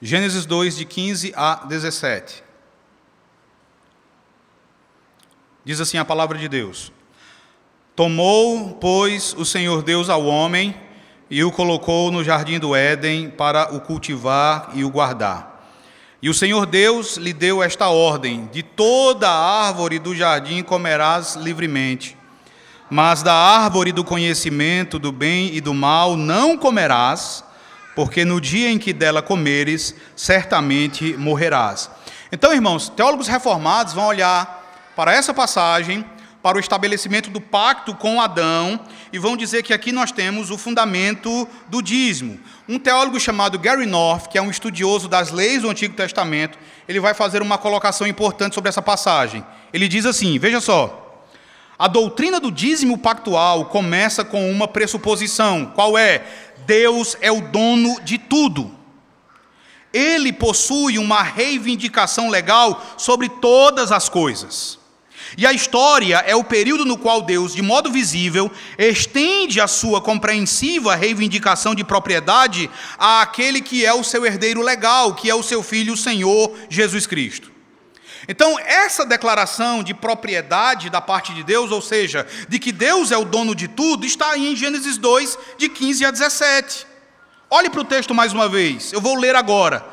Gênesis 0.00 0.46
2, 0.46 0.76
de 0.76 0.84
15 0.84 1.32
a 1.34 1.56
17. 1.56 2.44
Diz 5.64 5.80
assim 5.80 5.98
a 5.98 6.04
palavra 6.04 6.38
de 6.38 6.48
Deus: 6.48 6.92
Tomou, 7.96 8.74
pois, 8.74 9.34
o 9.36 9.44
Senhor 9.44 9.82
Deus 9.82 10.08
ao 10.08 10.24
homem 10.24 10.80
e 11.28 11.42
o 11.42 11.50
colocou 11.50 12.12
no 12.12 12.22
jardim 12.22 12.60
do 12.60 12.76
Éden 12.76 13.28
para 13.28 13.74
o 13.74 13.80
cultivar 13.80 14.70
e 14.74 14.84
o 14.84 14.88
guardar. 14.88 15.68
E 16.22 16.30
o 16.30 16.34
Senhor 16.34 16.64
Deus 16.64 17.16
lhe 17.16 17.32
deu 17.32 17.60
esta 17.60 17.88
ordem: 17.88 18.46
De 18.52 18.62
toda 18.62 19.28
árvore 19.28 19.98
do 19.98 20.14
jardim 20.14 20.62
comerás 20.62 21.34
livremente 21.34 22.16
mas 22.94 23.24
da 23.24 23.34
árvore 23.34 23.90
do 23.90 24.04
conhecimento 24.04 25.00
do 25.00 25.10
bem 25.10 25.52
e 25.52 25.60
do 25.60 25.74
mal 25.74 26.16
não 26.16 26.56
comerás, 26.56 27.42
porque 27.92 28.24
no 28.24 28.40
dia 28.40 28.70
em 28.70 28.78
que 28.78 28.92
dela 28.92 29.20
comeres, 29.20 29.96
certamente 30.14 31.16
morrerás. 31.16 31.90
Então, 32.30 32.52
irmãos, 32.52 32.88
teólogos 32.88 33.26
reformados 33.26 33.94
vão 33.94 34.06
olhar 34.06 34.92
para 34.94 35.12
essa 35.12 35.34
passagem, 35.34 36.04
para 36.40 36.56
o 36.56 36.60
estabelecimento 36.60 37.30
do 37.30 37.40
pacto 37.40 37.96
com 37.96 38.20
Adão, 38.20 38.78
e 39.12 39.18
vão 39.18 39.36
dizer 39.36 39.64
que 39.64 39.74
aqui 39.74 39.90
nós 39.90 40.12
temos 40.12 40.52
o 40.52 40.56
fundamento 40.56 41.48
do 41.66 41.82
dízimo. 41.82 42.38
Um 42.68 42.78
teólogo 42.78 43.18
chamado 43.18 43.58
Gary 43.58 43.86
North, 43.86 44.28
que 44.28 44.38
é 44.38 44.42
um 44.42 44.50
estudioso 44.50 45.08
das 45.08 45.32
leis 45.32 45.62
do 45.62 45.68
Antigo 45.68 45.96
Testamento, 45.96 46.56
ele 46.86 47.00
vai 47.00 47.12
fazer 47.12 47.42
uma 47.42 47.58
colocação 47.58 48.06
importante 48.06 48.54
sobre 48.54 48.68
essa 48.68 48.80
passagem. 48.80 49.44
Ele 49.72 49.88
diz 49.88 50.06
assim: 50.06 50.38
veja 50.38 50.60
só. 50.60 51.03
A 51.78 51.88
doutrina 51.88 52.38
do 52.38 52.52
dízimo 52.52 52.96
pactual 52.96 53.66
começa 53.66 54.24
com 54.24 54.50
uma 54.50 54.68
pressuposição: 54.68 55.66
qual 55.74 55.98
é? 55.98 56.24
Deus 56.66 57.16
é 57.20 57.32
o 57.32 57.40
dono 57.40 58.00
de 58.02 58.16
tudo. 58.18 58.70
Ele 59.92 60.32
possui 60.32 60.98
uma 60.98 61.22
reivindicação 61.22 62.28
legal 62.28 62.82
sobre 62.96 63.28
todas 63.28 63.92
as 63.92 64.08
coisas. 64.08 64.78
E 65.36 65.46
a 65.46 65.52
história 65.52 66.18
é 66.26 66.34
o 66.36 66.44
período 66.44 66.84
no 66.84 66.96
qual 66.96 67.22
Deus, 67.22 67.54
de 67.54 67.62
modo 67.62 67.90
visível, 67.90 68.50
estende 68.78 69.60
a 69.60 69.66
sua 69.66 70.00
compreensiva 70.00 70.94
reivindicação 70.94 71.74
de 71.74 71.82
propriedade 71.82 72.70
àquele 72.98 73.60
que 73.60 73.84
é 73.84 73.92
o 73.92 74.04
seu 74.04 74.24
herdeiro 74.24 74.62
legal, 74.62 75.14
que 75.14 75.28
é 75.28 75.34
o 75.34 75.42
seu 75.42 75.62
filho, 75.62 75.94
o 75.94 75.96
Senhor 75.96 76.52
Jesus 76.68 77.06
Cristo. 77.06 77.53
Então, 78.28 78.58
essa 78.58 79.04
declaração 79.04 79.82
de 79.82 79.92
propriedade 79.92 80.90
da 80.90 81.00
parte 81.00 81.34
de 81.34 81.42
Deus, 81.42 81.70
ou 81.70 81.82
seja, 81.82 82.26
de 82.48 82.58
que 82.58 82.72
Deus 82.72 83.12
é 83.12 83.16
o 83.16 83.24
dono 83.24 83.54
de 83.54 83.68
tudo, 83.68 84.06
está 84.06 84.30
aí 84.30 84.52
em 84.52 84.56
Gênesis 84.56 84.96
2, 84.96 85.38
de 85.58 85.68
15 85.68 86.04
a 86.06 86.10
17. 86.10 86.86
Olhe 87.50 87.68
para 87.68 87.80
o 87.80 87.84
texto 87.84 88.14
mais 88.14 88.32
uma 88.32 88.48
vez, 88.48 88.92
eu 88.92 89.00
vou 89.00 89.14
ler 89.14 89.36
agora. 89.36 89.84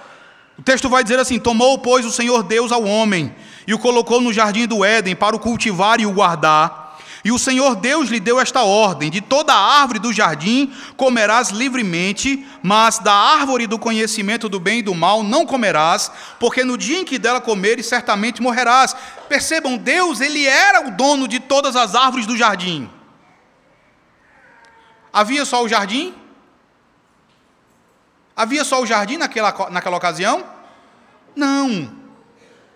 O 0.58 0.64
texto 0.64 0.90
vai 0.90 1.04
dizer 1.04 1.20
assim: 1.20 1.40
Tomou, 1.40 1.80
pois, 1.80 2.06
o 2.06 2.12
Senhor 2.12 2.44
Deus 2.44 2.72
ao 2.72 2.84
homem 2.84 3.36
e 3.68 3.74
o 3.74 3.80
colocou 3.80 4.22
no 4.22 4.34
jardim 4.34 4.68
do 4.68 4.84
Éden 4.86 5.16
para 5.16 5.36
o 5.36 5.40
cultivar 5.40 6.00
e 6.00 6.06
o 6.06 6.12
guardar. 6.12 6.81
E 7.24 7.32
o 7.32 7.38
Senhor 7.38 7.76
Deus 7.76 8.10
lhe 8.10 8.20
deu 8.20 8.40
esta 8.40 8.64
ordem: 8.64 9.10
de 9.10 9.22
toda 9.22 9.54
árvore 9.54 10.00
do 10.00 10.12
jardim 10.12 10.74
comerás 10.98 11.50
livremente, 11.50 12.46
mas 12.64 12.98
da 13.00 13.14
árvore 13.14 13.68
do 13.68 13.78
conhecimento 13.78 14.50
do 14.50 14.60
bem 14.60 14.80
e 14.80 14.84
do 14.84 14.96
mal 14.96 15.24
não 15.24 15.46
comerás, 15.46 16.12
porque 16.40 16.64
no 16.64 16.78
dia 16.78 17.00
em 17.00 17.06
que 17.06 17.20
dela 17.20 17.40
comeres 17.40 17.86
certamente 17.86 18.42
morrerás. 18.42 18.96
Percebam, 19.30 19.78
Deus, 19.78 20.20
ele 20.20 20.46
era 20.46 20.88
o 20.88 20.92
dono 20.92 21.28
de 21.28 21.40
todas 21.40 21.76
as 21.76 21.94
árvores 21.96 22.26
do 22.26 22.36
jardim. 22.36 22.90
Havia 25.14 25.46
só 25.46 25.64
o 25.64 25.70
jardim? 25.70 26.16
Havia 28.36 28.64
só 28.64 28.82
o 28.82 28.86
jardim 28.86 29.18
naquela, 29.18 29.70
naquela 29.70 29.98
ocasião? 29.98 30.44
Não. 31.36 32.01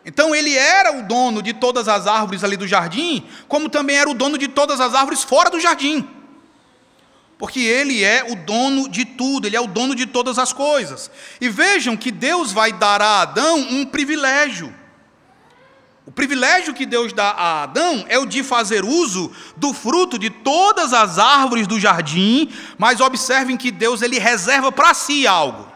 Então 0.05 0.35
ele 0.35 0.55
era 0.55 0.99
o 0.99 1.01
dono 1.01 1.41
de 1.41 1.51
todas 1.51 1.87
as 1.87 2.05
árvores 2.05 2.43
ali 2.43 2.55
do 2.55 2.67
jardim, 2.67 3.25
como 3.47 3.67
também 3.69 3.97
era 3.97 4.09
o 4.09 4.13
dono 4.13 4.37
de 4.37 4.47
todas 4.47 4.79
as 4.79 4.93
árvores 4.93 5.23
fora 5.23 5.49
do 5.49 5.59
jardim. 5.59 6.07
Porque 7.39 7.59
ele 7.59 8.03
é 8.03 8.23
o 8.31 8.35
dono 8.35 8.87
de 8.87 9.03
tudo, 9.03 9.47
ele 9.47 9.55
é 9.55 9.59
o 9.59 9.67
dono 9.67 9.95
de 9.95 10.05
todas 10.05 10.37
as 10.37 10.53
coisas. 10.53 11.09
E 11.41 11.49
vejam 11.49 11.97
que 11.97 12.11
Deus 12.11 12.51
vai 12.51 12.71
dar 12.71 13.01
a 13.01 13.21
Adão 13.21 13.57
um 13.57 13.83
privilégio. 13.83 14.73
O 16.05 16.11
privilégio 16.11 16.73
que 16.73 16.85
Deus 16.85 17.11
dá 17.11 17.31
a 17.31 17.63
Adão 17.63 18.05
é 18.07 18.19
o 18.19 18.27
de 18.27 18.43
fazer 18.43 18.85
uso 18.85 19.31
do 19.57 19.73
fruto 19.73 20.19
de 20.19 20.29
todas 20.29 20.93
as 20.93 21.17
árvores 21.17 21.65
do 21.65 21.79
jardim, 21.79 22.53
mas 22.77 23.01
observem 23.01 23.57
que 23.57 23.71
Deus 23.71 24.03
ele 24.03 24.19
reserva 24.19 24.71
para 24.71 24.93
si 24.93 25.25
algo. 25.25 25.74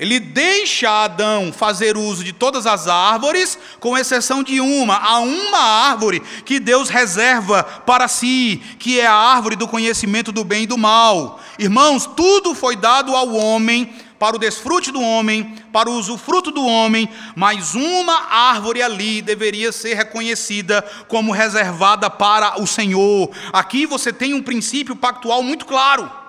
Ele 0.00 0.18
deixa 0.18 1.04
Adão 1.04 1.52
fazer 1.52 1.94
uso 1.94 2.24
de 2.24 2.32
todas 2.32 2.66
as 2.66 2.88
árvores, 2.88 3.58
com 3.78 3.98
exceção 3.98 4.42
de 4.42 4.58
uma. 4.58 4.96
Há 4.96 5.18
uma 5.18 5.58
árvore 5.58 6.22
que 6.46 6.58
Deus 6.58 6.88
reserva 6.88 7.62
para 7.62 8.08
si, 8.08 8.62
que 8.78 8.98
é 8.98 9.06
a 9.06 9.12
árvore 9.12 9.56
do 9.56 9.68
conhecimento 9.68 10.32
do 10.32 10.42
bem 10.42 10.62
e 10.62 10.66
do 10.66 10.78
mal. 10.78 11.38
Irmãos, 11.58 12.06
tudo 12.16 12.54
foi 12.54 12.76
dado 12.76 13.14
ao 13.14 13.34
homem 13.34 13.92
para 14.18 14.36
o 14.36 14.38
desfrute 14.38 14.90
do 14.90 15.02
homem, 15.02 15.54
para 15.70 15.90
o 15.90 15.98
usufruto 15.98 16.50
do 16.50 16.64
homem, 16.64 17.06
mas 17.36 17.74
uma 17.74 18.22
árvore 18.30 18.82
ali 18.82 19.20
deveria 19.20 19.70
ser 19.70 19.92
reconhecida 19.92 20.82
como 21.08 21.30
reservada 21.30 22.08
para 22.08 22.58
o 22.58 22.66
Senhor. 22.66 23.30
Aqui 23.52 23.84
você 23.84 24.14
tem 24.14 24.32
um 24.32 24.42
princípio 24.42 24.96
pactual 24.96 25.42
muito 25.42 25.66
claro. 25.66 26.19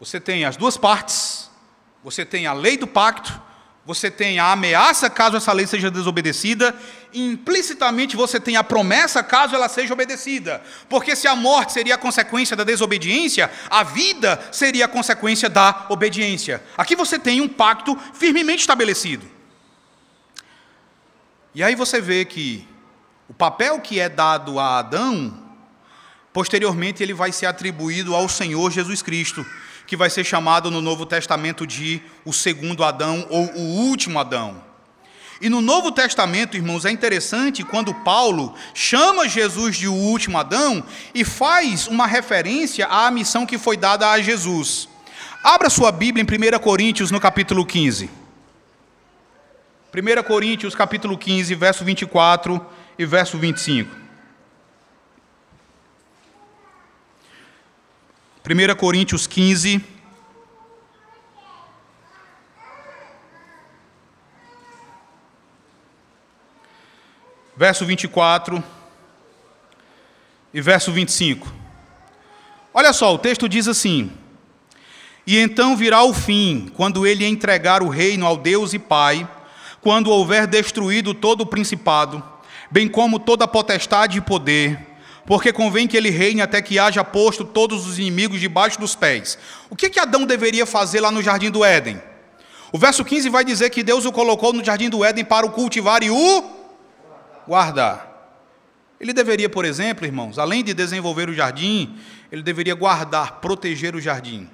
Você 0.00 0.20
tem 0.20 0.44
as 0.44 0.56
duas 0.56 0.76
partes, 0.76 1.50
você 2.02 2.24
tem 2.24 2.46
a 2.46 2.52
lei 2.52 2.76
do 2.76 2.86
pacto, 2.86 3.40
você 3.84 4.10
tem 4.10 4.38
a 4.38 4.52
ameaça 4.52 5.08
caso 5.08 5.38
essa 5.38 5.50
lei 5.50 5.66
seja 5.66 5.90
desobedecida, 5.90 6.76
e 7.10 7.24
implicitamente 7.24 8.16
você 8.16 8.38
tem 8.38 8.54
a 8.54 8.62
promessa 8.62 9.22
caso 9.22 9.54
ela 9.54 9.68
seja 9.68 9.94
obedecida. 9.94 10.62
Porque 10.90 11.16
se 11.16 11.26
a 11.26 11.34
morte 11.34 11.72
seria 11.72 11.94
a 11.94 11.98
consequência 11.98 12.54
da 12.54 12.64
desobediência, 12.64 13.50
a 13.70 13.82
vida 13.82 14.38
seria 14.52 14.84
a 14.84 14.88
consequência 14.88 15.48
da 15.48 15.86
obediência. 15.88 16.62
Aqui 16.76 16.94
você 16.94 17.18
tem 17.18 17.40
um 17.40 17.48
pacto 17.48 17.98
firmemente 18.12 18.60
estabelecido. 18.60 19.26
E 21.54 21.62
aí 21.62 21.74
você 21.74 21.98
vê 21.98 22.26
que 22.26 22.68
o 23.26 23.32
papel 23.32 23.80
que 23.80 23.98
é 23.98 24.08
dado 24.08 24.58
a 24.60 24.78
Adão, 24.78 25.34
posteriormente 26.30 27.02
ele 27.02 27.14
vai 27.14 27.32
ser 27.32 27.46
atribuído 27.46 28.14
ao 28.14 28.28
Senhor 28.28 28.70
Jesus 28.70 29.00
Cristo 29.00 29.46
que 29.88 29.96
vai 29.96 30.10
ser 30.10 30.22
chamado 30.22 30.70
no 30.70 30.82
Novo 30.82 31.06
Testamento 31.06 31.66
de 31.66 32.02
o 32.22 32.30
segundo 32.30 32.84
Adão 32.84 33.26
ou 33.30 33.46
o 33.54 33.60
último 33.88 34.18
Adão. 34.18 34.62
E 35.40 35.48
no 35.48 35.62
Novo 35.62 35.90
Testamento, 35.90 36.58
irmãos, 36.58 36.84
é 36.84 36.90
interessante 36.90 37.64
quando 37.64 37.94
Paulo 37.94 38.54
chama 38.74 39.26
Jesus 39.26 39.78
de 39.78 39.88
o 39.88 39.94
último 39.94 40.36
Adão 40.36 40.84
e 41.14 41.24
faz 41.24 41.86
uma 41.86 42.06
referência 42.06 42.86
à 42.86 43.10
missão 43.10 43.46
que 43.46 43.56
foi 43.56 43.78
dada 43.78 44.10
a 44.10 44.20
Jesus. 44.20 44.90
Abra 45.42 45.70
sua 45.70 45.90
Bíblia 45.90 46.22
em 46.22 46.56
1 46.56 46.58
Coríntios, 46.58 47.10
no 47.10 47.18
capítulo 47.18 47.64
15. 47.64 48.10
1 49.94 50.22
Coríntios, 50.24 50.74
capítulo 50.74 51.16
15, 51.16 51.54
verso 51.54 51.82
24 51.82 52.60
e 52.98 53.06
verso 53.06 53.38
25. 53.38 54.07
1 58.50 58.74
Coríntios 58.76 59.26
15. 59.26 59.84
Verso 67.54 67.84
24 67.84 68.64
e 70.54 70.62
verso 70.62 70.90
25. 70.90 71.52
Olha 72.72 72.94
só, 72.94 73.12
o 73.12 73.18
texto 73.18 73.46
diz 73.50 73.68
assim: 73.68 74.10
E 75.26 75.36
então 75.36 75.76
virá 75.76 76.02
o 76.02 76.14
fim, 76.14 76.72
quando 76.74 77.06
ele 77.06 77.26
entregar 77.26 77.82
o 77.82 77.90
reino 77.90 78.24
ao 78.24 78.38
Deus 78.38 78.72
e 78.72 78.78
Pai, 78.78 79.28
quando 79.82 80.10
houver 80.10 80.46
destruído 80.46 81.12
todo 81.12 81.42
o 81.42 81.46
principado, 81.46 82.24
bem 82.70 82.88
como 82.88 83.18
toda 83.18 83.44
a 83.44 83.48
potestade 83.48 84.16
e 84.16 84.22
poder 84.22 84.87
porque 85.28 85.52
convém 85.52 85.86
que 85.86 85.94
ele 85.94 86.08
reine 86.08 86.40
até 86.40 86.62
que 86.62 86.78
haja 86.78 87.04
posto 87.04 87.44
todos 87.44 87.86
os 87.86 87.98
inimigos 87.98 88.40
debaixo 88.40 88.80
dos 88.80 88.94
pés. 88.94 89.38
O 89.68 89.76
que, 89.76 89.90
que 89.90 90.00
Adão 90.00 90.24
deveria 90.24 90.64
fazer 90.64 91.02
lá 91.02 91.10
no 91.10 91.22
jardim 91.22 91.50
do 91.50 91.62
Éden? 91.62 92.00
O 92.72 92.78
verso 92.78 93.04
15 93.04 93.28
vai 93.28 93.44
dizer 93.44 93.68
que 93.68 93.82
Deus 93.82 94.06
o 94.06 94.10
colocou 94.10 94.54
no 94.54 94.64
jardim 94.64 94.88
do 94.88 95.04
Éden 95.04 95.26
para 95.26 95.44
o 95.44 95.50
cultivar 95.50 96.02
e 96.02 96.10
o 96.10 96.44
guardar. 97.46 98.08
Ele 98.98 99.12
deveria, 99.12 99.50
por 99.50 99.66
exemplo, 99.66 100.06
irmãos, 100.06 100.38
além 100.38 100.64
de 100.64 100.72
desenvolver 100.72 101.28
o 101.28 101.34
jardim, 101.34 101.94
ele 102.32 102.42
deveria 102.42 102.74
guardar, 102.74 103.32
proteger 103.32 103.94
o 103.94 104.00
jardim. 104.00 104.48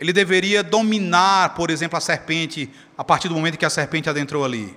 Ele 0.00 0.12
deveria 0.12 0.64
dominar, 0.64 1.54
por 1.54 1.70
exemplo, 1.70 1.96
a 1.96 2.00
serpente 2.00 2.68
a 2.96 3.04
partir 3.04 3.28
do 3.28 3.34
momento 3.34 3.56
que 3.56 3.64
a 3.64 3.70
serpente 3.70 4.10
adentrou 4.10 4.44
ali. 4.44 4.76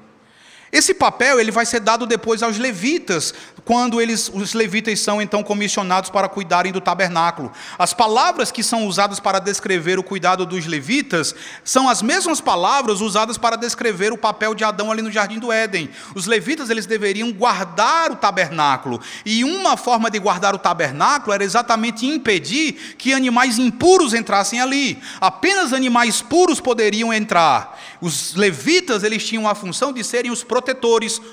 Esse 0.72 0.94
papel 0.94 1.40
ele 1.40 1.52
vai 1.52 1.66
ser 1.66 1.82
dado 1.82 2.06
depois 2.06 2.42
aos 2.42 2.58
levitas, 2.58 3.34
quando 3.66 4.02
eles, 4.02 4.32
os 4.34 4.54
levitas 4.54 5.00
são 5.00 5.22
então 5.22 5.44
comissionados 5.44 6.10
para 6.10 6.30
cuidarem 6.30 6.72
do 6.72 6.82
tabernáculo. 6.82 7.52
As 7.78 7.94
palavras 7.94 8.52
que 8.52 8.64
são 8.64 8.88
usadas 8.88 9.20
para 9.20 9.40
descrever 9.40 10.00
o 10.00 10.04
cuidado 10.04 10.46
dos 10.46 10.66
levitas 10.66 11.36
são 11.64 11.88
as 11.88 12.02
mesmas 12.02 12.42
palavras 12.42 13.02
usadas 13.02 13.38
para 13.38 13.56
descrever 13.56 14.12
o 14.14 14.18
papel 14.18 14.56
de 14.56 14.64
Adão 14.64 14.92
ali 14.92 15.02
no 15.02 15.12
jardim 15.12 15.40
do 15.40 15.52
Éden. 15.52 15.90
Os 16.16 16.26
levitas 16.26 16.70
eles 16.70 16.86
deveriam 16.86 17.32
guardar 17.32 18.12
o 18.12 18.16
tabernáculo, 18.16 19.00
e 19.26 19.44
uma 19.44 19.78
forma 19.78 20.10
de 20.10 20.20
guardar 20.20 20.56
o 20.56 20.60
tabernáculo 20.60 21.34
era 21.34 21.44
exatamente 21.44 22.06
impedir 22.06 22.96
que 22.98 23.14
animais 23.14 23.60
impuros 23.60 24.14
entrassem 24.14 24.60
ali. 24.60 25.02
Apenas 25.20 25.74
animais 25.74 26.22
puros 26.22 26.60
poderiam 26.60 27.14
entrar. 27.14 27.78
Os 28.00 28.34
levitas 28.36 29.04
eles 29.04 29.24
tinham 29.24 29.48
a 29.48 29.54
função 29.54 29.94
de 29.94 30.04
serem 30.04 30.32
os 30.32 30.44
protetores, 30.44 30.61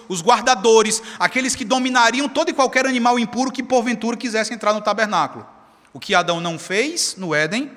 os 0.09 0.23
guardadores, 0.23 1.03
aqueles 1.19 1.55
que 1.55 1.65
dominariam 1.65 2.29
todo 2.29 2.51
e 2.51 2.55
qualquer 2.55 2.87
animal 2.87 3.19
impuro 3.19 3.53
que 3.53 3.63
porventura 3.63 4.17
quisesse 4.17 4.53
entrar 4.53 4.73
no 4.73 4.81
tabernáculo. 4.81 5.47
O 5.93 6.01
que 6.01 6.15
Adão 6.15 6.41
não 6.41 6.59
fez 6.59 7.17
no 7.17 7.35
Éden 7.35 7.71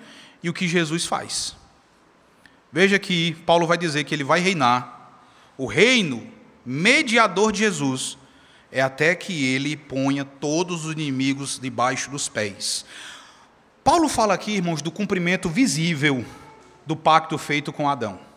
e 0.43 0.49
o 0.49 0.53
que 0.53 0.67
Jesus 0.67 1.05
faz. 1.05 1.55
Veja 2.71 2.97
que 2.97 3.33
Paulo 3.45 3.67
vai 3.67 3.77
dizer 3.77 4.03
que 4.03 4.15
ele 4.15 4.23
vai 4.23 4.39
reinar. 4.39 5.21
O 5.57 5.65
reino 5.65 6.25
mediador 6.65 7.51
de 7.51 7.59
Jesus 7.59 8.17
é 8.71 8.81
até 8.81 9.13
que 9.13 9.45
ele 9.45 9.75
ponha 9.75 10.23
todos 10.23 10.85
os 10.85 10.93
inimigos 10.93 11.59
debaixo 11.59 12.09
dos 12.09 12.29
pés. 12.29 12.85
Paulo 13.83 14.07
fala 14.07 14.33
aqui, 14.33 14.53
irmãos, 14.53 14.81
do 14.81 14.91
cumprimento 14.91 15.49
visível 15.49 16.23
do 16.85 16.95
pacto 16.95 17.37
feito 17.37 17.73
com 17.73 17.89
Adão. 17.89 18.30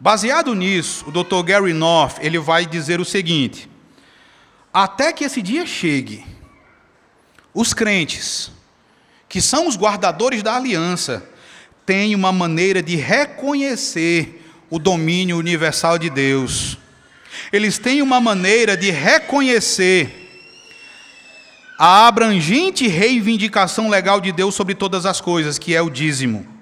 Baseado 0.00 0.54
nisso, 0.54 1.04
o 1.08 1.10
Dr. 1.10 1.42
Gary 1.44 1.72
North 1.72 2.18
ele 2.20 2.38
vai 2.38 2.64
dizer 2.64 3.00
o 3.00 3.04
seguinte: 3.04 3.68
até 4.72 5.12
que 5.12 5.24
esse 5.24 5.42
dia 5.42 5.66
chegue, 5.66 6.24
os 7.52 7.74
crentes, 7.74 8.52
que 9.28 9.40
são 9.40 9.66
os 9.66 9.76
guardadores 9.76 10.42
da 10.42 10.56
aliança, 10.56 11.28
têm 11.84 12.14
uma 12.14 12.30
maneira 12.30 12.80
de 12.80 12.94
reconhecer 12.94 14.44
o 14.70 14.78
domínio 14.78 15.36
universal 15.36 15.98
de 15.98 16.08
Deus. 16.08 16.78
Eles 17.52 17.78
têm 17.78 18.00
uma 18.00 18.20
maneira 18.20 18.76
de 18.76 18.90
reconhecer 18.90 20.26
a 21.78 22.06
abrangente 22.06 22.86
reivindicação 22.86 23.88
legal 23.88 24.20
de 24.20 24.32
Deus 24.32 24.54
sobre 24.54 24.74
todas 24.74 25.06
as 25.06 25.20
coisas, 25.20 25.58
que 25.58 25.74
é 25.74 25.82
o 25.82 25.90
dízimo. 25.90 26.57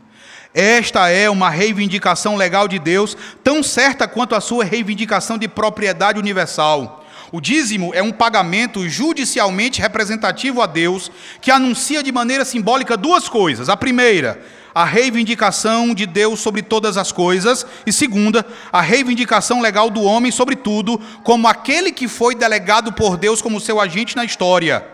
Esta 0.59 1.11
é 1.11 1.29
uma 1.29 1.51
reivindicação 1.51 2.35
legal 2.35 2.67
de 2.67 2.79
Deus, 2.79 3.15
tão 3.45 3.63
certa 3.63 4.09
quanto 4.09 4.35
a 4.35 4.41
sua 4.41 4.65
reivindicação 4.65 5.37
de 5.37 5.47
propriedade 5.47 6.19
universal. 6.19 7.05
O 7.31 7.43
dízimo 7.43 7.93
é 7.93 8.03
um 8.03 8.11
pagamento 8.11 8.89
judicialmente 8.89 9.83
representativo 9.83 10.63
a 10.63 10.67
Deus, 10.67 11.13
que 11.43 11.51
anuncia 11.51 12.03
de 12.03 12.11
maneira 12.11 12.43
simbólica 12.43 12.97
duas 12.97 13.29
coisas. 13.29 13.69
A 13.69 13.77
primeira, 13.77 14.41
a 14.75 14.83
reivindicação 14.83 15.93
de 15.93 16.07
Deus 16.07 16.41
sobre 16.41 16.63
todas 16.63 16.97
as 16.97 17.13
coisas, 17.13 17.67
e 17.85 17.93
segunda, 17.93 18.47
a 18.73 18.81
reivindicação 18.81 19.61
legal 19.61 19.91
do 19.91 20.01
homem 20.05 20.33
sobre 20.33 20.57
tudo, 20.57 20.99
como 21.23 21.47
aquele 21.47 21.93
que 21.93 22.09
foi 22.09 22.35
delegado 22.35 22.95
por 22.95 23.19
Deus 23.19 23.43
como 23.43 23.61
seu 23.61 23.79
agente 23.79 24.17
na 24.17 24.25
história. 24.25 24.87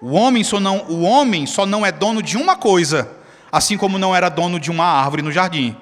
O 0.00 0.12
homem 0.12 0.42
só 0.42 0.58
não, 0.58 0.86
o 0.88 1.02
homem 1.02 1.44
só 1.44 1.66
não 1.66 1.84
é 1.84 1.92
dono 1.92 2.22
de 2.22 2.38
uma 2.38 2.56
coisa, 2.56 3.17
assim 3.50 3.76
como 3.76 3.98
não 3.98 4.14
era 4.14 4.28
dono 4.28 4.58
de 4.58 4.70
uma 4.70 4.84
árvore 4.84 5.22
no 5.22 5.32
jardim. 5.32 5.76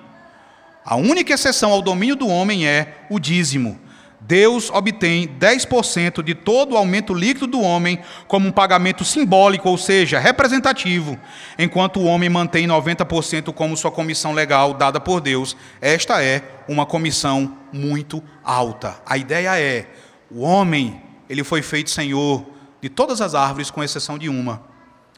A 0.85 0.97
única 0.97 1.35
exceção 1.35 1.73
ao 1.73 1.83
domínio 1.83 2.15
do 2.15 2.29
homem 2.29 2.67
é 2.67 3.07
o 3.11 3.19
dízimo. 3.19 3.81
Deus 4.21 4.71
obtém 4.71 5.29
10% 5.39 6.23
de 6.23 6.35
todo 6.35 6.73
o 6.73 6.77
aumento 6.77 7.15
líquido 7.15 7.47
do 7.47 7.61
homem 7.61 8.01
como 8.27 8.49
um 8.49 8.53
pagamento 8.53 9.05
simbólico, 9.05 9.69
ou 9.69 9.79
seja, 9.79 10.19
representativo, 10.19 11.19
enquanto 11.57 12.01
o 12.01 12.05
homem 12.05 12.29
mantém 12.29 12.67
90% 12.67 13.53
como 13.53 13.77
sua 13.77 13.93
comissão 13.93 14.33
legal 14.33 14.75
dada 14.75 14.99
por 14.99 15.21
Deus. 15.21 15.57
Esta 15.81 16.23
é 16.23 16.43
uma 16.69 16.85
comissão 16.85 17.57
muito 17.73 18.23
alta. 18.43 18.97
A 19.07 19.17
ideia 19.17 19.59
é: 19.61 19.89
o 20.29 20.43
homem, 20.43 21.01
ele 21.29 21.45
foi 21.45 21.63
feito 21.63 21.91
senhor 21.91 22.45
de 22.81 22.89
todas 22.89 23.21
as 23.21 23.35
árvores, 23.35 23.71
com 23.71 23.83
exceção 23.83 24.19
de 24.19 24.29
uma. 24.29 24.63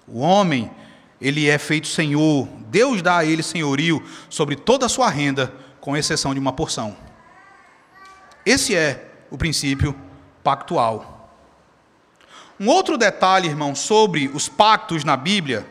O 0.07 0.21
homem 0.21 0.71
ele 1.21 1.49
é 1.49 1.59
feito 1.59 1.89
senhor, 1.89 2.47
Deus 2.69 3.03
dá 3.03 3.19
a 3.19 3.25
ele 3.25 3.43
senhorio 3.43 4.03
sobre 4.29 4.55
toda 4.55 4.87
a 4.87 4.89
sua 4.89 5.09
renda, 5.09 5.53
com 5.81 5.97
exceção 5.97 6.35
de 6.35 6.41
uma 6.41 6.53
porção. 6.53 6.97
Esse 8.45 8.75
é 8.75 9.11
o 9.31 9.39
princípio 9.39 9.95
pactual. 10.43 11.37
Um 12.61 12.69
outro 12.69 12.97
detalhe, 12.97 13.49
irmão, 13.49 13.75
sobre 13.75 14.29
os 14.35 14.49
pactos 14.49 15.05
na 15.05 15.17
Bíblia 15.17 15.67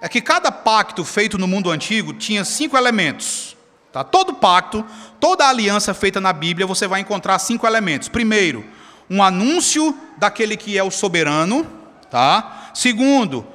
é 0.00 0.08
que 0.08 0.20
cada 0.20 0.52
pacto 0.52 1.04
feito 1.04 1.38
no 1.38 1.48
mundo 1.48 1.70
antigo 1.70 2.12
tinha 2.12 2.44
cinco 2.44 2.76
elementos. 2.76 3.56
Tá? 3.92 4.04
Todo 4.04 4.34
pacto, 4.34 4.84
toda 5.18 5.48
aliança 5.48 5.94
feita 5.94 6.20
na 6.20 6.32
Bíblia, 6.32 6.66
você 6.66 6.86
vai 6.86 7.00
encontrar 7.00 7.38
cinco 7.38 7.66
elementos. 7.66 8.08
Primeiro, 8.08 8.64
um 9.08 9.22
anúncio 9.22 9.96
daquele 10.18 10.56
que 10.56 10.76
é 10.76 10.82
o 10.82 10.90
soberano. 10.90 11.66
Tá? 12.10 12.70
Segundo, 12.74 13.46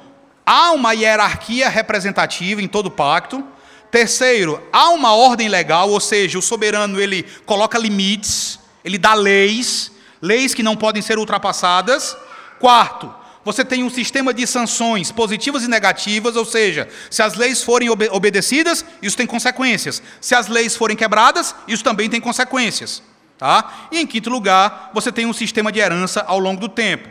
Há 0.46 0.72
uma 0.72 0.92
hierarquia 0.92 1.68
representativa 1.68 2.60
em 2.60 2.68
todo 2.68 2.90
pacto. 2.90 3.42
Terceiro, 3.90 4.62
há 4.72 4.90
uma 4.90 5.14
ordem 5.14 5.48
legal, 5.48 5.88
ou 5.88 6.00
seja, 6.00 6.38
o 6.38 6.42
soberano 6.42 7.00
ele 7.00 7.24
coloca 7.46 7.78
limites, 7.78 8.58
ele 8.84 8.98
dá 8.98 9.14
leis, 9.14 9.92
leis 10.20 10.52
que 10.52 10.62
não 10.62 10.76
podem 10.76 11.00
ser 11.00 11.18
ultrapassadas. 11.18 12.16
Quarto, 12.58 13.14
você 13.44 13.64
tem 13.64 13.84
um 13.84 13.90
sistema 13.90 14.34
de 14.34 14.46
sanções 14.46 15.12
positivas 15.12 15.62
e 15.64 15.68
negativas, 15.68 16.34
ou 16.34 16.44
seja, 16.44 16.88
se 17.10 17.22
as 17.22 17.34
leis 17.34 17.62
forem 17.62 17.90
obede 17.90 18.10
obedecidas, 18.12 18.84
isso 19.00 19.16
tem 19.16 19.26
consequências. 19.26 20.02
Se 20.20 20.34
as 20.34 20.48
leis 20.48 20.74
forem 20.74 20.96
quebradas, 20.96 21.54
isso 21.68 21.84
também 21.84 22.10
tem 22.10 22.20
consequências. 22.20 23.02
Tá? 23.38 23.88
E 23.92 23.98
em 23.98 24.06
quinto 24.06 24.30
lugar, 24.30 24.90
você 24.94 25.12
tem 25.12 25.26
um 25.26 25.32
sistema 25.32 25.70
de 25.70 25.78
herança 25.78 26.24
ao 26.26 26.38
longo 26.38 26.60
do 26.60 26.68
tempo. 26.68 27.08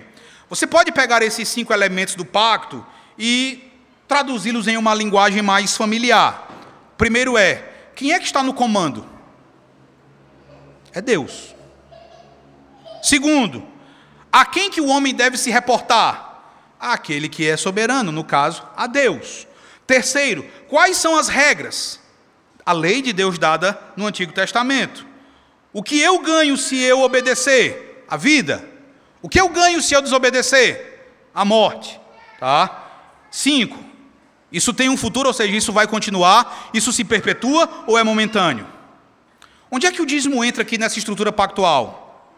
Você 0.49 0.65
pode 0.65 0.91
pegar 0.91 1.21
esses 1.21 1.47
cinco 1.47 1.73
elementos 1.73 2.15
do 2.15 2.25
pacto 2.25 2.83
e 3.17 3.71
traduzi-los 4.07 4.67
em 4.67 4.77
uma 4.77 4.93
linguagem 4.93 5.41
mais 5.41 5.75
familiar. 5.75 6.49
Primeiro 6.97 7.37
é: 7.37 7.71
quem 7.95 8.13
é 8.13 8.19
que 8.19 8.25
está 8.25 8.43
no 8.43 8.53
comando? 8.53 9.05
É 10.91 11.01
Deus. 11.01 11.55
Segundo, 13.01 13.67
a 14.31 14.45
quem 14.45 14.69
que 14.69 14.79
o 14.79 14.87
homem 14.87 15.13
deve 15.13 15.37
se 15.37 15.51
reportar? 15.51 16.31
Aquele 16.79 17.29
que 17.29 17.47
é 17.47 17.55
soberano, 17.55 18.11
no 18.11 18.23
caso, 18.23 18.63
a 18.75 18.87
Deus. 18.87 19.47
Terceiro, 19.85 20.45
quais 20.67 20.97
são 20.97 21.17
as 21.17 21.27
regras? 21.27 21.99
A 22.65 22.71
lei 22.71 23.01
de 23.01 23.11
Deus 23.11 23.37
dada 23.37 23.79
no 23.95 24.05
Antigo 24.05 24.31
Testamento. 24.31 25.05
O 25.71 25.81
que 25.81 25.99
eu 25.99 26.19
ganho 26.19 26.55
se 26.55 26.79
eu 26.81 27.01
obedecer? 27.01 28.05
A 28.07 28.15
vida. 28.15 28.67
O 29.21 29.29
que 29.29 29.39
eu 29.39 29.49
ganho 29.49 29.81
se 29.81 29.93
eu 29.93 30.01
desobedecer? 30.01 31.09
A 31.33 31.43
morte. 31.43 31.99
Tá? 32.39 32.82
Cinco. 33.33 33.83
Isso 34.51 34.71
tem 34.71 34.89
um 34.89 34.95
futuro, 34.95 35.27
ou 35.27 35.33
seja, 35.33 35.57
isso 35.57 35.73
vai 35.73 35.87
continuar? 35.87 36.69
Isso 36.71 36.93
se 36.93 37.03
perpetua 37.03 37.67
ou 37.87 37.97
é 37.97 38.03
momentâneo? 38.03 38.67
Onde 39.71 39.87
é 39.87 39.91
que 39.91 40.03
o 40.03 40.05
dízimo 40.05 40.43
entra 40.43 40.61
aqui 40.61 40.77
nessa 40.77 40.99
estrutura 40.99 41.31
pactual? 41.31 42.29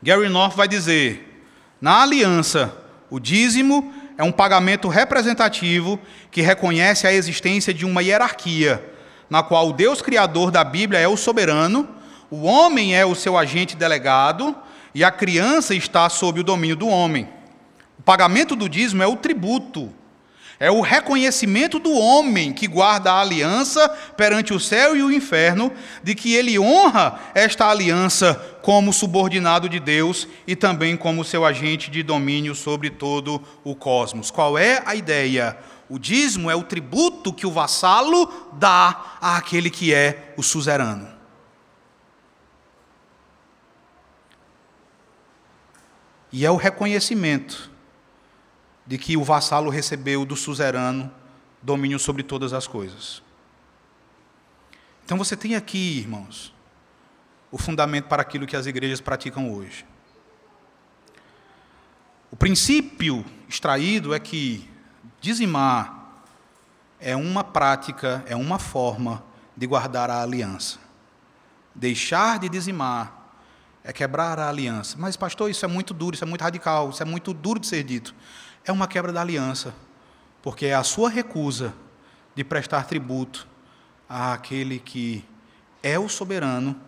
Gary 0.00 0.28
North 0.28 0.54
vai 0.54 0.68
dizer: 0.68 1.44
na 1.80 2.02
aliança, 2.02 2.72
o 3.10 3.18
dízimo 3.18 3.92
é 4.16 4.22
um 4.22 4.30
pagamento 4.30 4.86
representativo 4.86 5.98
que 6.30 6.40
reconhece 6.40 7.04
a 7.04 7.12
existência 7.12 7.74
de 7.74 7.84
uma 7.84 8.00
hierarquia, 8.00 8.94
na 9.28 9.42
qual 9.42 9.70
o 9.70 9.72
Deus 9.72 10.00
Criador 10.00 10.52
da 10.52 10.62
Bíblia 10.62 11.00
é 11.00 11.08
o 11.08 11.16
soberano, 11.16 11.88
o 12.30 12.44
homem 12.44 12.96
é 12.96 13.04
o 13.04 13.16
seu 13.16 13.36
agente 13.36 13.74
delegado 13.76 14.54
e 14.94 15.02
a 15.02 15.10
criança 15.10 15.74
está 15.74 16.08
sob 16.08 16.38
o 16.38 16.44
domínio 16.44 16.76
do 16.76 16.86
homem. 16.86 17.28
O 17.98 18.02
pagamento 18.04 18.54
do 18.54 18.68
dízimo 18.68 19.02
é 19.02 19.06
o 19.08 19.16
tributo 19.16 19.92
é 20.62 20.70
o 20.70 20.80
reconhecimento 20.80 21.80
do 21.80 21.90
homem 21.90 22.52
que 22.52 22.68
guarda 22.68 23.10
a 23.10 23.20
aliança 23.20 23.88
perante 24.16 24.54
o 24.54 24.60
céu 24.60 24.96
e 24.96 25.02
o 25.02 25.10
inferno, 25.10 25.72
de 26.04 26.14
que 26.14 26.36
ele 26.36 26.56
honra 26.56 27.18
esta 27.34 27.66
aliança 27.66 28.34
como 28.62 28.92
subordinado 28.92 29.68
de 29.68 29.80
Deus 29.80 30.28
e 30.46 30.54
também 30.54 30.96
como 30.96 31.24
seu 31.24 31.44
agente 31.44 31.90
de 31.90 32.00
domínio 32.04 32.54
sobre 32.54 32.90
todo 32.90 33.42
o 33.64 33.74
cosmos. 33.74 34.30
Qual 34.30 34.56
é 34.56 34.80
a 34.86 34.94
ideia? 34.94 35.58
O 35.88 35.98
dízimo 35.98 36.48
é 36.48 36.54
o 36.54 36.62
tributo 36.62 37.32
que 37.32 37.44
o 37.44 37.50
vassalo 37.50 38.32
dá 38.52 39.18
àquele 39.20 39.68
que 39.68 39.92
é 39.92 40.32
o 40.36 40.44
suzerano. 40.44 41.08
E 46.30 46.46
é 46.46 46.50
o 46.52 46.56
reconhecimento 46.56 47.71
de 48.92 48.98
que 48.98 49.16
o 49.16 49.24
vassalo 49.24 49.70
recebeu 49.70 50.26
do 50.26 50.36
suzerano 50.36 51.10
domínio 51.62 51.98
sobre 51.98 52.22
todas 52.22 52.52
as 52.52 52.66
coisas. 52.66 53.22
Então 55.02 55.16
você 55.16 55.34
tem 55.34 55.54
aqui, 55.54 56.00
irmãos, 56.00 56.52
o 57.50 57.56
fundamento 57.56 58.04
para 58.04 58.20
aquilo 58.20 58.46
que 58.46 58.54
as 58.54 58.66
igrejas 58.66 59.00
praticam 59.00 59.50
hoje. 59.50 59.86
O 62.30 62.36
princípio 62.36 63.24
extraído 63.48 64.12
é 64.12 64.20
que 64.20 64.68
dizimar 65.22 66.20
é 67.00 67.16
uma 67.16 67.42
prática, 67.42 68.22
é 68.26 68.36
uma 68.36 68.58
forma 68.58 69.24
de 69.56 69.66
guardar 69.66 70.10
a 70.10 70.20
aliança. 70.20 70.78
Deixar 71.74 72.38
de 72.38 72.46
dizimar 72.46 73.32
é 73.82 73.90
quebrar 73.90 74.38
a 74.38 74.50
aliança. 74.50 74.98
Mas, 74.98 75.16
pastor, 75.16 75.50
isso 75.50 75.64
é 75.64 75.68
muito 75.68 75.94
duro, 75.94 76.14
isso 76.14 76.24
é 76.24 76.26
muito 76.26 76.42
radical, 76.42 76.90
isso 76.90 77.02
é 77.02 77.06
muito 77.06 77.32
duro 77.32 77.58
de 77.58 77.66
ser 77.66 77.82
dito 77.84 78.14
é 78.64 78.72
uma 78.72 78.86
quebra 78.86 79.12
da 79.12 79.20
aliança, 79.20 79.74
porque 80.40 80.66
é 80.66 80.74
a 80.74 80.82
sua 80.82 81.10
recusa 81.10 81.74
de 82.34 82.44
prestar 82.44 82.84
tributo 82.84 83.46
àquele 84.08 84.78
que 84.78 85.24
é 85.82 85.98
o 85.98 86.08
soberano 86.08 86.78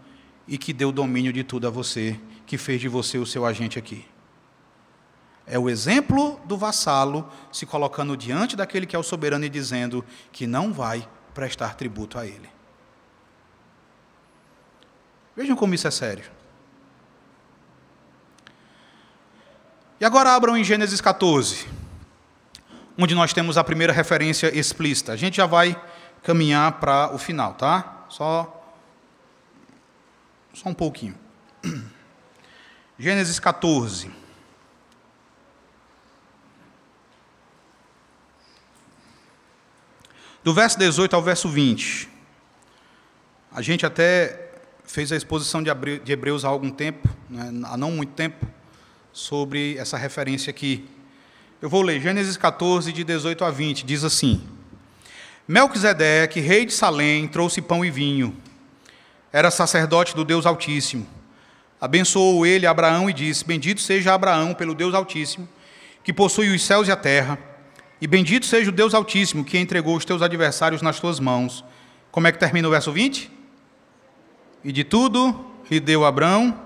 e 0.47 0.57
que 0.57 0.72
deu 0.72 0.93
domínio 0.93 1.33
de 1.33 1.43
tudo 1.43 1.66
a 1.66 1.70
você, 1.70 2.18
que 2.47 2.59
fez 2.59 2.81
de 2.81 2.89
você 2.89 3.18
o 3.18 3.27
seu 3.27 3.45
agente 3.45 3.79
aqui. 3.79 4.07
É 5.47 5.59
o 5.59 5.68
exemplo 5.68 6.41
do 6.45 6.57
vassalo 6.57 7.29
se 7.53 7.66
colocando 7.66 8.16
diante 8.16 8.57
daquele 8.57 8.87
que 8.87 8.97
é 8.97 8.99
o 8.99 9.03
soberano 9.03 9.45
e 9.45 9.49
dizendo 9.49 10.05
que 10.33 10.47
não 10.47 10.72
vai 10.72 11.07
prestar 11.35 11.75
tributo 11.75 12.18
a 12.18 12.27
ele. 12.27 12.49
Vejam 15.37 15.57
como 15.57 15.75
isso 15.75 15.87
é 15.87 15.91
sério. 15.91 16.31
E 20.01 20.05
agora 20.05 20.34
abram 20.34 20.57
em 20.57 20.64
Gênesis 20.64 21.01
14, 21.01 21.68
onde 22.99 23.14
nós 23.14 23.32
temos 23.32 23.57
a 23.57 23.62
primeira 23.62 23.92
referência 23.92 24.57
explícita. 24.57 25.12
A 25.12 25.16
gente 25.16 25.36
já 25.36 25.47
vai 25.47 25.80
caminhar 26.22 26.80
para 26.80 27.14
o 27.14 27.18
final, 27.18 27.55
tá? 27.55 28.05
Só 28.09 28.61
só 30.53 30.68
um 30.68 30.74
pouquinho. 30.74 31.16
Gênesis 32.99 33.38
14. 33.38 34.11
Do 40.42 40.53
verso 40.53 40.78
18 40.78 41.14
ao 41.14 41.22
verso 41.22 41.49
20. 41.49 42.09
A 43.53 43.62
gente 43.62 43.86
até 43.86 44.51
fez 44.84 45.12
a 45.12 45.16
exposição 45.16 45.62
de 45.62 45.70
Hebreus 46.12 46.45
há 46.45 46.49
algum 46.49 46.70
tempo, 46.70 47.09
né, 47.30 47.51
há 47.64 47.76
não 47.76 47.92
muito 47.92 48.12
tempo 48.12 48.47
sobre 49.15 49.79
essa 49.79 49.97
referência 49.97 50.51
aqui. 50.51 50.85
Eu 51.62 51.71
vou 51.71 51.83
ler 51.83 52.01
Gênesis 52.01 52.37
14, 52.37 52.93
de 52.93 53.05
18 53.05 53.45
a 53.45 53.51
20, 53.51 53.87
diz 53.87 54.03
assim: 54.03 54.43
Melquisedeque, 55.47 56.41
rei 56.41 56.67
de 56.67 56.73
Salém, 56.73 57.29
trouxe 57.29 57.62
pão 57.62 57.85
e 57.85 57.91
vinho. 57.93 58.37
Era 59.33 59.53
sacerdote 59.53 60.17
do 60.17 60.25
Deus 60.25 60.45
Altíssimo. 60.45 61.07
Abençoou 61.81 62.45
ele 62.45 62.67
Abraão 62.67 63.09
e 63.09 63.12
disse: 63.12 63.45
Bendito 63.45 63.81
seja 63.81 64.12
Abraão 64.12 64.53
pelo 64.53 64.75
Deus 64.75 64.93
Altíssimo, 64.93 65.49
que 66.03 66.12
possui 66.12 66.53
os 66.53 66.62
céus 66.62 66.89
e 66.89 66.93
a 66.93 66.97
terra. 66.97 67.39
E 68.01 68.09
bendito 68.09 68.45
seja 68.45 68.69
o 68.69 68.73
Deus 68.73 68.95
Altíssimo, 68.95 69.45
que 69.45 69.57
entregou 69.57 69.97
os 69.97 70.05
teus 70.05 70.23
adversários 70.23 70.83
nas 70.83 70.99
tuas 70.99 71.21
mãos. 71.21 71.65
Como 72.11 72.27
é 72.27 72.33
que 72.33 72.39
termina 72.39 72.67
o 72.67 72.71
verso 72.71 72.91
20? 72.91 73.31
E 74.65 74.73
de 74.73 74.83
tudo 74.83 75.53
lhe 75.71 75.79
deu 75.79 76.05
Abraão 76.05 76.61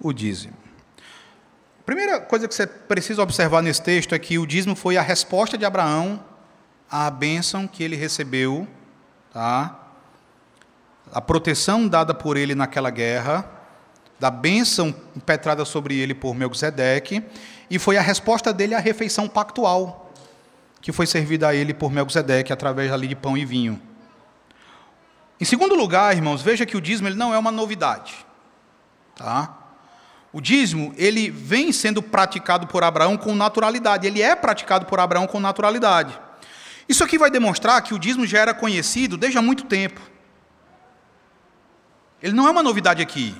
o 0.00 0.12
dízimo. 0.12 0.59
Primeira 1.84 2.20
coisa 2.20 2.46
que 2.46 2.54
você 2.54 2.66
precisa 2.66 3.22
observar 3.22 3.62
nesse 3.62 3.82
texto 3.82 4.14
é 4.14 4.18
que 4.18 4.38
o 4.38 4.46
dízimo 4.46 4.76
foi 4.76 4.96
a 4.96 5.02
resposta 5.02 5.56
de 5.58 5.64
Abraão 5.64 6.22
à 6.90 7.10
bênção 7.10 7.66
que 7.66 7.82
ele 7.82 7.96
recebeu, 7.96 8.66
tá? 9.32 9.80
a 11.12 11.20
proteção 11.20 11.88
dada 11.88 12.14
por 12.14 12.36
ele 12.36 12.54
naquela 12.54 12.90
guerra, 12.90 13.48
da 14.18 14.30
bênção 14.30 14.94
impetrada 15.16 15.64
sobre 15.64 15.98
ele 15.98 16.14
por 16.14 16.34
Melquisedeque, 16.34 17.24
e 17.70 17.78
foi 17.78 17.96
a 17.96 18.02
resposta 18.02 18.52
dele 18.52 18.74
à 18.74 18.78
refeição 18.78 19.28
pactual, 19.28 20.12
que 20.80 20.92
foi 20.92 21.06
servida 21.06 21.48
a 21.48 21.54
ele 21.54 21.72
por 21.74 21.90
Melquisedeque 21.90 22.52
através 22.52 22.92
ali 22.92 23.08
de 23.08 23.16
pão 23.16 23.36
e 23.36 23.44
vinho. 23.44 23.80
Em 25.40 25.44
segundo 25.44 25.74
lugar, 25.74 26.14
irmãos, 26.14 26.42
veja 26.42 26.66
que 26.66 26.76
o 26.76 26.80
dízimo 26.80 27.08
ele 27.08 27.16
não 27.16 27.32
é 27.32 27.38
uma 27.38 27.50
novidade. 27.50 28.26
Tá? 29.16 29.59
O 30.32 30.40
dízimo, 30.40 30.94
ele 30.96 31.28
vem 31.28 31.72
sendo 31.72 32.02
praticado 32.02 32.66
por 32.66 32.84
Abraão 32.84 33.16
com 33.16 33.34
naturalidade, 33.34 34.06
ele 34.06 34.22
é 34.22 34.36
praticado 34.36 34.86
por 34.86 35.00
Abraão 35.00 35.26
com 35.26 35.40
naturalidade. 35.40 36.18
Isso 36.88 37.02
aqui 37.02 37.18
vai 37.18 37.30
demonstrar 37.30 37.82
que 37.82 37.94
o 37.94 37.98
dízimo 37.98 38.26
já 38.26 38.38
era 38.38 38.54
conhecido 38.54 39.16
desde 39.16 39.38
há 39.38 39.42
muito 39.42 39.64
tempo. 39.64 40.00
Ele 42.22 42.32
não 42.32 42.46
é 42.46 42.50
uma 42.50 42.62
novidade 42.62 43.02
aqui. 43.02 43.34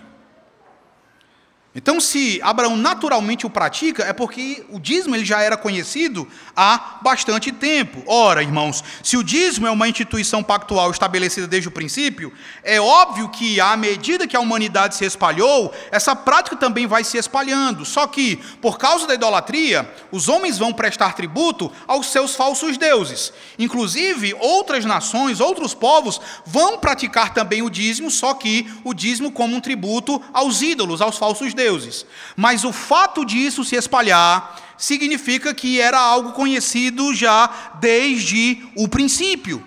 Então, 1.72 2.00
se 2.00 2.40
Abraão 2.42 2.76
naturalmente 2.76 3.46
o 3.46 3.50
pratica, 3.50 4.02
é 4.02 4.12
porque 4.12 4.64
o 4.70 4.80
dízimo 4.80 5.14
ele 5.14 5.24
já 5.24 5.40
era 5.40 5.56
conhecido 5.56 6.26
há 6.56 6.98
bastante 7.00 7.52
tempo. 7.52 8.02
Ora, 8.08 8.42
irmãos, 8.42 8.82
se 9.04 9.16
o 9.16 9.22
dízimo 9.22 9.68
é 9.68 9.70
uma 9.70 9.88
instituição 9.88 10.42
pactual 10.42 10.90
estabelecida 10.90 11.46
desde 11.46 11.68
o 11.68 11.70
princípio, 11.70 12.32
é 12.64 12.80
óbvio 12.80 13.28
que, 13.28 13.60
à 13.60 13.76
medida 13.76 14.26
que 14.26 14.36
a 14.36 14.40
humanidade 14.40 14.96
se 14.96 15.04
espalhou, 15.04 15.72
essa 15.92 16.16
prática 16.16 16.56
também 16.56 16.88
vai 16.88 17.04
se 17.04 17.16
espalhando. 17.16 17.84
Só 17.84 18.04
que, 18.08 18.34
por 18.60 18.76
causa 18.76 19.06
da 19.06 19.14
idolatria, 19.14 19.88
os 20.10 20.28
homens 20.28 20.58
vão 20.58 20.72
prestar 20.72 21.14
tributo 21.14 21.70
aos 21.86 22.08
seus 22.08 22.34
falsos 22.34 22.76
deuses. 22.76 23.32
Inclusive, 23.56 24.34
outras 24.40 24.84
nações, 24.84 25.38
outros 25.38 25.72
povos 25.72 26.20
vão 26.44 26.78
praticar 26.78 27.32
também 27.32 27.62
o 27.62 27.70
dízimo, 27.70 28.10
só 28.10 28.34
que 28.34 28.68
o 28.82 28.92
dízimo 28.92 29.30
como 29.30 29.54
um 29.54 29.60
tributo 29.60 30.20
aos 30.32 30.62
ídolos, 30.62 31.00
aos 31.00 31.16
falsos 31.16 31.54
deuses 31.54 31.59
deuses. 31.60 32.06
Mas 32.36 32.64
o 32.64 32.72
fato 32.72 33.24
disso 33.24 33.64
se 33.64 33.76
espalhar 33.76 34.56
significa 34.76 35.52
que 35.52 35.80
era 35.80 36.00
algo 36.00 36.32
conhecido 36.32 37.14
já 37.14 37.50
desde 37.80 38.66
o 38.76 38.88
princípio. 38.88 39.58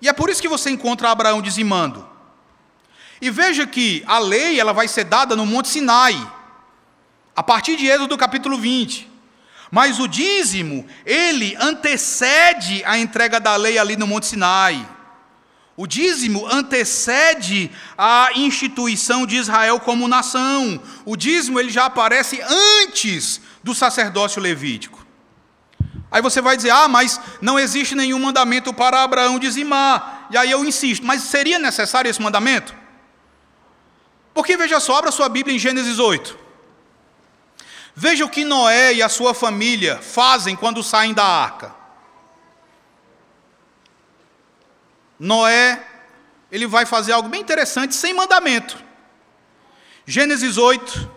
E 0.00 0.08
é 0.08 0.12
por 0.12 0.30
isso 0.30 0.42
que 0.42 0.54
você 0.56 0.70
encontra 0.70 1.10
Abraão 1.10 1.42
dizimando. 1.42 2.08
E 3.20 3.30
veja 3.30 3.66
que 3.66 4.02
a 4.06 4.18
lei 4.18 4.58
ela 4.58 4.72
vai 4.72 4.88
ser 4.88 5.04
dada 5.04 5.36
no 5.36 5.46
Monte 5.46 5.68
Sinai, 5.68 6.16
a 7.34 7.42
partir 7.42 7.76
de 7.76 7.86
Êxodo 7.86 8.16
capítulo 8.16 8.58
20. 8.58 9.10
Mas 9.70 9.98
o 9.98 10.06
dízimo, 10.06 10.86
ele 11.06 11.56
antecede 11.58 12.84
a 12.84 12.98
entrega 12.98 13.40
da 13.40 13.56
lei 13.56 13.78
ali 13.78 13.96
no 13.96 14.06
Monte 14.06 14.26
Sinai. 14.26 14.86
O 15.82 15.86
dízimo 15.88 16.46
antecede 16.46 17.68
a 17.98 18.28
instituição 18.36 19.26
de 19.26 19.34
Israel 19.34 19.80
como 19.80 20.06
nação. 20.06 20.80
O 21.04 21.16
dízimo 21.16 21.58
ele 21.58 21.70
já 21.70 21.86
aparece 21.86 22.40
antes 22.40 23.40
do 23.64 23.74
sacerdócio 23.74 24.40
levítico. 24.40 25.04
Aí 26.08 26.22
você 26.22 26.40
vai 26.40 26.56
dizer: 26.56 26.70
"Ah, 26.70 26.86
mas 26.86 27.20
não 27.40 27.58
existe 27.58 27.96
nenhum 27.96 28.20
mandamento 28.20 28.72
para 28.72 29.02
Abraão 29.02 29.40
dizimar". 29.40 30.28
E 30.30 30.36
aí 30.36 30.52
eu 30.52 30.64
insisto: 30.64 31.04
"Mas 31.04 31.22
seria 31.22 31.58
necessário 31.58 32.08
esse 32.08 32.22
mandamento?" 32.22 32.72
Porque 34.32 34.56
veja 34.56 34.78
só, 34.78 34.98
abra 34.98 35.10
sua 35.10 35.28
Bíblia 35.28 35.56
em 35.56 35.58
Gênesis 35.58 35.98
8. 35.98 36.38
Veja 37.96 38.24
o 38.24 38.28
que 38.28 38.44
Noé 38.44 38.94
e 38.94 39.02
a 39.02 39.08
sua 39.08 39.34
família 39.34 39.98
fazem 40.00 40.54
quando 40.54 40.80
saem 40.80 41.12
da 41.12 41.24
arca. 41.24 41.81
Noé, 45.22 45.80
ele 46.50 46.66
vai 46.66 46.84
fazer 46.84 47.12
algo 47.12 47.28
bem 47.28 47.40
interessante 47.40 47.94
sem 47.94 48.12
mandamento. 48.12 48.76
Gênesis 50.04 50.58
8, 50.58 51.08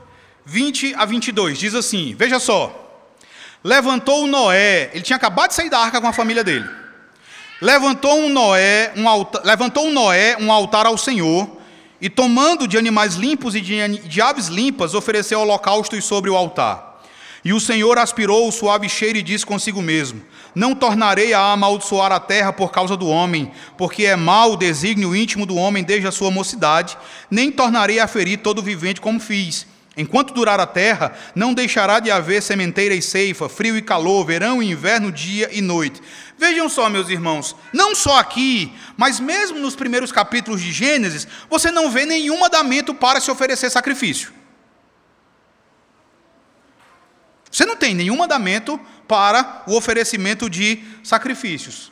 20 0.45 0.93
a 0.93 1.05
22, 1.05 1.57
diz 1.57 1.73
assim: 1.73 2.13
Veja 2.13 2.39
só. 2.39 2.83
Levantou 3.63 4.27
Noé, 4.27 4.91
ele 4.93 5.01
tinha 5.01 5.17
acabado 5.17 5.49
de 5.49 5.55
sair 5.55 5.71
da 5.71 5.79
arca 5.79 5.99
com 5.99 6.05
a 6.05 6.13
família 6.13 6.43
dele. 6.43 6.69
Levantou 7.59 8.19
um 8.19 8.29
Noé, 8.29 8.93
um 8.95 9.09
altar, 9.09 9.41
levantou 9.43 9.87
um 9.87 9.91
Noé 9.91 10.37
um 10.39 10.51
altar 10.51 10.85
ao 10.85 10.99
Senhor, 10.99 11.57
e 11.99 12.07
tomando 12.07 12.67
de 12.67 12.77
animais 12.77 13.15
limpos 13.15 13.55
e 13.55 13.61
de, 13.61 13.97
de 14.07 14.21
aves 14.21 14.49
limpas, 14.49 14.93
ofereceu 14.93 15.39
holocaustos 15.39 16.05
sobre 16.05 16.29
o 16.29 16.35
altar. 16.35 17.01
E 17.43 17.53
o 17.53 17.59
Senhor 17.59 17.97
aspirou 17.97 18.47
o 18.47 18.51
suave 18.51 18.87
cheiro 18.87 19.17
e 19.17 19.23
disse 19.23 19.43
consigo 19.43 19.81
mesmo: 19.81 20.21
Não 20.55 20.73
tornarei 20.73 21.33
a 21.33 21.51
amaldiçoar 21.51 22.11
a 22.13 22.19
terra 22.19 22.53
por 22.53 22.71
causa 22.71 22.95
do 22.95 23.07
homem, 23.07 23.51
porque 23.77 24.05
é 24.05 24.15
mau 24.15 24.53
o 24.53 24.57
desígnio 24.57 25.13
íntimo 25.13 25.45
do 25.45 25.55
homem 25.55 25.83
desde 25.83 26.07
a 26.07 26.11
sua 26.11 26.31
mocidade, 26.31 26.97
nem 27.29 27.51
tornarei 27.51 27.99
a 27.99 28.07
ferir 28.07 28.37
todo 28.37 28.63
vivente 28.63 29.01
como 29.01 29.19
fiz. 29.19 29.67
Enquanto 29.97 30.33
durar 30.33 30.59
a 30.59 30.65
terra, 30.65 31.13
não 31.33 31.53
deixará 31.53 31.99
de 31.99 32.11
haver 32.11 32.41
sementeira 32.41 32.93
e 32.93 33.01
ceifa, 33.01 33.47
frio 33.47 33.77
e 33.77 33.81
calor, 33.81 34.25
verão 34.25 34.61
e 34.61 34.71
inverno, 34.71 35.11
dia 35.11 35.49
e 35.53 35.61
noite. 35.61 36.01
Vejam 36.37 36.67
só, 36.67 36.89
meus 36.89 37.09
irmãos, 37.09 37.55
não 37.71 37.95
só 37.95 38.19
aqui, 38.19 38.73
mas 38.97 39.21
mesmo 39.21 39.59
nos 39.59 39.75
primeiros 39.75 40.11
capítulos 40.11 40.61
de 40.61 40.71
Gênesis, 40.71 41.25
você 41.49 41.71
não 41.71 41.89
vê 41.89 42.05
nenhum 42.05 42.39
mandamento 42.39 42.93
para 42.93 43.21
se 43.21 43.31
oferecer 43.31 43.69
sacrifício. 43.69 44.33
Você 47.55 47.65
não 47.65 47.77
tem 47.77 47.95
nenhum 47.95 48.17
mandamento 48.17 48.77
para 49.07 49.63
o 49.65 49.77
oferecimento 49.77 50.49
de 50.49 50.83
sacrifícios. 51.01 51.89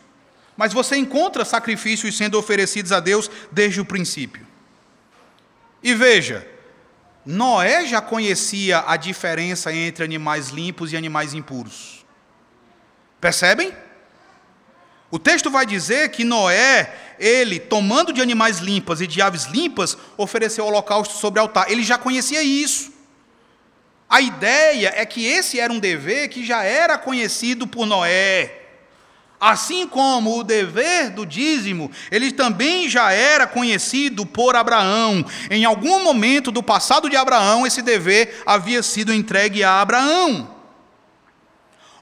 Mas 0.58 0.74
você 0.74 0.98
encontra 0.98 1.46
sacrifícios 1.46 2.18
sendo 2.18 2.38
oferecidos 2.38 2.92
a 2.92 3.00
Deus 3.00 3.32
desde 3.50 3.80
o 3.80 3.86
princípio. 3.86 4.46
E 5.82 5.94
veja, 5.94 6.46
Noé 7.26 7.86
já 7.86 8.02
conhecia 8.02 8.84
a 8.86 8.98
diferença 8.98 9.74
entre 9.74 10.04
animais 10.04 10.50
limpos 10.50 10.92
e 10.92 10.98
animais 10.98 11.34
impuros. 11.34 12.06
Percebem? 13.22 13.74
O 15.10 15.18
texto 15.18 15.50
vai 15.50 15.66
dizer 15.66 16.10
que 16.10 16.26
Noé, 16.26 16.94
ele, 17.18 17.58
tomando 17.58 18.12
de 18.12 18.22
animais 18.22 18.58
limpas 18.58 19.00
e 19.00 19.08
de 19.08 19.22
aves 19.22 19.46
limpas, 19.46 19.98
ofereceu 20.18 20.66
holocausto 20.66 21.16
sobre 21.16 21.40
altar. 21.40 21.72
Ele 21.72 21.84
já 21.84 21.98
conhecia 21.98 22.44
isso. 22.44 22.93
A 24.10 24.22
ideia 24.22 24.94
é 24.96 25.06
que 25.06 25.26
esse 25.26 25.60
era 25.60 25.72
um 25.72 25.80
dever 25.80 26.30
que 26.30 26.46
já 26.46 26.64
era 26.64 26.98
conhecido 26.98 27.66
por 27.66 27.86
Noé. 27.86 28.60
Assim 29.40 29.86
como 29.86 30.40
o 30.40 30.44
dever 30.44 31.10
do 31.10 31.26
dízimo, 31.26 31.92
ele 32.10 32.32
também 32.32 32.88
já 32.88 33.12
era 33.12 33.46
conhecido 33.46 34.26
por 34.26 34.56
Abraão. 34.56 35.26
Em 35.52 35.66
algum 35.66 36.02
momento 36.02 36.50
do 36.50 36.64
passado 36.64 37.10
de 37.10 37.18
Abraão, 37.18 37.68
esse 37.68 37.82
dever 37.82 38.42
havia 38.46 38.82
sido 38.82 39.14
entregue 39.14 39.62
a 39.62 39.82
Abraão. 39.82 40.50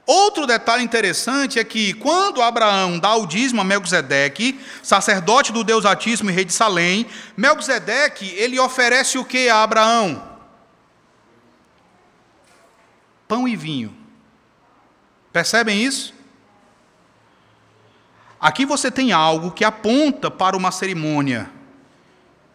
Outro 0.06 0.46
detalhe 0.46 0.84
interessante 0.84 1.58
é 1.58 1.64
que 1.64 1.94
quando 1.94 2.42
Abraão 2.42 2.98
dá 2.98 3.14
o 3.16 3.26
dízimo 3.26 3.60
a 3.60 3.64
Melquisedeque, 3.64 4.60
sacerdote 4.82 5.52
do 5.52 5.64
Deus 5.64 5.84
Altíssimo 5.84 6.30
e 6.30 6.32
rei 6.32 6.44
de 6.44 6.52
Salém, 6.52 7.06
Melquisedeque, 7.36 8.34
ele 8.36 8.58
oferece 8.58 9.16
o 9.16 9.24
que 9.24 9.48
a 9.48 9.62
Abraão? 9.62 10.31
Pão 13.32 13.48
e 13.48 13.56
vinho. 13.56 13.96
Percebem 15.32 15.82
isso? 15.82 16.12
Aqui 18.38 18.66
você 18.66 18.90
tem 18.90 19.10
algo 19.10 19.52
que 19.52 19.64
aponta 19.64 20.30
para 20.30 20.54
uma 20.54 20.70
cerimônia, 20.70 21.50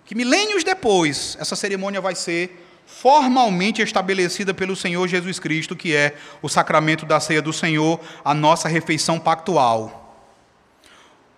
que 0.05 0.13
milênios 0.13 0.63
depois, 0.63 1.35
essa 1.39 1.55
cerimônia 1.55 1.99
vai 1.99 2.13
ser 2.13 2.63
formalmente 2.85 3.81
estabelecida 3.81 4.53
pelo 4.53 4.75
Senhor 4.75 5.07
Jesus 5.07 5.39
Cristo, 5.39 5.75
que 5.75 5.95
é 5.95 6.15
o 6.43 6.47
sacramento 6.47 7.07
da 7.07 7.19
ceia 7.19 7.41
do 7.41 7.51
Senhor, 7.51 7.99
a 8.23 8.35
nossa 8.35 8.69
refeição 8.69 9.19
pactual. 9.19 10.29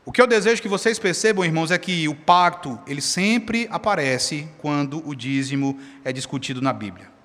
O 0.03 0.11
que 0.11 0.21
eu 0.21 0.27
desejo 0.27 0.61
que 0.61 0.67
vocês 0.67 0.99
percebam, 0.99 1.45
irmãos, 1.45 1.71
é 1.71 1.77
que 1.77 2.09
o 2.09 2.15
pacto, 2.15 2.77
ele 2.85 3.01
sempre 3.01 3.69
aparece 3.71 4.49
quando 4.57 5.01
o 5.07 5.15
dízimo 5.15 5.79
é 6.03 6.11
discutido 6.11 6.61
na 6.61 6.73
Bíblia 6.73 7.18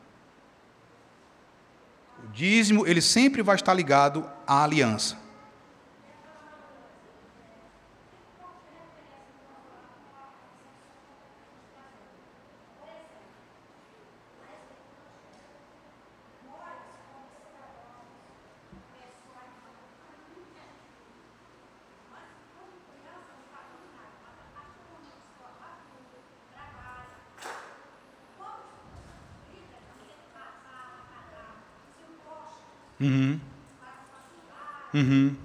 dízimo, 2.35 2.87
ele 2.87 3.01
sempre 3.01 3.43
vai 3.43 3.55
estar 3.55 3.73
ligado 3.73 4.29
à 4.47 4.65
aliança. 4.65 5.24
Uhum. 33.01 33.41
Uhum. 34.95 35.37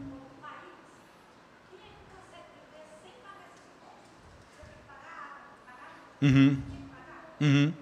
Uhum. 6.22 6.62
Uhum. 7.42 7.74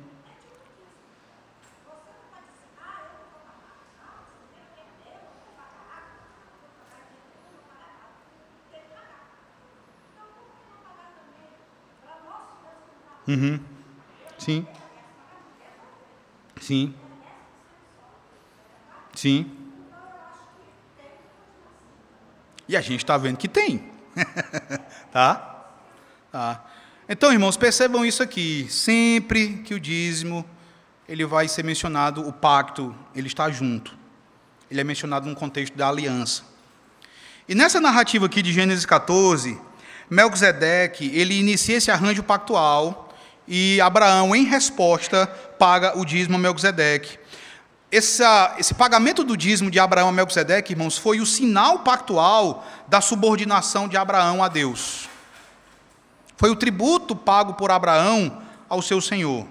Uhum. 13.27 13.59
Sim. 14.37 14.65
Sim. 16.61 16.93
Sim. 19.15 19.56
E 22.67 22.75
a 22.75 22.81
gente 22.81 23.03
está 23.03 23.17
vendo 23.17 23.37
que 23.37 23.47
tem. 23.47 23.83
tá? 25.11 25.65
tá? 26.31 26.65
Então, 27.07 27.31
irmãos, 27.31 27.55
percebam 27.55 28.05
isso 28.05 28.21
aqui. 28.21 28.67
Sempre 28.69 29.59
que 29.65 29.73
o 29.73 29.79
dízimo 29.79 30.45
ele 31.07 31.25
vai 31.25 31.47
ser 31.47 31.63
mencionado, 31.63 32.27
o 32.27 32.33
pacto, 32.33 32.93
ele 33.15 33.27
está 33.27 33.49
junto. 33.49 33.95
Ele 34.69 34.81
é 34.81 34.83
mencionado 34.83 35.29
no 35.29 35.35
contexto 35.35 35.77
da 35.77 35.87
aliança. 35.87 36.43
E 37.47 37.55
nessa 37.55 37.79
narrativa 37.79 38.25
aqui 38.25 38.41
de 38.41 38.51
Gênesis 38.51 38.85
14, 38.85 39.57
Melquisedeque, 40.09 41.09
ele 41.13 41.39
inicia 41.39 41.77
esse 41.77 41.89
arranjo 41.89 42.21
pactual 42.23 43.07
e 43.47 43.79
Abraão, 43.79 44.35
em 44.35 44.43
resposta, 44.43 45.25
paga 45.57 45.97
o 45.97 46.03
dízimo 46.03 46.35
a 46.35 46.39
Melquisedeque. 46.39 47.17
Essa, 47.89 48.55
esse 48.59 48.73
pagamento 48.73 49.23
do 49.23 49.37
dízimo 49.37 49.71
de 49.71 49.79
Abraão 49.79 50.09
a 50.09 50.11
Melquisedeque, 50.11 50.73
irmãos, 50.73 50.97
foi 50.97 51.21
o 51.21 51.25
sinal 51.25 51.79
pactual 51.79 52.67
da 52.87 52.99
subordinação 52.99 53.87
de 53.87 53.95
Abraão 53.95 54.43
a 54.43 54.49
Deus. 54.49 55.07
Foi 56.35 56.49
o 56.49 56.55
tributo 56.55 57.15
pago 57.15 57.53
por 57.53 57.71
Abraão 57.71 58.41
ao 58.67 58.81
seu 58.81 58.99
Senhor. 58.99 59.45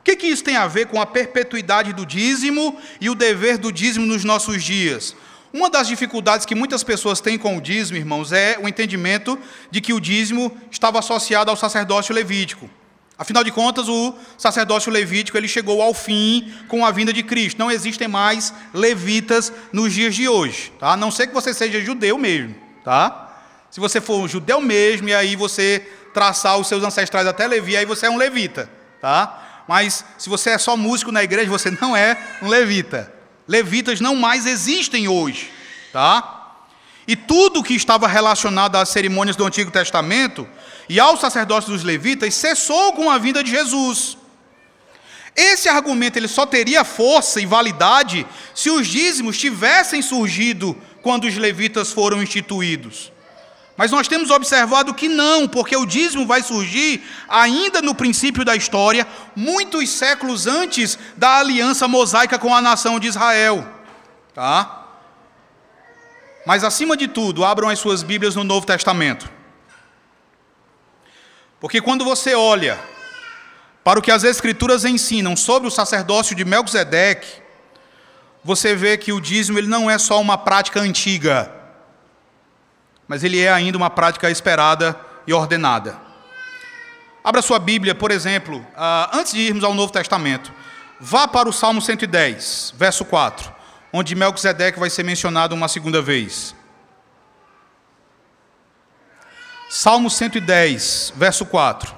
O 0.00 0.02
que, 0.02 0.16
que 0.16 0.26
isso 0.26 0.42
tem 0.42 0.56
a 0.56 0.66
ver 0.66 0.86
com 0.86 1.00
a 1.00 1.06
perpetuidade 1.06 1.92
do 1.92 2.04
dízimo 2.04 2.76
e 3.00 3.08
o 3.08 3.14
dever 3.14 3.56
do 3.56 3.70
dízimo 3.70 4.04
nos 4.04 4.24
nossos 4.24 4.64
dias? 4.64 5.14
Uma 5.52 5.70
das 5.70 5.86
dificuldades 5.86 6.46
que 6.46 6.54
muitas 6.54 6.82
pessoas 6.82 7.20
têm 7.20 7.38
com 7.38 7.56
o 7.56 7.60
dízimo, 7.60 7.98
irmãos, 7.98 8.32
é 8.32 8.58
o 8.60 8.66
entendimento 8.66 9.38
de 9.70 9.80
que 9.80 9.92
o 9.92 10.00
dízimo 10.00 10.56
estava 10.70 10.98
associado 10.98 11.50
ao 11.50 11.56
sacerdócio 11.56 12.14
levítico. 12.14 12.68
Afinal 13.20 13.44
de 13.44 13.50
contas, 13.50 13.86
o 13.86 14.14
sacerdócio 14.38 14.90
levítico 14.90 15.36
ele 15.36 15.46
chegou 15.46 15.82
ao 15.82 15.92
fim 15.92 16.50
com 16.68 16.86
a 16.86 16.90
vinda 16.90 17.12
de 17.12 17.22
Cristo. 17.22 17.58
Não 17.58 17.70
existem 17.70 18.08
mais 18.08 18.50
levitas 18.72 19.52
nos 19.74 19.92
dias 19.92 20.14
de 20.14 20.26
hoje, 20.26 20.72
tá? 20.80 20.92
A 20.92 20.96
não 20.96 21.10
ser 21.10 21.26
que 21.26 21.34
você 21.34 21.52
seja 21.52 21.78
judeu 21.82 22.16
mesmo, 22.16 22.54
tá? 22.82 23.30
Se 23.70 23.78
você 23.78 24.00
for 24.00 24.16
um 24.16 24.26
judeu 24.26 24.58
mesmo 24.62 25.06
e 25.10 25.14
aí 25.14 25.36
você 25.36 25.86
traçar 26.14 26.56
os 26.56 26.66
seus 26.66 26.82
ancestrais 26.82 27.26
até 27.26 27.46
Levi, 27.46 27.76
aí 27.76 27.84
você 27.84 28.06
é 28.06 28.10
um 28.10 28.16
levita, 28.16 28.70
tá? 29.02 29.64
Mas 29.68 30.02
se 30.16 30.30
você 30.30 30.52
é 30.52 30.58
só 30.58 30.74
músico 30.74 31.12
na 31.12 31.22
igreja, 31.22 31.50
você 31.50 31.70
não 31.70 31.94
é 31.94 32.16
um 32.40 32.48
levita. 32.48 33.12
Levitas 33.46 34.00
não 34.00 34.16
mais 34.16 34.46
existem 34.46 35.08
hoje, 35.08 35.52
tá? 35.92 36.56
E 37.06 37.14
tudo 37.14 37.62
que 37.62 37.74
estava 37.74 38.08
relacionado 38.08 38.76
às 38.76 38.88
cerimônias 38.88 39.36
do 39.36 39.44
Antigo 39.44 39.70
Testamento 39.70 40.48
e 40.90 40.98
ao 40.98 41.16
sacerdócio 41.16 41.70
dos 41.70 41.84
levitas 41.84 42.34
cessou 42.34 42.92
com 42.94 43.08
a 43.08 43.16
vinda 43.16 43.44
de 43.44 43.50
Jesus. 43.52 44.18
Esse 45.36 45.68
argumento 45.68 46.16
ele 46.16 46.26
só 46.26 46.44
teria 46.44 46.82
força 46.82 47.40
e 47.40 47.46
validade 47.46 48.26
se 48.52 48.70
os 48.70 48.88
dízimos 48.88 49.38
tivessem 49.38 50.02
surgido 50.02 50.76
quando 51.00 51.28
os 51.28 51.36
levitas 51.36 51.92
foram 51.92 52.20
instituídos. 52.20 53.12
Mas 53.76 53.92
nós 53.92 54.08
temos 54.08 54.32
observado 54.32 54.92
que 54.92 55.08
não, 55.08 55.46
porque 55.46 55.76
o 55.76 55.86
dízimo 55.86 56.26
vai 56.26 56.42
surgir 56.42 57.04
ainda 57.28 57.80
no 57.80 57.94
princípio 57.94 58.44
da 58.44 58.56
história, 58.56 59.06
muitos 59.36 59.88
séculos 59.90 60.48
antes 60.48 60.98
da 61.16 61.38
aliança 61.38 61.86
mosaica 61.86 62.36
com 62.36 62.52
a 62.52 62.60
nação 62.60 62.98
de 62.98 63.06
Israel. 63.06 63.64
Tá? 64.34 64.88
Mas 66.44 66.64
acima 66.64 66.96
de 66.96 67.06
tudo, 67.06 67.44
abram 67.44 67.68
as 67.68 67.78
suas 67.78 68.02
Bíblias 68.02 68.34
no 68.34 68.42
Novo 68.42 68.66
Testamento. 68.66 69.38
Porque 71.60 71.80
quando 71.80 72.04
você 72.04 72.34
olha 72.34 72.78
para 73.84 73.98
o 73.98 74.02
que 74.02 74.10
as 74.10 74.24
Escrituras 74.24 74.84
ensinam 74.84 75.36
sobre 75.36 75.68
o 75.68 75.70
sacerdócio 75.70 76.34
de 76.34 76.44
Melquisedeque, 76.44 77.42
você 78.42 78.74
vê 78.74 78.96
que 78.96 79.12
o 79.12 79.20
dízimo 79.20 79.58
ele 79.58 79.68
não 79.68 79.90
é 79.90 79.98
só 79.98 80.20
uma 80.20 80.38
prática 80.38 80.80
antiga 80.80 81.60
mas 83.10 83.24
ele 83.24 83.40
é 83.40 83.50
ainda 83.50 83.76
uma 83.76 83.90
prática 83.90 84.30
esperada 84.30 84.96
e 85.26 85.32
ordenada. 85.32 85.96
Abra 87.24 87.42
sua 87.42 87.58
Bíblia, 87.58 87.92
por 87.92 88.12
exemplo, 88.12 88.64
ah, 88.76 89.10
antes 89.12 89.32
de 89.32 89.40
irmos 89.40 89.64
ao 89.64 89.74
Novo 89.74 89.92
Testamento, 89.92 90.52
vá 91.00 91.26
para 91.26 91.48
o 91.48 91.52
Salmo 91.52 91.82
110, 91.82 92.72
verso 92.76 93.04
4, 93.04 93.52
onde 93.92 94.14
Melquisedeque 94.14 94.78
vai 94.78 94.88
ser 94.88 95.02
mencionado 95.02 95.56
uma 95.56 95.66
segunda 95.66 96.00
vez. 96.00 96.54
Salmo 99.72 100.10
110, 100.10 101.12
verso 101.14 101.46
4. 101.46 101.94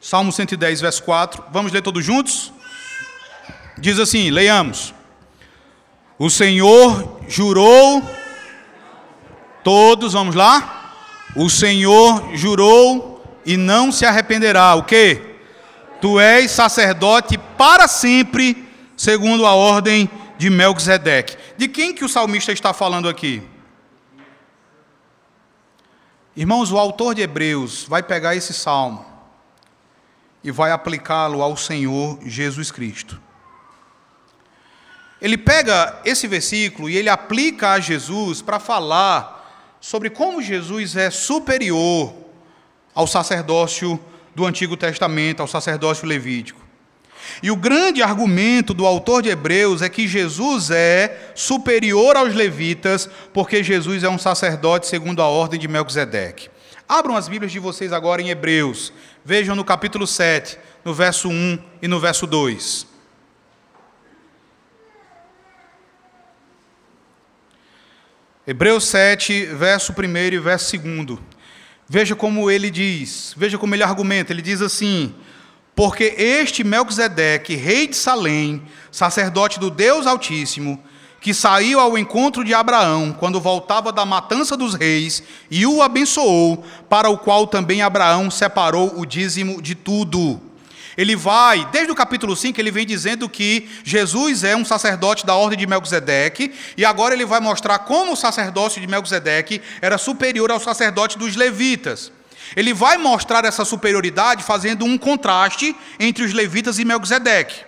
Salmo 0.00 0.30
110, 0.30 0.80
verso 0.80 1.02
4. 1.02 1.44
Vamos 1.50 1.72
ler 1.72 1.82
todos 1.82 2.04
juntos? 2.04 2.52
Diz 3.76 3.98
assim: 3.98 4.30
leiamos. 4.30 4.94
O 6.16 6.30
Senhor 6.30 7.20
jurou, 7.26 8.00
todos, 9.64 10.12
vamos 10.12 10.36
lá? 10.36 10.75
O 11.36 11.50
Senhor 11.50 12.34
jurou 12.34 13.22
e 13.44 13.58
não 13.58 13.92
se 13.92 14.06
arrependerá. 14.06 14.74
O 14.74 14.84
que? 14.84 15.36
Tu 16.00 16.18
és 16.18 16.50
sacerdote 16.50 17.36
para 17.58 17.86
sempre, 17.86 18.66
segundo 18.96 19.44
a 19.44 19.54
ordem 19.54 20.10
de 20.38 20.48
Melquisedeque. 20.48 21.36
De 21.58 21.68
quem 21.68 21.94
que 21.94 22.04
o 22.04 22.08
salmista 22.08 22.52
está 22.52 22.72
falando 22.72 23.06
aqui? 23.06 23.42
Irmãos, 26.34 26.72
o 26.72 26.78
autor 26.78 27.14
de 27.14 27.22
Hebreus 27.22 27.84
vai 27.88 28.02
pegar 28.02 28.34
esse 28.34 28.54
salmo 28.54 29.04
e 30.42 30.50
vai 30.50 30.70
aplicá-lo 30.70 31.42
ao 31.42 31.56
Senhor 31.56 32.18
Jesus 32.24 32.70
Cristo. 32.70 33.20
Ele 35.20 35.36
pega 35.36 36.00
esse 36.04 36.26
versículo 36.26 36.88
e 36.88 36.96
ele 36.96 37.08
aplica 37.08 37.72
a 37.72 37.80
Jesus 37.80 38.40
para 38.40 38.58
falar 38.58 39.35
sobre 39.80 40.10
como 40.10 40.42
Jesus 40.42 40.96
é 40.96 41.10
superior 41.10 42.14
ao 42.94 43.06
sacerdócio 43.06 44.00
do 44.34 44.46
Antigo 44.46 44.76
Testamento, 44.76 45.40
ao 45.40 45.48
sacerdócio 45.48 46.06
levítico. 46.06 46.66
E 47.42 47.50
o 47.50 47.56
grande 47.56 48.02
argumento 48.02 48.72
do 48.72 48.86
autor 48.86 49.22
de 49.22 49.28
Hebreus 49.28 49.82
é 49.82 49.88
que 49.88 50.06
Jesus 50.06 50.70
é 50.70 51.32
superior 51.34 52.16
aos 52.16 52.34
levitas, 52.34 53.08
porque 53.32 53.62
Jesus 53.62 54.02
é 54.02 54.08
um 54.08 54.18
sacerdote 54.18 54.86
segundo 54.86 55.20
a 55.20 55.26
ordem 55.26 55.58
de 55.58 55.68
Melquisedeque. 55.68 56.48
Abram 56.88 57.16
as 57.16 57.28
Bíblias 57.28 57.52
de 57.52 57.58
vocês 57.58 57.92
agora 57.92 58.22
em 58.22 58.28
Hebreus. 58.28 58.92
Vejam 59.24 59.56
no 59.56 59.64
capítulo 59.64 60.06
7, 60.06 60.56
no 60.84 60.94
verso 60.94 61.28
1 61.28 61.58
e 61.82 61.88
no 61.88 61.98
verso 61.98 62.26
2. 62.26 62.95
Hebreus 68.48 68.84
7, 68.84 69.46
verso 69.46 69.92
1 69.92 70.16
e 70.32 70.38
verso 70.38 70.78
2. 70.78 71.18
Veja 71.88 72.14
como 72.14 72.48
ele 72.48 72.70
diz, 72.70 73.34
veja 73.36 73.58
como 73.58 73.74
ele 73.74 73.82
argumenta. 73.82 74.32
Ele 74.32 74.40
diz 74.40 74.62
assim: 74.62 75.12
Porque 75.74 76.14
este 76.16 76.62
Melquisedeque, 76.62 77.56
rei 77.56 77.88
de 77.88 77.96
Salém, 77.96 78.62
sacerdote 78.92 79.58
do 79.58 79.68
Deus 79.68 80.06
Altíssimo, 80.06 80.80
que 81.20 81.34
saiu 81.34 81.80
ao 81.80 81.98
encontro 81.98 82.44
de 82.44 82.54
Abraão 82.54 83.12
quando 83.18 83.40
voltava 83.40 83.90
da 83.90 84.06
matança 84.06 84.56
dos 84.56 84.74
reis 84.74 85.24
e 85.50 85.66
o 85.66 85.82
abençoou, 85.82 86.64
para 86.88 87.10
o 87.10 87.18
qual 87.18 87.48
também 87.48 87.82
Abraão 87.82 88.30
separou 88.30 88.96
o 88.96 89.04
dízimo 89.04 89.60
de 89.60 89.74
tudo. 89.74 90.40
Ele 90.96 91.14
vai, 91.14 91.66
desde 91.70 91.92
o 91.92 91.94
capítulo 91.94 92.34
5, 92.34 92.58
ele 92.58 92.70
vem 92.70 92.86
dizendo 92.86 93.28
que 93.28 93.68
Jesus 93.84 94.42
é 94.44 94.56
um 94.56 94.64
sacerdote 94.64 95.26
da 95.26 95.34
ordem 95.34 95.58
de 95.58 95.66
Melquisedeque, 95.66 96.52
e 96.76 96.84
agora 96.84 97.14
ele 97.14 97.26
vai 97.26 97.38
mostrar 97.38 97.80
como 97.80 98.12
o 98.12 98.16
sacerdócio 98.16 98.80
de 98.80 98.86
Melquisedeque 98.86 99.60
era 99.82 99.98
superior 99.98 100.50
ao 100.50 100.58
sacerdote 100.58 101.18
dos 101.18 101.36
levitas. 101.36 102.10
Ele 102.54 102.72
vai 102.72 102.96
mostrar 102.96 103.44
essa 103.44 103.64
superioridade 103.64 104.42
fazendo 104.42 104.84
um 104.84 104.96
contraste 104.96 105.74
entre 105.98 106.24
os 106.24 106.32
levitas 106.32 106.78
e 106.78 106.84
Melquisedeque. 106.84 107.64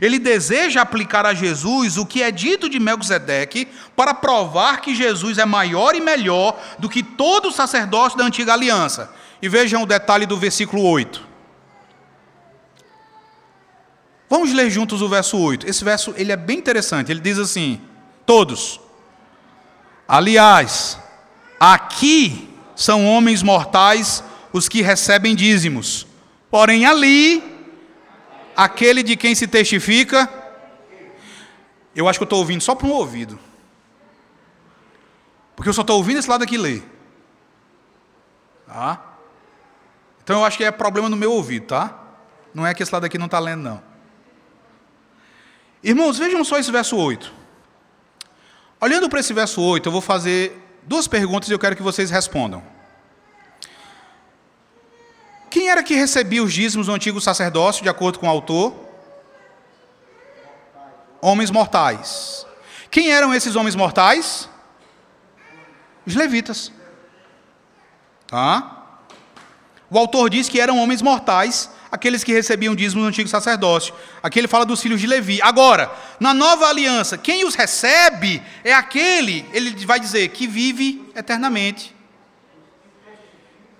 Ele 0.00 0.18
deseja 0.18 0.82
aplicar 0.82 1.24
a 1.24 1.34
Jesus 1.34 1.96
o 1.96 2.06
que 2.06 2.22
é 2.22 2.30
dito 2.30 2.68
de 2.68 2.78
Melquisedeque 2.78 3.66
para 3.96 4.14
provar 4.14 4.80
que 4.80 4.94
Jesus 4.94 5.38
é 5.38 5.46
maior 5.46 5.94
e 5.94 6.00
melhor 6.00 6.60
do 6.78 6.88
que 6.88 7.02
todo 7.02 7.48
o 7.48 7.52
sacerdócio 7.52 8.18
da 8.18 8.24
antiga 8.24 8.52
aliança. 8.52 9.10
E 9.40 9.48
vejam 9.48 9.82
o 9.82 9.86
detalhe 9.86 10.26
do 10.26 10.36
versículo 10.36 10.82
8. 10.82 11.27
Vamos 14.28 14.52
ler 14.52 14.70
juntos 14.70 15.00
o 15.00 15.08
verso 15.08 15.38
8. 15.38 15.68
Esse 15.68 15.82
verso 15.84 16.12
ele 16.16 16.32
é 16.32 16.36
bem 16.36 16.58
interessante. 16.58 17.10
Ele 17.10 17.20
diz 17.20 17.38
assim: 17.38 17.80
Todos. 18.26 18.80
Aliás, 20.06 20.98
aqui 21.58 22.48
são 22.74 23.06
homens 23.06 23.42
mortais 23.42 24.22
os 24.52 24.68
que 24.68 24.82
recebem 24.82 25.34
dízimos. 25.34 26.06
Porém, 26.50 26.86
ali 26.86 27.42
aquele 28.56 29.02
de 29.02 29.16
quem 29.16 29.34
se 29.34 29.46
testifica. 29.46 30.28
Eu 31.94 32.08
acho 32.08 32.18
que 32.18 32.22
eu 32.22 32.26
estou 32.26 32.40
ouvindo 32.40 32.60
só 32.60 32.74
para 32.74 32.86
um 32.86 32.92
ouvido. 32.92 33.38
Porque 35.56 35.68
eu 35.68 35.72
só 35.72 35.80
estou 35.80 35.96
ouvindo 35.96 36.18
esse 36.18 36.28
lado 36.28 36.44
aqui 36.44 36.56
ler. 36.56 36.82
Tá? 38.66 39.16
Então 40.22 40.40
eu 40.40 40.44
acho 40.44 40.56
que 40.56 40.64
é 40.64 40.70
problema 40.70 41.08
no 41.08 41.16
meu 41.16 41.32
ouvido, 41.32 41.66
tá? 41.66 41.98
Não 42.52 42.66
é 42.66 42.74
que 42.74 42.82
esse 42.82 42.92
lado 42.92 43.04
aqui 43.06 43.16
não 43.16 43.26
está 43.26 43.38
lendo, 43.38 43.62
não. 43.62 43.87
Irmãos, 45.82 46.18
vejam 46.18 46.42
só 46.44 46.58
esse 46.58 46.70
verso 46.72 46.96
8. 46.96 47.32
Olhando 48.80 49.08
para 49.08 49.20
esse 49.20 49.32
verso 49.32 49.60
8, 49.60 49.86
eu 49.86 49.92
vou 49.92 50.00
fazer 50.00 50.80
duas 50.82 51.06
perguntas 51.06 51.48
e 51.48 51.52
eu 51.52 51.58
quero 51.58 51.76
que 51.76 51.82
vocês 51.82 52.10
respondam. 52.10 52.62
Quem 55.50 55.70
era 55.70 55.82
que 55.82 55.94
recebia 55.94 56.42
os 56.42 56.52
dízimos 56.52 56.86
do 56.86 56.92
antigo 56.92 57.20
sacerdócio, 57.20 57.82
de 57.82 57.88
acordo 57.88 58.18
com 58.18 58.26
o 58.26 58.30
autor? 58.30 58.74
Homens 61.20 61.50
mortais. 61.50 62.46
Quem 62.90 63.10
eram 63.10 63.34
esses 63.34 63.56
homens 63.56 63.74
mortais? 63.74 64.48
Os 66.06 66.14
levitas. 66.14 66.72
Tá? 68.26 69.00
O 69.90 69.98
autor 69.98 70.28
diz 70.28 70.48
que 70.48 70.60
eram 70.60 70.78
homens 70.78 71.02
mortais 71.02 71.70
aqueles 71.90 72.22
que 72.22 72.32
recebiam 72.32 72.74
dízimo 72.74 73.02
no 73.02 73.08
antigo 73.08 73.28
sacerdócio. 73.28 73.94
Aqui 74.22 74.38
ele 74.38 74.48
fala 74.48 74.64
dos 74.64 74.80
filhos 74.80 75.00
de 75.00 75.06
Levi. 75.06 75.40
Agora, 75.42 75.90
na 76.20 76.34
nova 76.34 76.66
aliança, 76.66 77.16
quem 77.16 77.44
os 77.44 77.54
recebe 77.54 78.42
é 78.62 78.72
aquele, 78.72 79.46
ele 79.52 79.84
vai 79.86 79.98
dizer, 79.98 80.28
que 80.28 80.46
vive 80.46 81.02
eternamente. 81.14 81.94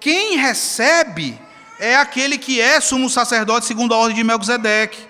Quem 0.01 0.37
recebe 0.37 1.39
é 1.79 1.97
aquele 1.97 2.39
que 2.39 2.61
é 2.61 2.81
sumo 2.81 3.11
sacerdote 3.11 3.67
segundo 3.67 3.95
a 3.95 3.99
ordem 3.99 4.17
de 4.17 4.25
Melquisedeque. 4.25 5.07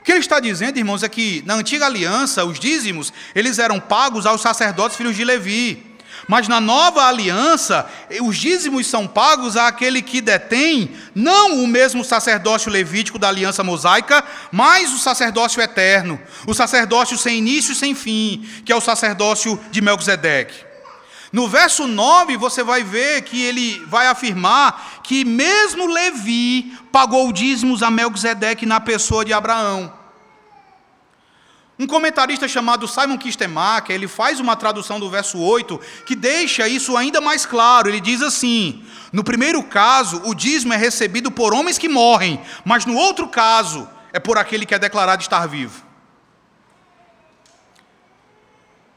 O 0.00 0.04
que 0.04 0.12
ele 0.12 0.20
está 0.20 0.40
dizendo, 0.40 0.78
irmãos, 0.78 1.02
é 1.02 1.08
que 1.08 1.42
na 1.44 1.54
antiga 1.54 1.86
aliança, 1.86 2.44
os 2.44 2.58
dízimos, 2.58 3.12
eles 3.34 3.58
eram 3.58 3.78
pagos 3.78 4.26
aos 4.26 4.40
sacerdotes 4.40 4.96
filhos 4.96 5.16
de 5.16 5.24
Levi. 5.24 5.87
Mas 6.28 6.46
na 6.46 6.60
nova 6.60 7.06
aliança, 7.06 7.90
os 8.20 8.36
dízimos 8.36 8.86
são 8.86 9.06
pagos 9.06 9.56
àquele 9.56 10.02
que 10.02 10.20
detém 10.20 10.94
não 11.14 11.64
o 11.64 11.66
mesmo 11.66 12.04
sacerdócio 12.04 12.70
levítico 12.70 13.18
da 13.18 13.28
aliança 13.28 13.64
mosaica, 13.64 14.22
mas 14.52 14.92
o 14.92 14.98
sacerdócio 14.98 15.62
eterno, 15.62 16.20
o 16.46 16.52
sacerdócio 16.52 17.16
sem 17.16 17.38
início 17.38 17.72
e 17.72 17.74
sem 17.74 17.94
fim, 17.94 18.46
que 18.62 18.70
é 18.70 18.76
o 18.76 18.80
sacerdócio 18.80 19.58
de 19.70 19.80
Melquisedeque. 19.80 20.68
No 21.32 21.48
verso 21.48 21.86
9, 21.86 22.36
você 22.36 22.62
vai 22.62 22.84
ver 22.84 23.22
que 23.22 23.42
ele 23.42 23.82
vai 23.86 24.06
afirmar 24.06 25.00
que 25.02 25.24
mesmo 25.24 25.86
Levi 25.86 26.76
pagou 26.92 27.32
dízimos 27.32 27.82
a 27.82 27.90
Melquisedeque 27.90 28.66
na 28.66 28.80
pessoa 28.80 29.24
de 29.24 29.32
Abraão. 29.32 29.97
Um 31.78 31.86
comentarista 31.86 32.48
chamado 32.48 32.88
Simon 32.88 33.16
Kistemacher, 33.16 33.94
ele 33.94 34.08
faz 34.08 34.40
uma 34.40 34.56
tradução 34.56 34.98
do 34.98 35.08
verso 35.08 35.38
8 35.38 35.78
que 36.04 36.16
deixa 36.16 36.66
isso 36.66 36.96
ainda 36.96 37.20
mais 37.20 37.46
claro. 37.46 37.88
Ele 37.88 38.00
diz 38.00 38.20
assim: 38.20 38.84
No 39.12 39.22
primeiro 39.22 39.62
caso, 39.62 40.20
o 40.24 40.34
dízimo 40.34 40.72
é 40.72 40.76
recebido 40.76 41.30
por 41.30 41.54
homens 41.54 41.78
que 41.78 41.88
morrem, 41.88 42.42
mas 42.64 42.84
no 42.84 42.96
outro 42.96 43.28
caso, 43.28 43.88
é 44.12 44.18
por 44.18 44.36
aquele 44.36 44.66
que 44.66 44.74
é 44.74 44.78
declarado 44.78 45.22
estar 45.22 45.46
vivo. 45.46 45.86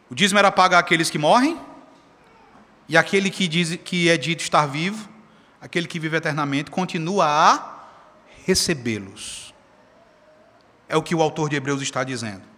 O 0.09 0.15
dízimo 0.15 0.39
era 0.39 0.51
pago 0.51 0.75
àqueles 0.75 1.09
que 1.09 1.19
morrem, 1.19 1.59
e 2.89 2.97
aquele 2.97 3.29
que, 3.29 3.47
diz, 3.47 3.77
que 3.85 4.09
é 4.09 4.17
dito 4.17 4.41
estar 4.41 4.65
vivo, 4.65 5.07
aquele 5.61 5.87
que 5.87 5.99
vive 5.99 6.17
eternamente, 6.17 6.71
continua 6.71 7.25
a 7.27 7.79
recebê-los. 8.43 9.53
É 10.89 10.97
o 10.97 11.03
que 11.03 11.13
o 11.13 11.21
autor 11.21 11.47
de 11.47 11.55
Hebreus 11.55 11.81
está 11.81 12.03
dizendo. 12.03 12.50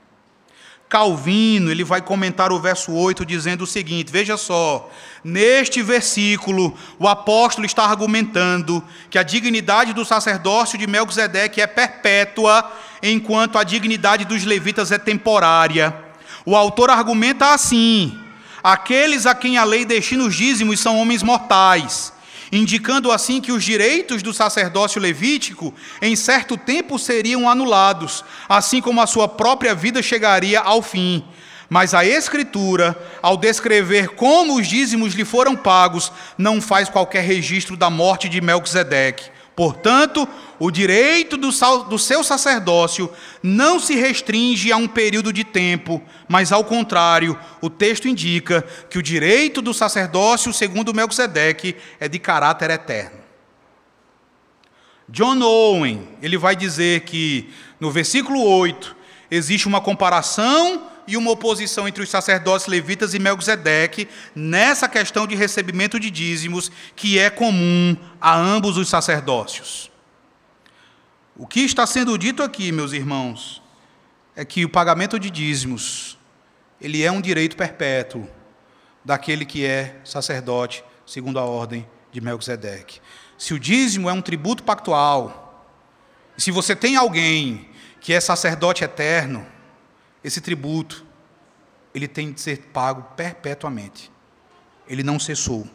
Calvino, 0.94 1.72
ele 1.72 1.84
vai 1.84 2.04
comentar 2.04 2.52
o 2.52 2.60
verso 2.60 2.92
8 2.94 3.26
dizendo 3.26 3.64
o 3.64 3.68
seguinte: 3.68 4.12
veja 4.12 4.38
só, 4.38 4.92
neste 5.24 5.82
versículo, 5.82 6.78
o 7.00 7.08
apóstolo 7.08 7.66
está 7.66 7.84
argumentando 7.84 8.84
que 9.10 9.18
a 9.18 9.24
dignidade 9.24 9.92
do 9.92 10.06
sacerdócio 10.06 10.78
de 10.78 10.86
Melquisedeque 10.86 11.60
é 11.60 11.66
perpétua, 11.66 12.72
enquanto 13.02 13.58
a 13.58 13.64
dignidade 13.64 14.24
dos 14.24 14.44
levitas 14.44 14.92
é 14.92 15.00
temporária. 15.00 15.96
O 16.46 16.56
autor 16.56 16.92
argumenta 16.92 17.56
assim: 17.56 18.16
aqueles 18.64 19.26
a 19.26 19.34
quem 19.34 19.58
a 19.58 19.64
lei 19.64 19.86
destina 19.86 20.24
os 20.24 20.36
dízimos 20.36 20.80
são 20.80 21.00
homens 21.00 21.24
mortais 21.24 22.13
indicando 22.54 23.12
assim 23.12 23.42
que 23.42 23.52
os 23.52 23.64
direitos 23.64 24.22
do 24.22 24.32
sacerdócio 24.32 25.02
levítico 25.02 25.74
em 26.00 26.16
certo 26.16 26.56
tempo 26.56 27.00
seriam 27.00 27.50
anulados, 27.50 28.24
assim 28.48 28.80
como 28.80 29.02
a 29.02 29.08
sua 29.08 29.28
própria 29.28 29.74
vida 29.74 30.04
chegaria 30.04 30.60
ao 30.60 30.84
fim. 30.84 31.26
Mas 31.68 31.96
a 31.96 32.06
Escritura, 32.06 32.96
ao 33.24 33.36
descrever 33.36 34.10
como 34.10 34.58
os 34.58 34.68
dízimos 34.68 35.16
lhe 35.16 35.26
foram 35.26 35.56
pagos, 35.56 36.12
não 36.38 36.62
faz 36.62 36.88
qualquer 36.88 37.24
registro 37.24 37.76
da 37.76 37.90
morte 37.90 38.30
de 38.30 38.40
Melquisedeque. 38.40 39.32
Portanto, 39.56 40.28
o 40.58 40.72
direito 40.72 41.38
do, 41.38 41.50
do, 41.90 42.00
seu 42.00 42.24
sacerdócio 42.24 43.12
não 43.42 43.80
se 43.80 43.96
restringe 43.96 44.72
a 44.72 44.78
um 44.78 44.88
período 44.88 45.32
de 45.32 45.44
tempo, 45.44 46.02
mas 46.28 46.52
ao 46.52 46.64
contrário, 46.64 47.38
o 47.62 47.70
texto 47.70 48.08
indica 48.08 48.64
que 48.90 48.98
o 48.98 49.04
direito 49.04 49.62
do 49.62 49.74
sacerdócio, 49.74 50.52
segundo 50.52 50.94
Melquisedeque, 50.94 51.76
é 52.00 52.08
de 52.08 52.18
caráter 52.18 52.72
eterno. 52.72 53.22
John 55.08 55.40
Owen, 55.42 56.08
ele 56.22 56.38
vai 56.38 56.56
dizer 56.56 57.02
que 57.02 57.50
no 57.80 57.92
versículo 57.92 58.42
8 58.44 58.96
existe 59.30 59.68
uma 59.68 59.82
comparação 59.82 60.90
e 61.08 61.18
uma 61.18 61.32
oposição 61.32 61.88
entre 61.88 62.04
os 62.04 62.10
sacerdotes 62.10 62.68
levitas 62.68 63.14
e 63.14 63.20
Melquisedeque 63.20 64.08
nessa 64.36 64.88
questão 64.88 65.28
de 65.28 65.36
recebimento 65.36 66.00
de 66.00 66.10
dízimos 66.10 66.72
que 66.96 67.20
é 67.20 67.30
comum 67.30 67.96
a 68.20 68.36
ambos 68.36 68.78
os 68.78 68.90
sacerdócios. 68.90 69.92
O 71.36 71.48
que 71.48 71.62
está 71.62 71.86
sendo 71.88 72.18
dito 72.18 72.44
aqui, 72.44 72.72
meus 72.72 72.94
irmãos, 72.94 73.62
é 74.36 74.46
que 74.46 74.66
o 74.66 74.70
pagamento 74.70 75.20
de 75.20 75.30
dízimos, 75.30 76.18
ele 76.80 77.04
é 77.04 77.12
um 77.12 77.22
direito 77.22 77.56
perpétuo 77.56 78.28
daquele 79.04 79.46
que 79.46 79.66
é 79.66 80.00
sacerdote 80.04 80.84
segundo 81.06 81.40
a 81.40 81.44
ordem 81.44 81.88
de 82.12 82.22
Melquisedeque. 82.22 83.00
Se 83.38 83.54
o 83.54 83.60
dízimo 83.60 84.10
é 84.10 84.14
um 84.14 84.22
tributo 84.22 84.64
pactual, 84.64 85.68
se 86.38 86.52
você 86.52 86.76
tem 86.76 86.96
alguém 86.96 87.68
que 88.00 88.14
é 88.14 88.20
sacerdote 88.20 88.84
eterno, 88.84 89.46
esse 90.24 90.40
tributo, 90.40 91.06
ele 91.94 92.08
tem 92.08 92.32
de 92.32 92.42
ser 92.42 92.70
pago 92.74 93.04
perpetuamente. 93.16 94.12
Ele 94.88 95.04
não 95.04 95.20
cessou. 95.20 95.68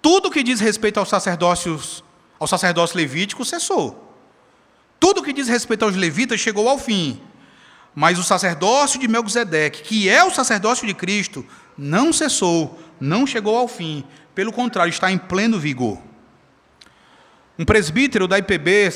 Tudo 0.00 0.30
que 0.30 0.42
diz 0.42 0.60
respeito 0.60 0.98
aos 0.98 1.08
sacerdócios, 1.08 2.02
ao 2.38 2.46
sacerdócio 2.46 2.96
levítico 2.96 3.44
cessou. 3.44 4.12
Tudo 4.98 5.22
que 5.22 5.32
diz 5.32 5.48
respeito 5.48 5.84
aos 5.84 5.96
levitas 5.96 6.40
chegou 6.40 6.68
ao 6.68 6.78
fim. 6.78 7.20
Mas 7.94 8.18
o 8.18 8.22
sacerdócio 8.22 8.98
de 8.98 9.06
Melquisedeque, 9.06 9.82
que 9.82 10.08
é 10.08 10.24
o 10.24 10.30
sacerdócio 10.30 10.86
de 10.86 10.94
Cristo, 10.94 11.46
não 11.76 12.12
cessou, 12.12 12.78
não 13.00 13.26
chegou 13.26 13.56
ao 13.56 13.68
fim. 13.68 14.04
Pelo 14.34 14.52
contrário, 14.52 14.90
está 14.90 15.10
em 15.12 15.18
pleno 15.18 15.58
vigor. 15.58 15.98
Um 17.58 17.64
presbítero 17.64 18.26
da 18.26 18.38
IPB 18.38 18.90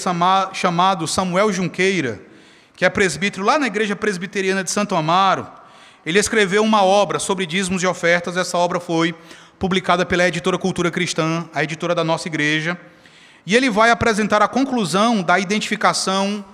chamado 0.52 1.06
Samuel 1.06 1.52
Junqueira, 1.52 2.20
que 2.76 2.84
é 2.84 2.90
presbítero 2.90 3.44
lá 3.44 3.58
na 3.58 3.66
igreja 3.66 3.96
presbiteriana 3.96 4.62
de 4.62 4.70
Santo 4.70 4.94
Amaro, 4.94 5.48
ele 6.04 6.18
escreveu 6.18 6.62
uma 6.62 6.84
obra 6.84 7.18
sobre 7.18 7.46
dízimos 7.46 7.82
e 7.82 7.86
ofertas. 7.86 8.36
Essa 8.36 8.58
obra 8.58 8.78
foi 8.78 9.14
publicada 9.58 10.04
pela 10.04 10.28
editora 10.28 10.58
Cultura 10.58 10.90
Cristã, 10.90 11.48
a 11.52 11.64
editora 11.64 11.94
da 11.94 12.04
nossa 12.04 12.28
igreja. 12.28 12.78
E 13.46 13.56
ele 13.56 13.70
vai 13.70 13.90
apresentar 13.90 14.42
a 14.42 14.46
conclusão 14.46 15.22
da 15.22 15.38
identificação 15.38 16.44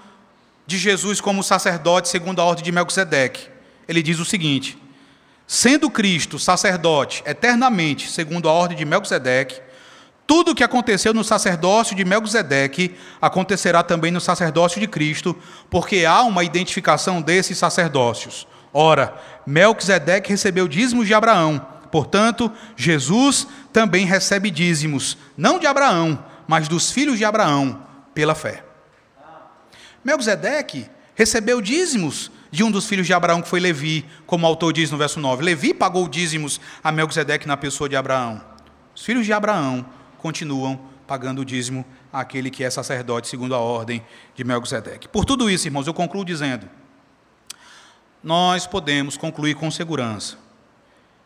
de 0.66 0.78
Jesus 0.78 1.20
como 1.20 1.42
sacerdote 1.42 2.08
segundo 2.08 2.40
a 2.40 2.44
ordem 2.44 2.64
de 2.64 2.72
Melquisedeque. 2.72 3.48
Ele 3.88 4.02
diz 4.02 4.20
o 4.20 4.24
seguinte: 4.24 4.78
Sendo 5.46 5.90
Cristo 5.90 6.38
sacerdote 6.38 7.22
eternamente 7.26 8.08
segundo 8.10 8.48
a 8.48 8.52
ordem 8.52 8.76
de 8.76 8.84
Melquisedeque, 8.84 9.60
tudo 10.32 10.52
o 10.52 10.54
que 10.54 10.64
aconteceu 10.64 11.12
no 11.12 11.22
sacerdócio 11.22 11.94
de 11.94 12.06
Melquisedeque 12.06 12.94
acontecerá 13.20 13.82
também 13.82 14.10
no 14.10 14.18
sacerdócio 14.18 14.80
de 14.80 14.86
Cristo, 14.86 15.36
porque 15.68 16.06
há 16.06 16.22
uma 16.22 16.42
identificação 16.42 17.20
desses 17.20 17.58
sacerdócios. 17.58 18.48
Ora, 18.72 19.14
Melquisedeque 19.46 20.30
recebeu 20.30 20.66
dízimos 20.66 21.06
de 21.06 21.12
Abraão, 21.12 21.60
portanto, 21.90 22.50
Jesus 22.74 23.46
também 23.74 24.06
recebe 24.06 24.50
dízimos, 24.50 25.18
não 25.36 25.58
de 25.58 25.66
Abraão, 25.66 26.24
mas 26.48 26.66
dos 26.66 26.90
filhos 26.90 27.18
de 27.18 27.26
Abraão, 27.26 27.82
pela 28.14 28.34
fé. 28.34 28.64
Melquisedeque 30.02 30.88
recebeu 31.14 31.60
dízimos 31.60 32.30
de 32.50 32.64
um 32.64 32.70
dos 32.70 32.86
filhos 32.86 33.06
de 33.06 33.12
Abraão, 33.12 33.42
que 33.42 33.48
foi 33.50 33.60
Levi, 33.60 34.06
como 34.24 34.46
o 34.46 34.48
autor 34.48 34.72
diz 34.72 34.90
no 34.90 34.96
verso 34.96 35.20
9. 35.20 35.44
Levi 35.44 35.74
pagou 35.74 36.08
dízimos 36.08 36.58
a 36.82 36.90
Melquisedeque 36.90 37.46
na 37.46 37.58
pessoa 37.58 37.86
de 37.86 37.96
Abraão. 37.96 38.40
Os 38.94 39.04
filhos 39.04 39.26
de 39.26 39.32
Abraão 39.34 39.84
continuam 40.22 40.80
pagando 41.06 41.42
o 41.42 41.44
dízimo 41.44 41.84
àquele 42.12 42.50
que 42.50 42.64
é 42.64 42.70
sacerdote 42.70 43.28
segundo 43.28 43.54
a 43.54 43.58
ordem 43.58 44.02
de 44.34 44.44
Melquisedeque. 44.44 45.08
Por 45.08 45.24
tudo 45.24 45.50
isso, 45.50 45.66
irmãos, 45.66 45.86
eu 45.86 45.92
concluo 45.92 46.24
dizendo: 46.24 46.66
nós 48.22 48.66
podemos 48.66 49.16
concluir 49.16 49.54
com 49.56 49.70
segurança 49.70 50.38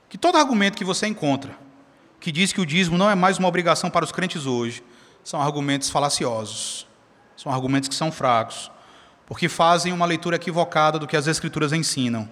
que 0.08 0.16
todo 0.16 0.38
argumento 0.38 0.76
que 0.76 0.84
você 0.84 1.06
encontra 1.06 1.54
que 2.18 2.32
diz 2.32 2.52
que 2.52 2.60
o 2.60 2.66
dízimo 2.66 2.96
não 2.96 3.10
é 3.10 3.14
mais 3.14 3.38
uma 3.38 3.46
obrigação 3.46 3.90
para 3.90 4.04
os 4.04 4.10
crentes 4.10 4.46
hoje, 4.46 4.82
são 5.22 5.40
argumentos 5.40 5.90
falaciosos, 5.90 6.86
são 7.36 7.52
argumentos 7.52 7.88
que 7.88 7.94
são 7.94 8.10
fracos, 8.10 8.70
porque 9.26 9.48
fazem 9.48 9.92
uma 9.92 10.06
leitura 10.06 10.36
equivocada 10.36 10.98
do 10.98 11.06
que 11.06 11.16
as 11.16 11.26
Escrituras 11.26 11.72
ensinam 11.72 12.28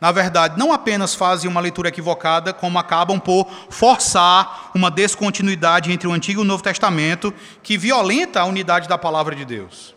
na 0.00 0.12
verdade, 0.12 0.56
não 0.56 0.72
apenas 0.72 1.14
fazem 1.14 1.50
uma 1.50 1.60
leitura 1.60 1.88
equivocada, 1.88 2.52
como 2.52 2.78
acabam 2.78 3.18
por 3.18 3.48
forçar 3.68 4.70
uma 4.72 4.90
descontinuidade 4.90 5.90
entre 5.90 6.06
o 6.06 6.12
Antigo 6.12 6.40
e 6.40 6.44
o 6.44 6.46
Novo 6.46 6.62
Testamento, 6.62 7.34
que 7.64 7.76
violenta 7.76 8.40
a 8.40 8.44
unidade 8.44 8.88
da 8.88 8.96
palavra 8.96 9.34
de 9.34 9.44
Deus. 9.44 9.96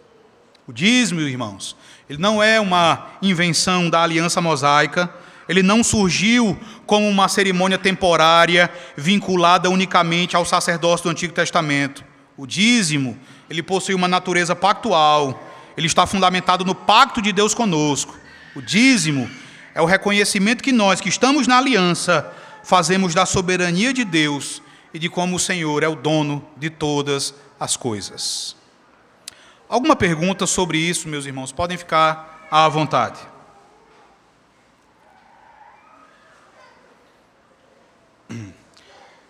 O 0.67 0.73
dízimo, 0.73 1.21
irmãos, 1.21 1.75
ele 2.09 2.19
não 2.19 2.41
é 2.41 2.59
uma 2.59 3.09
invenção 3.21 3.89
da 3.89 4.01
aliança 4.01 4.41
mosaica, 4.41 5.13
ele 5.47 5.61
não 5.61 5.83
surgiu 5.83 6.57
como 6.85 7.07
uma 7.07 7.27
cerimônia 7.27 7.77
temporária 7.77 8.71
vinculada 8.97 9.69
unicamente 9.69 10.35
ao 10.35 10.45
sacerdócio 10.45 11.03
do 11.03 11.09
Antigo 11.11 11.33
Testamento. 11.33 12.03
O 12.35 12.47
dízimo, 12.47 13.19
ele 13.49 13.61
possui 13.61 13.93
uma 13.93 14.07
natureza 14.07 14.55
pactual, 14.55 15.43
ele 15.77 15.87
está 15.87 16.07
fundamentado 16.07 16.65
no 16.65 16.73
pacto 16.73 17.21
de 17.21 17.31
Deus 17.31 17.53
conosco. 17.53 18.17
O 18.55 18.61
dízimo 18.61 19.29
é 19.73 19.81
o 19.81 19.85
reconhecimento 19.85 20.63
que 20.63 20.71
nós, 20.71 20.99
que 20.99 21.09
estamos 21.09 21.47
na 21.47 21.57
aliança, 21.57 22.31
fazemos 22.63 23.13
da 23.13 23.25
soberania 23.25 23.93
de 23.93 24.03
Deus 24.03 24.61
e 24.93 24.99
de 24.99 25.09
como 25.09 25.35
o 25.35 25.39
Senhor 25.39 25.83
é 25.83 25.87
o 25.87 25.95
dono 25.95 26.45
de 26.57 26.69
todas 26.69 27.33
as 27.59 27.77
coisas. 27.77 28.55
Alguma 29.69 29.95
pergunta 29.95 30.45
sobre 30.45 30.77
isso, 30.77 31.07
meus 31.07 31.25
irmãos? 31.25 31.51
Podem 31.51 31.77
ficar 31.77 32.47
à 32.51 32.67
vontade. 32.67 33.19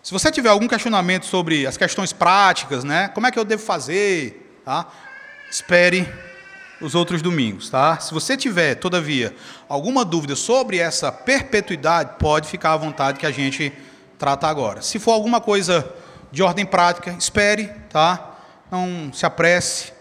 Se 0.01 0.11
você 0.11 0.31
tiver 0.31 0.49
algum 0.49 0.67
questionamento 0.67 1.25
sobre 1.25 1.67
as 1.67 1.77
questões 1.77 2.11
práticas, 2.11 2.83
né? 2.83 3.07
Como 3.09 3.27
é 3.27 3.31
que 3.31 3.37
eu 3.37 3.45
devo 3.45 3.63
fazer? 3.63 4.61
Tá? 4.65 4.87
Espere 5.49 6.11
os 6.81 6.95
outros 6.95 7.21
domingos, 7.21 7.69
tá? 7.69 7.99
Se 7.99 8.13
você 8.13 8.35
tiver, 8.35 8.75
todavia, 8.75 9.35
alguma 9.69 10.03
dúvida 10.03 10.35
sobre 10.35 10.77
essa 10.79 11.11
perpetuidade, 11.11 12.15
pode 12.19 12.47
ficar 12.47 12.73
à 12.73 12.77
vontade 12.77 13.19
que 13.19 13.25
a 13.25 13.31
gente 13.31 13.71
trata 14.17 14.47
agora. 14.47 14.81
Se 14.81 14.99
for 14.99 15.11
alguma 15.11 15.39
coisa 15.39 15.89
de 16.31 16.41
ordem 16.43 16.65
prática, 16.65 17.11
espere, 17.11 17.67
tá? 17.89 18.37
Não 18.71 19.11
se 19.13 19.25
apresse, 19.25 19.93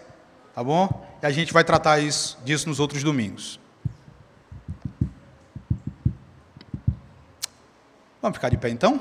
tá 0.53 0.63
bom? 0.63 1.07
E 1.21 1.25
a 1.25 1.31
gente 1.31 1.53
vai 1.53 1.63
tratar 1.63 1.99
isso, 1.99 2.37
disso 2.43 2.67
nos 2.67 2.79
outros 2.79 3.03
domingos. 3.03 3.59
Vamos 8.21 8.37
ficar 8.37 8.49
de 8.49 8.57
pé 8.57 8.69
então? 8.69 8.99